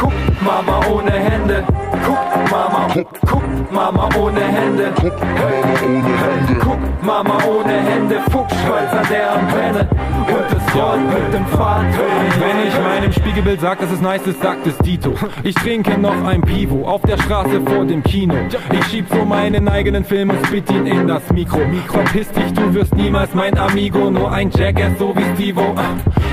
Guck, 0.00 0.12
Mama 0.40 0.80
ohne 0.90 1.12
Hände. 1.12 1.64
Guck, 2.04 2.50
Mama, 2.50 2.88
guck, 3.26 3.72
Mama 3.72 4.08
ohne 4.18 4.40
Hände. 4.40 4.92
Guck, 5.00 5.20
Mama 5.20 5.74
ohne 5.84 6.16
Hände. 6.18 6.56
Guck, 6.60 7.02
Mama 7.02 7.38
ohne 7.46 7.72
Hände. 7.72 8.20
Fuchsschwanz 8.30 8.92
an 8.92 9.06
der 9.10 9.32
Antenne. 9.32 9.88
Und 10.28 10.56
es 10.56 10.74
rollt 10.74 11.06
mit 11.06 11.34
dem 11.34 11.46
Fahrtwind. 11.46 12.40
Wenn 12.40 12.66
ich 12.66 12.80
meinem 12.80 13.12
Spiegelbild 13.12 13.60
sag, 13.60 13.78
dass 13.78 13.90
es 13.92 14.00
nice 14.00 14.26
ist, 14.26 14.42
sagt 14.42 14.66
es 14.66 14.76
Dito. 14.78 15.14
Ich 15.44 15.54
trinke 15.54 15.98
noch 15.98 16.24
ein 16.24 16.40
Pivo 16.42 16.86
auf 16.86 17.02
der 17.02 17.16
Straße 17.18 17.60
vor 17.60 17.84
dem 17.84 18.02
Kino. 18.02 18.34
Ich 18.72 18.84
schieb 18.86 19.06
so 19.10 19.24
meinen 19.24 19.68
eigenen 19.68 20.04
Film 20.04 20.30
und 20.30 20.44
spit 20.46 20.68
ihn 20.70 20.86
in 20.86 21.06
das 21.06 21.22
Mikro. 21.32 21.60
Verpiss 21.88 22.30
dich, 22.32 22.52
du 22.54 22.74
wirst 22.74 22.94
niemals 22.94 23.34
mein 23.34 23.56
Amigo, 23.56 24.10
nur 24.10 24.32
ein 24.32 24.50
Jackass 24.50 24.98
so 24.98 25.14
wie 25.16 25.34
Stevo. 25.34 25.74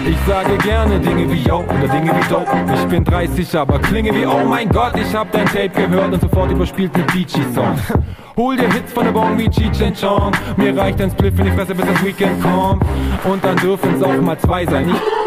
Ich 0.05 0.17
sage 0.27 0.57
gerne 0.57 0.99
Dinge 0.99 1.31
wie 1.31 1.43
yo 1.43 1.59
oder 1.59 1.87
Dinge 1.87 2.11
wie 2.11 2.29
dope. 2.29 2.51
Ich 2.73 2.85
bin 2.87 3.03
30, 3.03 3.57
aber 3.57 3.79
klinge 3.93 4.15
wie 4.15 4.25
oh 4.25 4.43
mein 4.43 4.69
Gott, 4.69 4.93
ich 4.97 5.13
hab 5.13 5.31
dein 5.31 5.45
Tape 5.45 5.69
gehört 5.69 6.11
und 6.11 6.19
sofort 6.19 6.49
überspielt 6.51 6.97
mit 6.97 7.05
Beachy-Songs. 7.13 7.93
Hol 8.35 8.57
dir 8.57 8.71
Hits 8.73 8.91
von 8.91 9.03
der 9.03 9.11
Bon 9.11 9.37
wie 9.37 9.47
Cheech 9.47 9.83
and 9.83 9.99
Chong. 10.01 10.31
Mir 10.57 10.75
reicht 10.75 10.99
ein 10.99 11.11
Spliff 11.11 11.37
in 11.37 11.45
die 11.45 11.51
Fresse, 11.51 11.75
bis 11.75 11.85
das 11.85 12.03
Weekend 12.03 12.41
kommt. 12.41 12.83
Und 13.23 13.43
dann 13.43 13.55
dürfen's 13.57 14.01
auch 14.01 14.19
mal 14.19 14.39
zwei 14.39 14.65
sein. 14.65 14.89
Ich 14.89 15.22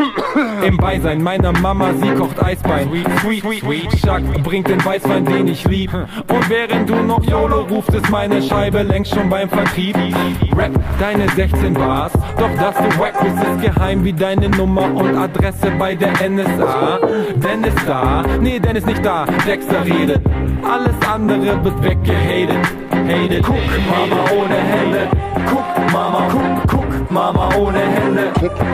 im 0.67 0.77
Beisein 0.77 1.23
meiner 1.23 1.53
Mama, 1.53 1.93
sie 1.95 2.11
kocht 2.15 2.43
Eisbein. 2.43 2.89
Sweet, 3.21 3.43
sweet, 3.43 3.63
sweet, 3.63 3.91
Chuck 4.03 4.43
bringt 4.43 4.69
den 4.69 4.85
Weißwein, 4.85 5.25
den 5.25 5.49
ich 5.49 5.65
lieb. 5.65 5.93
Und 5.93 6.51
während 6.51 6.89
du 6.89 6.97
noch 6.97 7.23
YOLO 7.25 7.63
ruft, 7.63 7.95
ist 7.95 8.11
meine 8.11 8.43
Scheibe 8.43 8.83
längst 8.83 9.15
schon 9.15 9.29
beim 9.29 9.49
Vertrieb. 9.49 9.97
Rap 10.57 10.73
deine 10.99 11.29
16 11.31 11.75
Bars, 11.75 12.13
doch 12.39 12.51
dass 12.57 12.77
du 12.77 12.99
wack 12.99 13.15
bist, 13.23 13.37
ist 13.37 13.63
geheim 13.63 14.05
wie 14.05 14.13
deine 14.13 14.49
Nummer 14.51 14.93
und 14.95 15.17
Adresse 15.17 15.71
bei 15.79 15.95
der 15.95 16.13
NSA. 16.29 16.99
Dennis 17.37 17.75
da, 17.87 18.25
nee, 18.41 18.59
Dennis 18.59 18.87
nicht 18.87 19.05
da, 19.05 19.27
Dexter 19.47 19.85
redet. 19.85 20.21
Alles 20.63 20.95
andere 21.09 21.63
wird 21.65 21.83
weggehatet. 21.83 22.59
Hated. 23.07 23.43
Guck, 23.45 23.57
Mama 23.89 24.31
ohne 24.33 24.57
Hände. 24.57 25.09
Guck, 25.49 25.93
Mama, 25.93 26.29
guck, 26.31 26.67
guck, 26.67 26.86
Mama 27.11 27.49
ohne 27.57 27.79
Hände. 27.79 28.33
Guck, 28.41 28.59
Mama 28.59 28.73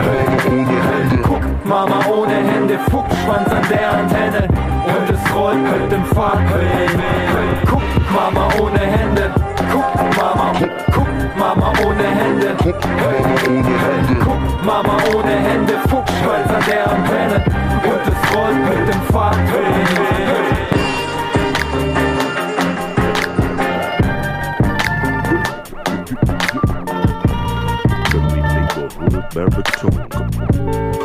ohne 0.48 0.66
Hände. 0.66 1.18
Guck, 1.22 1.42
Mama 1.64 2.00
ohne 2.14 2.34
Hände. 2.34 2.78
Fuchsschwanz 2.90 3.48
an 3.50 3.62
der 3.70 3.92
Antenne. 3.92 4.48
Und 4.86 5.10
es 5.10 5.34
rollt 5.34 5.62
mit 5.62 5.92
dem 5.92 6.04
Fahrtwind. 6.06 7.02
Guck, 7.68 7.82
Mama 8.12 8.48
ohne 8.60 8.78
Hände. 8.78 9.30
Guck, 9.70 9.84
Mama, 10.16 10.52
guck, 10.92 11.08
Mama 11.38 11.72
ohne 11.84 12.04
Hände. 12.04 12.56
Guck, 12.62 12.76
Mama 14.64 14.96
ohne 15.14 15.30
Hände. 15.30 15.74
Fuchsschwanz 15.88 16.48
an 16.48 16.64
der 16.66 16.90
Antenne. 16.90 17.44
Und 17.84 18.06
es 18.06 18.36
rollt 18.36 18.64
mit 18.68 18.88
dem 18.94 19.02
Fahrtwind. 19.12 20.51
Hey, 29.34 31.01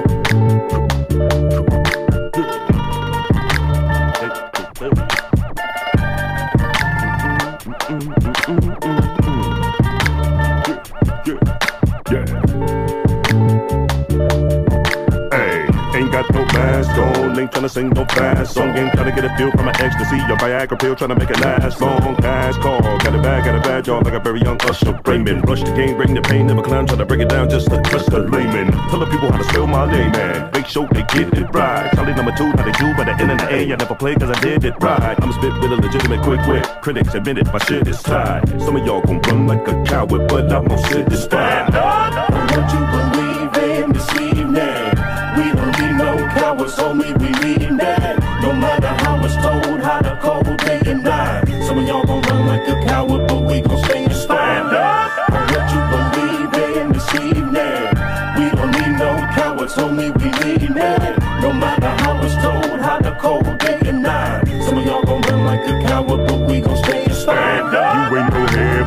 tryna 17.57 17.69
sing 17.69 17.89
no 17.89 18.05
fast 18.05 18.53
song. 18.53 18.77
Ain't 18.77 18.91
tryna 18.91 19.15
get 19.15 19.25
a 19.25 19.35
feel 19.35 19.51
from 19.51 19.65
my 19.65 19.75
ecstasy. 19.79 20.17
Your 20.27 20.37
Viagra 20.37 20.79
pill 20.79 20.95
tryna 20.95 21.17
make 21.17 21.29
it 21.29 21.39
last 21.39 21.81
long. 21.81 22.15
Pass 22.17 22.55
call, 22.57 22.81
got 22.81 23.15
it 23.15 23.23
bad, 23.23 23.45
got 23.45 23.55
it 23.55 23.63
bad, 23.63 23.87
y'all 23.87 24.01
like 24.01 24.13
a 24.13 24.19
very 24.19 24.41
young 24.41 24.57
Usher 24.61 24.99
Raymond. 25.05 25.47
Rush 25.49 25.63
the 25.63 25.71
game, 25.71 25.97
bring 25.97 26.13
the 26.13 26.21
pain, 26.21 26.47
never 26.47 26.61
clown, 26.61 26.85
try 26.85 26.97
to 26.97 27.05
break 27.05 27.21
it 27.21 27.29
down 27.29 27.49
just 27.49 27.69
to 27.71 27.81
trust 27.81 28.11
the 28.11 28.19
layman. 28.19 28.71
Tell 28.89 28.99
the 28.99 29.07
people 29.07 29.31
how 29.31 29.37
to 29.37 29.43
spell 29.45 29.65
my 29.65 29.91
name, 29.91 30.11
man. 30.11 30.51
Make 30.53 30.67
sure 30.67 30.87
they 30.91 31.03
get 31.03 31.33
it 31.33 31.47
right. 31.51 31.91
Charlie 31.93 32.13
number 32.13 32.35
two, 32.37 32.51
how 32.51 32.63
they 32.63 32.71
do 32.73 32.93
by 32.93 33.05
the 33.05 33.15
N 33.19 33.31
and 33.31 33.39
the 33.39 33.49
A. 33.51 33.73
I 33.73 33.75
never 33.75 33.95
play 33.95 34.15
cause 34.15 34.29
I 34.29 34.39
did 34.39 34.63
it 34.63 34.75
right. 34.79 35.17
I'm 35.21 35.31
spit 35.33 35.53
with 35.59 35.71
a 35.71 35.77
legitimate 35.77 36.21
quick 36.21 36.45
wit. 36.45 36.63
Critics 36.81 37.15
admit 37.15 37.39
it, 37.39 37.47
my 37.51 37.59
shit 37.59 37.87
is 37.87 38.01
tied. 38.03 38.47
Some 38.61 38.75
of 38.75 38.85
y'all 38.85 39.01
gon' 39.01 39.19
run 39.21 39.47
like 39.47 39.67
a 39.67 39.83
coward, 39.83 40.27
but 40.27 40.51
I'm 40.51 40.65
gon' 40.65 40.77
sit 40.89 41.09
this 41.09 41.25
fine. 41.25 41.71
What 41.73 42.73
you 42.73 42.79
believe 42.91 43.26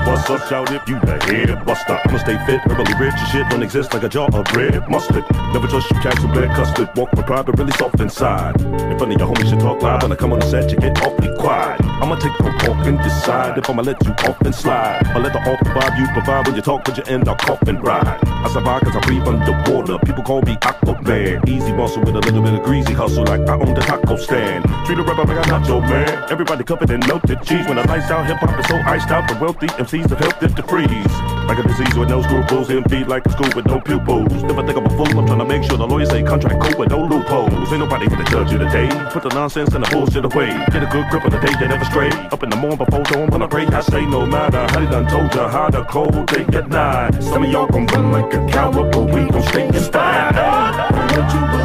head 0.00 0.14
buster, 0.14 0.38
shout 0.48 0.72
if 0.72 0.88
you 0.88 0.98
the 1.00 1.18
head 1.24 1.64
buster. 1.64 1.98
I'ma 2.04 2.18
stay 2.18 2.38
fit, 2.46 2.60
herbally 2.62 2.98
rich, 2.98 3.14
your 3.16 3.26
shit 3.26 3.50
don't 3.50 3.62
exist 3.62 3.92
like 3.92 4.02
a 4.02 4.08
jar 4.08 4.28
of 4.32 4.46
red 4.56 4.88
mustard. 4.88 5.24
Never 5.52 5.66
trust 5.66 5.90
you 5.90 6.00
cats 6.00 6.20
with 6.22 6.34
bad 6.34 6.54
custard. 6.56 6.88
Walk 6.96 7.12
with 7.12 7.26
pride, 7.26 7.46
but 7.46 7.58
really 7.58 7.72
soft 7.72 8.00
inside. 8.00 8.60
In 8.60 8.98
front 8.98 9.12
of 9.12 9.18
your 9.18 9.28
homies, 9.28 9.50
you 9.52 9.58
talk 9.58 9.82
loud. 9.82 10.02
When 10.02 10.12
I 10.12 10.16
come 10.16 10.32
on 10.32 10.40
the 10.40 10.46
set, 10.46 10.70
you 10.70 10.78
get 10.78 11.00
awfully 11.02 11.34
quiet. 11.38 11.80
I'ma 11.84 12.16
take 12.16 12.38
a 12.40 12.44
walk 12.44 12.86
and 12.86 12.98
decide 12.98 13.58
if 13.58 13.68
I'ma 13.68 13.82
let 13.82 14.02
you 14.04 14.12
off 14.12 14.40
and 14.42 14.54
slide. 14.54 15.06
Or 15.14 15.20
let 15.20 15.32
the 15.32 15.40
off 15.40 15.60
vibe 15.60 15.98
you 15.98 16.06
provide 16.12 16.46
when 16.46 16.56
you 16.56 16.62
talk, 16.62 16.84
but 16.84 16.96
you 16.96 17.04
end 17.06 17.28
up 17.28 17.38
coughing 17.38 17.80
ride. 17.80 18.18
I 18.24 18.48
survive 18.48 18.82
cause 18.82 18.96
I 18.96 19.00
breathe 19.00 19.26
underwater. 19.26 19.98
People 19.98 20.22
call 20.22 20.42
me 20.42 20.56
Aquaman. 20.56 21.46
Easy 21.48 21.72
muscle 21.72 22.02
with 22.02 22.16
a 22.16 22.20
little 22.20 22.42
bit 22.42 22.54
of 22.54 22.62
greasy 22.62 22.94
hustle, 22.94 23.24
like 23.24 23.46
I 23.48 23.54
own 23.54 23.74
the 23.74 23.80
taco 23.80 24.16
stand. 24.16 24.64
Treat 24.86 24.98
a 24.98 25.02
rapper 25.02 25.24
like 25.24 25.46
a 25.46 25.50
nacho 25.50 25.80
man. 25.82 26.30
Everybody 26.30 26.64
covered 26.64 26.90
in 26.90 27.00
melted 27.00 27.42
cheese. 27.42 27.66
When 27.66 27.76
the 27.76 27.86
lights 27.86 28.10
out, 28.10 28.26
hip 28.26 28.38
hop 28.38 28.58
is 28.58 28.66
so 28.66 28.76
iced 28.76 29.10
out. 29.10 29.28
The 29.28 29.38
wealthy 29.38 29.68
MCs 29.90 30.10
have 30.10 30.20
helped 30.20 30.56
to 30.56 30.62
freeze. 30.68 31.14
Like 31.48 31.58
a 31.58 31.62
disease 31.66 31.96
with 31.98 32.10
no 32.10 32.22
scruples, 32.22 32.70
empty 32.70 33.02
like 33.02 33.26
a 33.26 33.32
school 33.32 33.50
with 33.56 33.66
no 33.66 33.80
pupils. 33.80 34.30
Never 34.44 34.64
think 34.64 34.78
I'm 34.78 34.86
a 34.86 34.90
fool, 34.90 35.18
I'm 35.18 35.26
trying 35.26 35.40
to 35.40 35.44
make 35.44 35.64
sure 35.64 35.76
the 35.76 35.86
lawyers 35.86 36.10
say 36.10 36.22
contract 36.22 36.62
code 36.62 36.76
with 36.76 36.90
no 36.90 37.02
loopholes. 37.04 37.72
Ain't 37.72 37.80
nobody 37.80 38.06
gonna 38.08 38.24
judge 38.24 38.52
you 38.52 38.58
today. 38.58 38.88
Put 39.10 39.24
the 39.24 39.30
nonsense 39.30 39.74
and 39.74 39.84
the 39.84 39.90
bullshit 39.90 40.24
away. 40.24 40.50
Get 40.70 40.84
a 40.84 40.86
good 40.86 41.08
grip 41.10 41.24
on 41.24 41.32
the 41.32 41.40
day 41.40 41.52
that 41.58 41.68
never 41.70 41.84
stray. 41.86 42.10
Up 42.30 42.40
in 42.44 42.50
the 42.50 42.56
morning 42.56 42.78
before 42.78 43.02
dawn 43.02 43.30
when 43.30 43.42
I 43.42 43.48
pray, 43.48 43.66
I 43.66 43.80
say 43.80 44.06
no 44.06 44.24
matter 44.26 44.60
how 44.60 44.78
they 44.78 44.86
done 44.86 45.08
told 45.08 45.34
you 45.34 45.48
how 45.48 45.70
the 45.70 45.82
cold 45.82 46.28
they 46.28 46.44
get 46.44 46.68
nigh. 46.68 47.10
Some 47.18 47.42
of 47.42 47.50
y'all 47.50 47.66
gon' 47.66 47.86
run 47.86 48.12
like 48.12 48.32
a 48.32 48.46
coward, 48.46 48.92
but 48.92 49.06
we 49.06 49.28
gon' 49.28 49.42
stay 49.42 49.72
stand. 49.72 50.36
What 50.36 51.34
you 51.34 51.59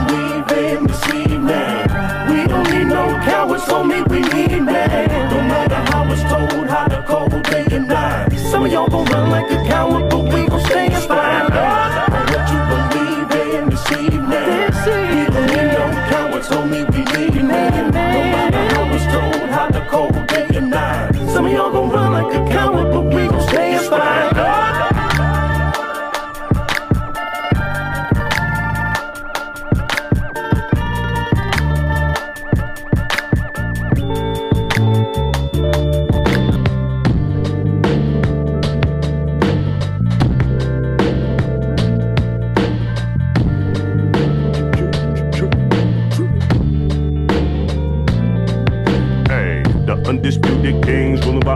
Run 8.88 9.32
like 9.32 9.55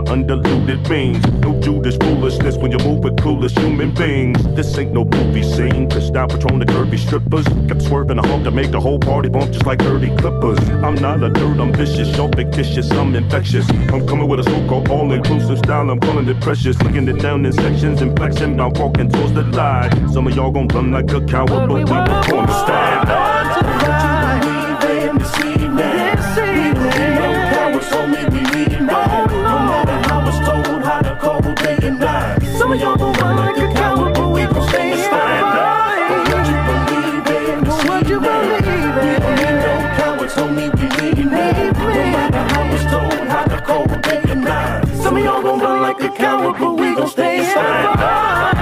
ruling 0.00 0.30
undiluted 0.30 0.88
means. 0.88 1.24
No 1.40 1.58
Judas 1.60 1.96
foolishness 1.96 2.56
when 2.56 2.70
you 2.72 2.78
move 2.78 3.02
with 3.04 3.20
coolest 3.20 3.58
human 3.58 3.92
beings. 3.94 4.42
This 4.54 4.76
ain't 4.78 4.92
no 4.92 5.04
movie 5.04 5.42
scene. 5.42 5.88
Cristal 5.90 6.26
Patron 6.26 6.58
the 6.58 6.66
curvy 6.66 6.98
strippers. 6.98 7.46
Kept 7.68 7.82
swerving 7.82 8.18
a 8.18 8.26
hump 8.26 8.44
to 8.44 8.50
make 8.50 8.70
the 8.70 8.80
whole 8.80 8.98
party 8.98 9.28
bump 9.28 9.52
just 9.52 9.66
like 9.66 9.80
30 9.80 10.16
clippers. 10.16 10.58
I'm 10.82 10.94
not 10.96 11.22
a 11.22 11.30
dirt, 11.30 11.58
I'm 11.58 11.72
vicious, 11.72 12.14
so 12.14 12.28
fictitious, 12.28 12.90
I'm 12.90 13.14
infectious. 13.14 13.68
I'm 13.70 14.06
coming 14.06 14.28
with 14.28 14.40
a 14.40 14.44
so-called 14.44 14.88
all-inclusive 14.88 15.58
style, 15.58 15.90
I'm 15.90 16.00
calling 16.00 16.28
it 16.28 16.40
precious. 16.40 16.80
Looking 16.82 17.08
it 17.08 17.20
down 17.20 17.46
in 17.46 17.52
sections 17.52 18.02
and 18.02 18.16
flexing, 18.16 18.60
I'm 18.60 18.72
walking 18.74 19.10
towards 19.10 19.32
the 19.32 19.42
light. 19.42 19.90
Some 20.12 20.26
of 20.26 20.36
y'all 20.36 20.50
gon' 20.50 20.68
run 20.68 20.90
like 20.90 21.10
a 21.12 21.20
coward, 21.24 21.68
but 21.68 21.72
we 21.72 21.84
perform 21.84 22.46
the 22.46 22.64
style. 22.64 23.20
in 23.26 23.29
like 46.22 46.58
but 46.58 46.72
we 46.74 46.94
gon' 46.94 47.08
stay 47.08 47.38
and 47.38 47.46
stand 47.46 48.59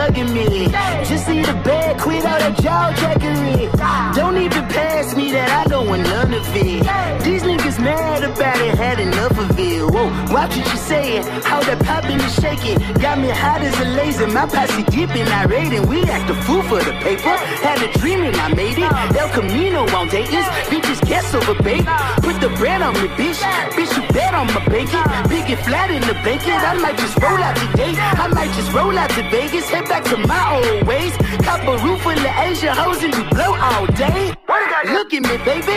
bugging 0.00 0.32
me. 0.32 0.66
Just 1.08 1.26
see 1.26 1.42
the 1.42 1.54
bag, 1.66 1.98
quit 2.00 2.24
all 2.24 2.38
that 2.38 2.56
jaw 2.62 2.92
jackery. 3.00 3.68
Don't 4.16 4.36
even 4.36 4.64
pass 4.68 5.14
me 5.14 5.32
that, 5.32 5.50
I 5.60 5.68
don't 5.68 5.86
want 5.88 6.02
none 6.02 6.32
of 6.32 6.56
it. 6.56 7.24
These 7.24 7.42
niggas 7.42 7.78
mad 7.78 8.24
about 8.24 8.60
it, 8.66 8.74
had 8.84 8.98
enough 8.98 9.36
of 9.38 9.58
it. 9.58 9.82
Whoa, 9.92 10.06
watch 10.34 10.56
what 10.56 10.72
you 10.72 10.78
saying, 10.92 11.22
how 11.44 11.60
that 11.68 11.80
popping 11.84 12.20
and 12.26 12.34
shaking. 12.42 12.78
Got 13.04 13.18
me 13.18 13.28
hot 13.28 13.60
as 13.60 13.76
a 13.80 13.88
laser, 13.98 14.26
my 14.26 14.46
posse 14.46 14.84
dipping, 14.84 15.28
I 15.28 15.44
raiding. 15.44 15.86
We 15.88 16.02
act 16.04 16.30
a 16.30 16.36
fool 16.44 16.62
for 16.62 16.80
the 16.88 16.94
paper. 17.04 17.34
Had 17.66 17.82
a 17.82 17.90
dream 17.98 18.20
and 18.22 18.36
I 18.36 18.48
made 18.54 18.78
it. 18.78 18.92
El 19.20 19.28
Camino 19.36 19.80
on 19.98 20.08
Dayton's, 20.08 20.48
bitches 20.70 21.00
guess 21.06 21.34
over 21.34 21.56
bait. 21.62 21.84
Put 22.24 22.40
the 22.40 22.50
bread 22.58 22.80
on 22.80 22.94
me, 22.94 23.08
bitch. 23.20 23.40
Bitch, 23.76 23.89
bet 24.12 24.32
my 24.32 24.64
bacon. 24.66 25.04
Big 25.28 25.50
and 25.50 25.60
flat 25.60 25.90
in 25.90 26.02
the 26.02 26.14
bacon. 26.24 26.52
I 26.52 26.74
might 26.74 26.98
just 26.98 27.16
roll 27.22 27.38
out 27.38 27.56
today. 27.56 27.94
I 27.96 28.26
might 28.28 28.52
just 28.54 28.72
roll 28.72 28.96
out 28.96 29.10
to 29.10 29.22
Vegas. 29.30 29.68
Head 29.68 29.88
back 29.88 30.04
to 30.04 30.16
my 30.16 30.42
old 30.56 30.86
ways. 30.86 31.16
Cop 31.44 31.62
a 31.62 31.76
roof 31.84 32.00
full 32.02 32.12
of 32.12 32.34
Asian 32.46 32.74
hoes 32.74 33.02
and 33.02 33.14
you 33.14 33.24
blow 33.30 33.54
all 33.54 33.86
day. 33.86 34.39
Look 34.84 35.12
at 35.12 35.22
me, 35.22 35.36
baby. 35.44 35.76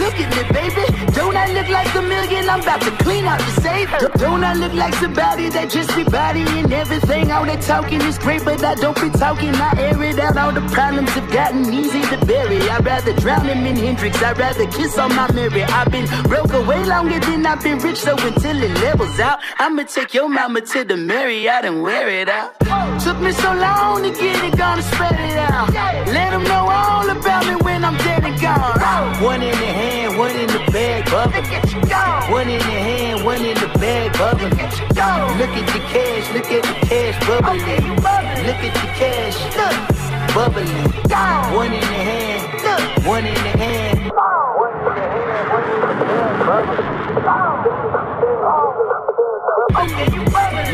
Look 0.00 0.18
at 0.18 0.30
me, 0.34 0.42
baby. 0.52 1.12
Don't 1.12 1.36
I 1.36 1.52
look 1.52 1.68
like 1.68 1.94
a 1.94 2.02
million? 2.02 2.48
I'm 2.48 2.60
about 2.60 2.80
to 2.82 2.90
clean 3.02 3.26
out 3.26 3.38
the 3.38 3.60
safe. 3.60 3.88
Don't 4.18 4.42
I 4.42 4.54
look 4.54 4.72
like 4.72 4.94
somebody 4.94 5.48
that 5.50 5.70
just 5.70 5.94
be 5.94 6.02
bodying 6.02 6.72
everything? 6.72 7.30
All 7.30 7.44
that 7.46 7.62
talking 7.62 8.00
is 8.02 8.18
great, 8.18 8.44
but 8.44 8.62
I 8.64 8.74
don't 8.74 9.00
be 9.00 9.10
talking. 9.10 9.54
I 9.54 9.78
air 9.78 10.02
it 10.02 10.18
out. 10.18 10.36
All 10.36 10.52
the 10.52 10.62
problems 10.74 11.10
have 11.10 11.30
gotten 11.30 11.72
easy 11.72 12.02
to 12.02 12.26
bury. 12.26 12.58
I'd 12.68 12.84
rather 12.84 13.12
drown 13.14 13.46
him 13.46 13.64
in 13.66 13.76
Hendrix. 13.76 14.20
I'd 14.20 14.36
rather 14.36 14.66
kiss 14.66 14.98
on 14.98 15.14
my 15.14 15.30
mirror. 15.32 15.66
I've 15.68 15.92
been 15.92 16.06
broke 16.24 16.52
way 16.66 16.82
longer 16.84 17.20
than 17.20 17.46
I've 17.46 17.62
been 17.62 17.78
rich, 17.78 17.98
so 17.98 18.16
until 18.18 18.60
it 18.60 18.74
levels 18.80 19.20
out, 19.20 19.38
I'ma 19.58 19.84
take 19.84 20.12
your 20.12 20.28
mama 20.28 20.60
to 20.60 20.82
the 20.82 20.96
Marriott 20.96 21.64
and 21.64 21.82
wear 21.82 22.08
it 22.08 22.28
out. 22.28 22.58
Took 23.00 23.20
me 23.20 23.30
so 23.32 23.54
long 23.54 24.02
to 24.02 24.10
get 24.10 24.42
it, 24.42 24.58
gonna 24.58 24.82
spread 24.82 25.20
it 25.20 25.38
out. 25.38 25.72
Let 25.72 26.30
them 26.30 26.42
know 26.44 26.68
all 26.68 27.08
about 27.08 27.46
me 27.46 27.54
when 27.62 27.84
I'm 27.84 27.96
dead 27.98 28.23
One 28.24 29.42
in 29.42 29.50
the 29.50 29.66
hand, 29.66 30.16
one 30.16 30.30
in 30.34 30.46
the 30.46 30.58
bag, 30.72 31.04
bubble. 31.10 31.42
One 32.32 32.48
in 32.48 32.58
the 32.58 32.64
hand, 32.64 33.22
one 33.22 33.44
in 33.44 33.54
the 33.54 33.68
bag, 33.78 34.16
bubble. 34.16 34.48
Look 34.48 35.50
at 35.50 35.66
the 35.66 35.80
cash, 35.92 36.32
look 36.32 36.50
at 36.50 36.62
the 36.62 36.72
cash 36.86 37.20
bubbling. 37.26 37.96
Look 38.46 38.62
at 38.64 38.72
the 38.72 38.88
cash, 38.96 39.36
bubbling. 40.34 40.68
One 41.54 41.72
in 41.74 41.80
the 41.80 41.86
hand, 41.86 43.06
one 43.06 43.26
in 43.26 43.34
the 43.34 43.40
hand. 43.40 44.10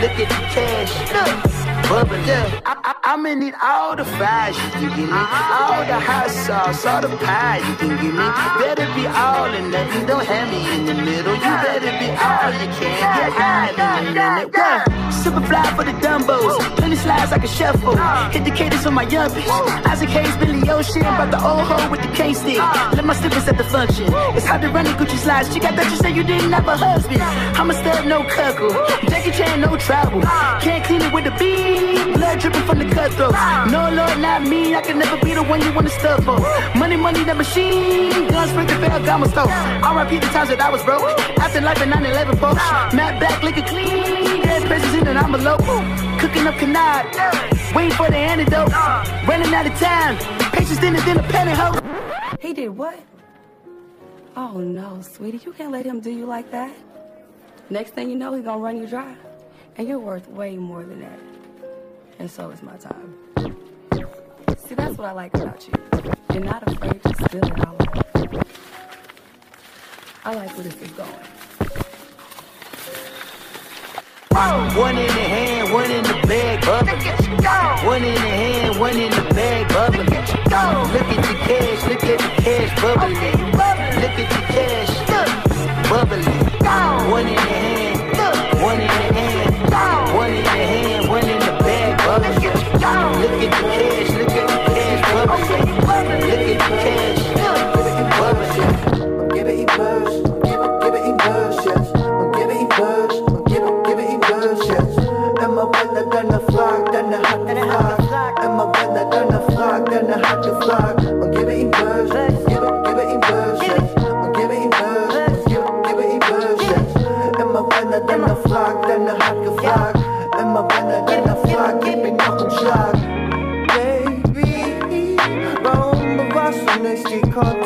Look 0.00 0.18
at 0.18 0.28
the 0.28 0.40
cash, 0.54 1.59
bubbling. 1.90 2.22
I, 2.70 2.74
I, 2.90 2.92
I'ma 3.10 3.34
need 3.34 3.54
all 3.60 3.96
the 3.96 4.06
fries 4.16 4.54
you 4.62 4.70
can 4.70 4.88
give 4.94 5.10
me, 5.10 5.22
all 5.58 5.82
the 5.90 5.98
hot 5.98 6.30
sauce, 6.30 6.86
all 6.86 7.02
the 7.02 7.10
pie 7.18 7.58
you 7.58 7.74
can 7.82 7.92
give 7.98 8.14
me. 8.14 8.26
Better 8.62 8.86
be 8.94 9.04
all 9.10 9.50
or 9.50 9.64
nothing, 9.74 10.06
don't 10.06 10.24
have 10.24 10.46
me 10.54 10.60
in 10.76 10.82
the 10.86 10.94
middle. 10.94 11.34
You 11.34 11.54
better 11.66 11.92
be 11.98 12.08
all 12.14 12.50
you 12.62 12.68
can, 12.78 12.94
get 13.18 13.32
high 13.34 13.74
in 13.74 14.08
a 14.08 14.14
minute. 14.14 14.50
Yeah. 14.54 15.10
Super 15.10 15.42
fly 15.48 15.66
for 15.76 15.84
the 15.84 15.92
Dumbos, 16.00 16.56
plenty 16.78 16.96
slides 16.96 17.30
like 17.30 17.44
a 17.44 17.48
shuffle. 17.48 17.96
Hit 18.30 18.44
the 18.44 18.52
cadence 18.52 18.86
on 18.86 18.94
my 18.94 19.02
young 19.02 19.28
bitch. 19.30 19.50
Isaac 19.90 20.08
Hayes, 20.10 20.36
Billy 20.38 20.70
Ocean, 20.70 21.02
about 21.02 21.30
the 21.30 21.40
old 21.44 21.66
hoe 21.68 21.90
with 21.90 22.00
the 22.00 22.08
cane 22.14 22.34
stick. 22.34 22.58
Let 22.96 23.04
my 23.04 23.14
slippers 23.14 23.46
at 23.48 23.58
the 23.58 23.64
function. 23.64 24.06
It's 24.36 24.46
hard 24.46 24.62
to 24.62 24.70
run 24.70 24.86
in 24.86 24.94
Gucci 24.94 25.18
slides. 25.18 25.52
She 25.52 25.60
got 25.60 25.76
that 25.76 25.90
you 25.90 25.96
say 25.96 26.10
you 26.14 26.22
didn't 26.22 26.52
have 26.52 26.66
a 26.68 26.76
husband. 26.76 27.20
I'm 27.58 27.68
a 27.68 27.74
stud, 27.74 28.06
no 28.06 28.22
cuckle. 28.24 28.70
Jackie 29.10 29.32
Chan, 29.32 29.60
no 29.60 29.76
travel. 29.76 30.22
Can't 30.62 30.84
clean 30.84 31.02
it 31.02 31.12
with 31.12 31.24
the 31.24 31.32
beat. 31.32 31.79
Blood 32.14 32.38
dripping 32.40 32.62
from 32.62 32.78
the 32.78 32.88
cutthroat. 32.94 33.32
Ah. 33.34 33.68
No, 33.70 33.90
Lord, 33.94 34.18
not 34.18 34.42
me. 34.42 34.74
I 34.74 34.80
can 34.80 34.98
never 34.98 35.16
be 35.24 35.34
the 35.34 35.42
one 35.42 35.60
you 35.62 35.72
wanna 35.72 35.90
stuff 35.90 36.24
for. 36.24 36.38
Money, 36.78 36.96
money, 36.96 37.24
the 37.24 37.34
machine. 37.34 38.28
Guns, 38.28 38.52
break 38.52 38.68
the 38.68 38.78
bell, 38.78 39.02
got 39.04 39.20
my 39.20 39.26
stove. 39.28 39.48
Ah. 39.50 39.92
R.I.P. 39.92 40.18
the 40.18 40.26
times 40.26 40.48
that 40.50 40.60
I 40.60 40.70
was 40.70 40.82
broke. 40.82 41.02
After 41.38 41.60
life 41.60 41.80
in 41.82 41.90
9-11, 41.90 42.38
folks. 42.38 42.60
Ah. 42.60 42.90
Matt 42.92 43.20
back, 43.20 43.42
liquor 43.42 43.62
clean. 43.62 44.42
Dead 44.42 44.62
presents 44.66 44.94
in 44.94 45.06
and 45.08 45.18
I'm 45.18 45.34
a 45.34 45.38
local. 45.38 45.80
Cooking 46.18 46.46
up 46.46 46.56
canard. 46.56 47.06
Waiting 47.74 47.96
for 47.96 48.08
the 48.10 48.16
antidote. 48.16 48.72
Running 49.28 49.54
out 49.54 49.66
of 49.66 49.74
time. 49.78 50.16
Patience 50.52 50.78
thinner 50.80 51.00
than 51.00 51.18
a 51.18 51.22
pantyhose. 51.22 52.40
He 52.40 52.52
did 52.52 52.70
what? 52.70 52.98
Oh 54.36 54.58
no, 54.58 55.00
sweetie, 55.02 55.40
you 55.44 55.52
can't 55.52 55.72
let 55.72 55.84
him 55.84 56.00
do 56.00 56.10
you 56.10 56.24
like 56.24 56.50
that. 56.52 56.72
Next 57.68 57.94
thing 57.94 58.10
you 58.10 58.16
know, 58.16 58.34
he's 58.34 58.44
gonna 58.44 58.60
run 58.60 58.76
you 58.76 58.86
dry. 58.86 59.14
And 59.76 59.86
you're 59.86 59.98
worth 59.98 60.28
way 60.28 60.56
more 60.56 60.82
than 60.82 61.00
that. 61.00 61.18
And 62.20 62.30
so 62.30 62.50
is 62.50 62.62
my 62.62 62.76
time. 62.76 63.14
See, 64.58 64.74
that's 64.74 64.98
what 64.98 65.08
I 65.08 65.12
like 65.12 65.32
about 65.32 65.66
you. 65.66 65.72
You're 66.34 66.44
not 66.44 66.62
afraid 66.68 67.02
to 67.02 67.14
spill 67.14 67.46
it 67.46 67.66
all 67.66 67.76
out. 67.80 67.88
I 70.26 70.34
like 70.34 70.54
where 70.54 70.64
this 70.64 70.76
is 70.82 70.90
going. 70.90 71.08
One 74.76 74.98
in 74.98 75.06
the 75.06 75.12
hand, 75.12 75.72
one 75.72 75.90
in 75.90 76.02
the 76.02 76.12
bag, 76.28 76.60
bubbling. 76.60 77.00
One 77.86 78.04
in 78.04 78.14
the 78.14 78.20
hand, 78.20 78.78
one 78.78 78.96
in 78.98 79.10
the 79.10 79.34
bag, 79.34 79.68
bubbling. 79.70 80.04
Look 80.04 80.20
at 80.20 81.22
the 81.24 81.34
cash, 81.48 81.82
look 81.88 82.04
at 82.04 82.18
the 82.18 82.28
cash 82.42 82.70
bubbling. 82.82 83.14
Look 83.16 84.18
at 84.20 84.28
the 84.30 84.42
cash 84.52 84.92
bubbling. 85.88 86.24
One 87.10 87.26
in 87.26 87.34
the 87.34 87.40
hand, 87.40 87.79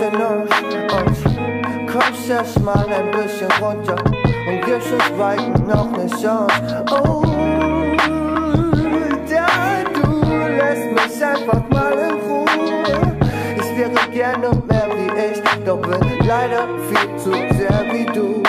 Kontenance? 0.05 0.50
Und 0.90 1.86
kommst 1.86 2.28
erst 2.28 2.61
mal 2.61 2.86
ein 2.90 3.11
bisschen 3.11 3.50
runter 3.61 3.96
und 4.48 4.64
gibst 4.64 4.92
uns 4.92 5.11
beiden 5.18 5.52
noch 5.66 5.90
ne 5.92 6.07
Chance. 6.09 6.84
Oh, 6.90 7.22
da 9.28 9.46
du 9.94 10.09
lässt 10.57 10.90
mich 10.92 11.24
einfach 11.24 11.68
mal 11.70 11.92
in 11.92 12.14
Ruhe. 12.20 12.46
Ich 13.57 13.78
wäre 13.78 14.11
gerne 14.12 14.50
mehr 14.68 14.88
wie 14.94 15.32
ich, 15.32 15.64
doch 15.64 15.80
bin 15.80 16.26
leider 16.26 16.68
viel 16.88 17.16
zu 17.16 17.32
sehr 17.32 17.84
wie 17.92 18.07
du. 18.07 18.42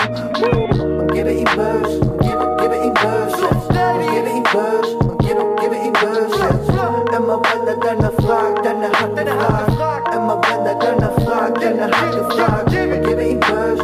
Und 1.00 1.12
gebe 1.12 1.32
ihm 1.32 1.48
und 2.00 2.20
gebe, 2.20 2.56
gebe 2.60 2.76
ihm 2.76 2.94
jetzt. 2.94 3.42
Und 3.42 3.68
gebe 3.68 4.28
ihm 4.30 4.42
Buzz, 4.42 5.05
jetzt. 6.02 7.16
Immer 7.16 7.40
wenn 7.42 7.66
er 7.68 7.76
deine 7.76 8.10
Frage, 8.12 8.62
deine 8.62 8.88
harte 8.88 9.76
Frage. 9.76 10.16
Immer 10.16 10.40
wenn 10.42 10.66
er 10.66 10.74
deine 10.74 11.10
Frage, 11.24 11.60
deine 11.60 11.90
harte 11.90 12.24
Frage. 12.30 12.94
Und 12.96 13.02
gebe 13.06 13.22
ihm 13.24 13.40
Buzz, 13.40 13.80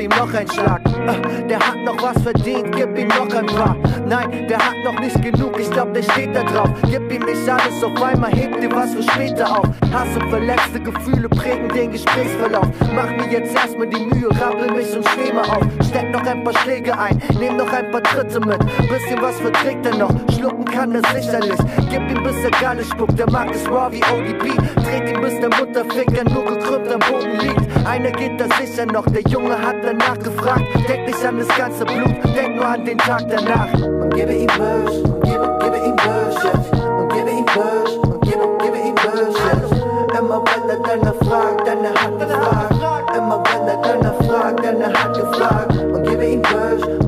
ihm 0.00 0.10
noch 0.10 0.32
einen 0.32 0.50
Schlag. 0.50 0.80
Äh, 0.86 1.46
Der 1.48 1.58
hat 1.58 1.76
noch 1.84 2.00
was 2.02 2.22
verdient, 2.22 2.74
gib 2.74 2.96
ihm 2.98 3.08
noch 3.08 3.32
ein 3.34 3.46
paar. 3.46 3.76
Nein, 4.06 4.46
der 4.48 4.58
hat 4.58 4.74
noch 4.84 4.98
nicht 5.00 5.20
genug, 5.22 5.58
ich 5.58 5.70
glaub, 5.70 5.92
der 5.94 6.02
steht 6.02 6.34
da 6.34 6.42
drauf. 6.42 6.70
Gib 6.90 7.12
ihm 7.12 7.22
nicht 7.22 7.48
alles 7.48 7.82
auf 7.84 8.02
einmal, 8.02 8.30
heb 8.32 8.60
dir 8.60 8.70
was 8.72 8.94
für 8.94 9.02
später 9.02 9.50
auf. 9.58 9.66
Hass 9.92 10.08
und 10.16 10.30
verletzte 10.30 10.80
Gefühle 10.80 11.28
prägen 11.28 11.68
den 11.68 11.90
Gesprächsverlauf. 11.90 12.68
Mach 12.94 13.10
mir 13.10 13.30
jetzt 13.30 13.54
erstmal 13.54 13.88
die 13.88 14.04
Mühe, 14.06 14.28
rappel 14.40 14.70
mich 14.72 14.96
und 14.96 15.06
steh 15.08 15.32
auf. 15.32 15.64
Steck 15.88 16.10
noch 16.12 16.24
ein 16.26 16.44
paar 16.44 16.54
Schläge 16.58 16.96
ein, 16.98 17.20
nehm 17.38 17.56
noch 17.56 17.72
ein 17.72 17.90
paar 17.90 18.02
Tritte 18.02 18.40
mit. 18.40 18.58
Bisschen 18.88 19.20
was 19.20 19.38
verträgt 19.40 19.84
er 19.86 19.96
noch, 19.96 20.12
schlucken 20.60 20.64
kann 20.64 20.94
er 20.94 21.22
sicherlich. 21.22 21.58
Gib 21.90 22.10
ihm 22.10 22.22
bis 22.22 22.44
er 22.44 22.50
Galle 22.50 22.84
spuckt, 22.84 23.18
der 23.18 23.30
mag 23.30 23.50
es 23.54 23.66
raw 23.68 23.90
wie 23.90 24.02
ODB. 24.02 24.56
Dreht 24.82 25.10
ihn 25.10 25.20
bis 25.20 25.38
der 25.40 25.48
Mutterfinger 25.48 26.24
nur 26.30 26.44
gekrümmt 26.44 26.92
am 26.92 27.00
Boden 27.00 27.38
liegt. 27.40 27.86
Einer 27.86 28.10
geht 28.10 28.40
da 28.40 28.46
sicher 28.56 28.86
noch, 28.86 29.06
der 29.06 29.22
Junge 29.22 29.60
hat 29.60 29.76
danach 29.82 30.18
gefragt. 30.18 30.64
Denk 30.88 31.06
nicht 31.06 31.24
an 31.24 31.38
das 31.38 31.48
ganze 31.56 31.84
Blut, 31.84 32.24
denk 32.36 32.56
nur 32.56 32.66
an 32.66 32.84
den 32.84 32.98
Tag 32.98 33.22
danach. 33.28 33.72
Und 33.72 34.14
gebe 34.14 34.32
ihm 34.32 34.46
Buzz, 34.46 34.96
und 34.96 35.24
gebe, 35.24 35.58
gebe 35.62 35.76
ihm 35.76 35.96
Buzz 35.96 36.42
jetzt. 36.42 36.72
Und 36.72 37.12
gebe 37.12 37.30
ihm 37.30 37.46
Buzz, 37.46 37.90
und 38.02 38.20
gebe, 38.22 38.58
gebe 38.62 38.78
ihm 38.78 38.94
Buzz 38.94 39.36
jetzt. 39.52 39.80
Immer 40.18 40.44
wenn 40.44 40.68
er 40.68 40.80
deine 40.82 41.14
Frage, 41.14 41.64
deine 41.64 41.88
harte 41.88 42.28
Frage. 42.28 43.16
Immer 43.16 43.42
wenn 43.44 43.68
er 43.68 43.76
deine 43.82 44.14
Frage, 44.28 44.62
deine 44.62 44.92
harte 44.92 45.26
Frage. 45.32 45.94
Und 45.94 46.04
gebe 46.04 46.24
ihm 46.26 46.42
Buzz, 46.42 46.99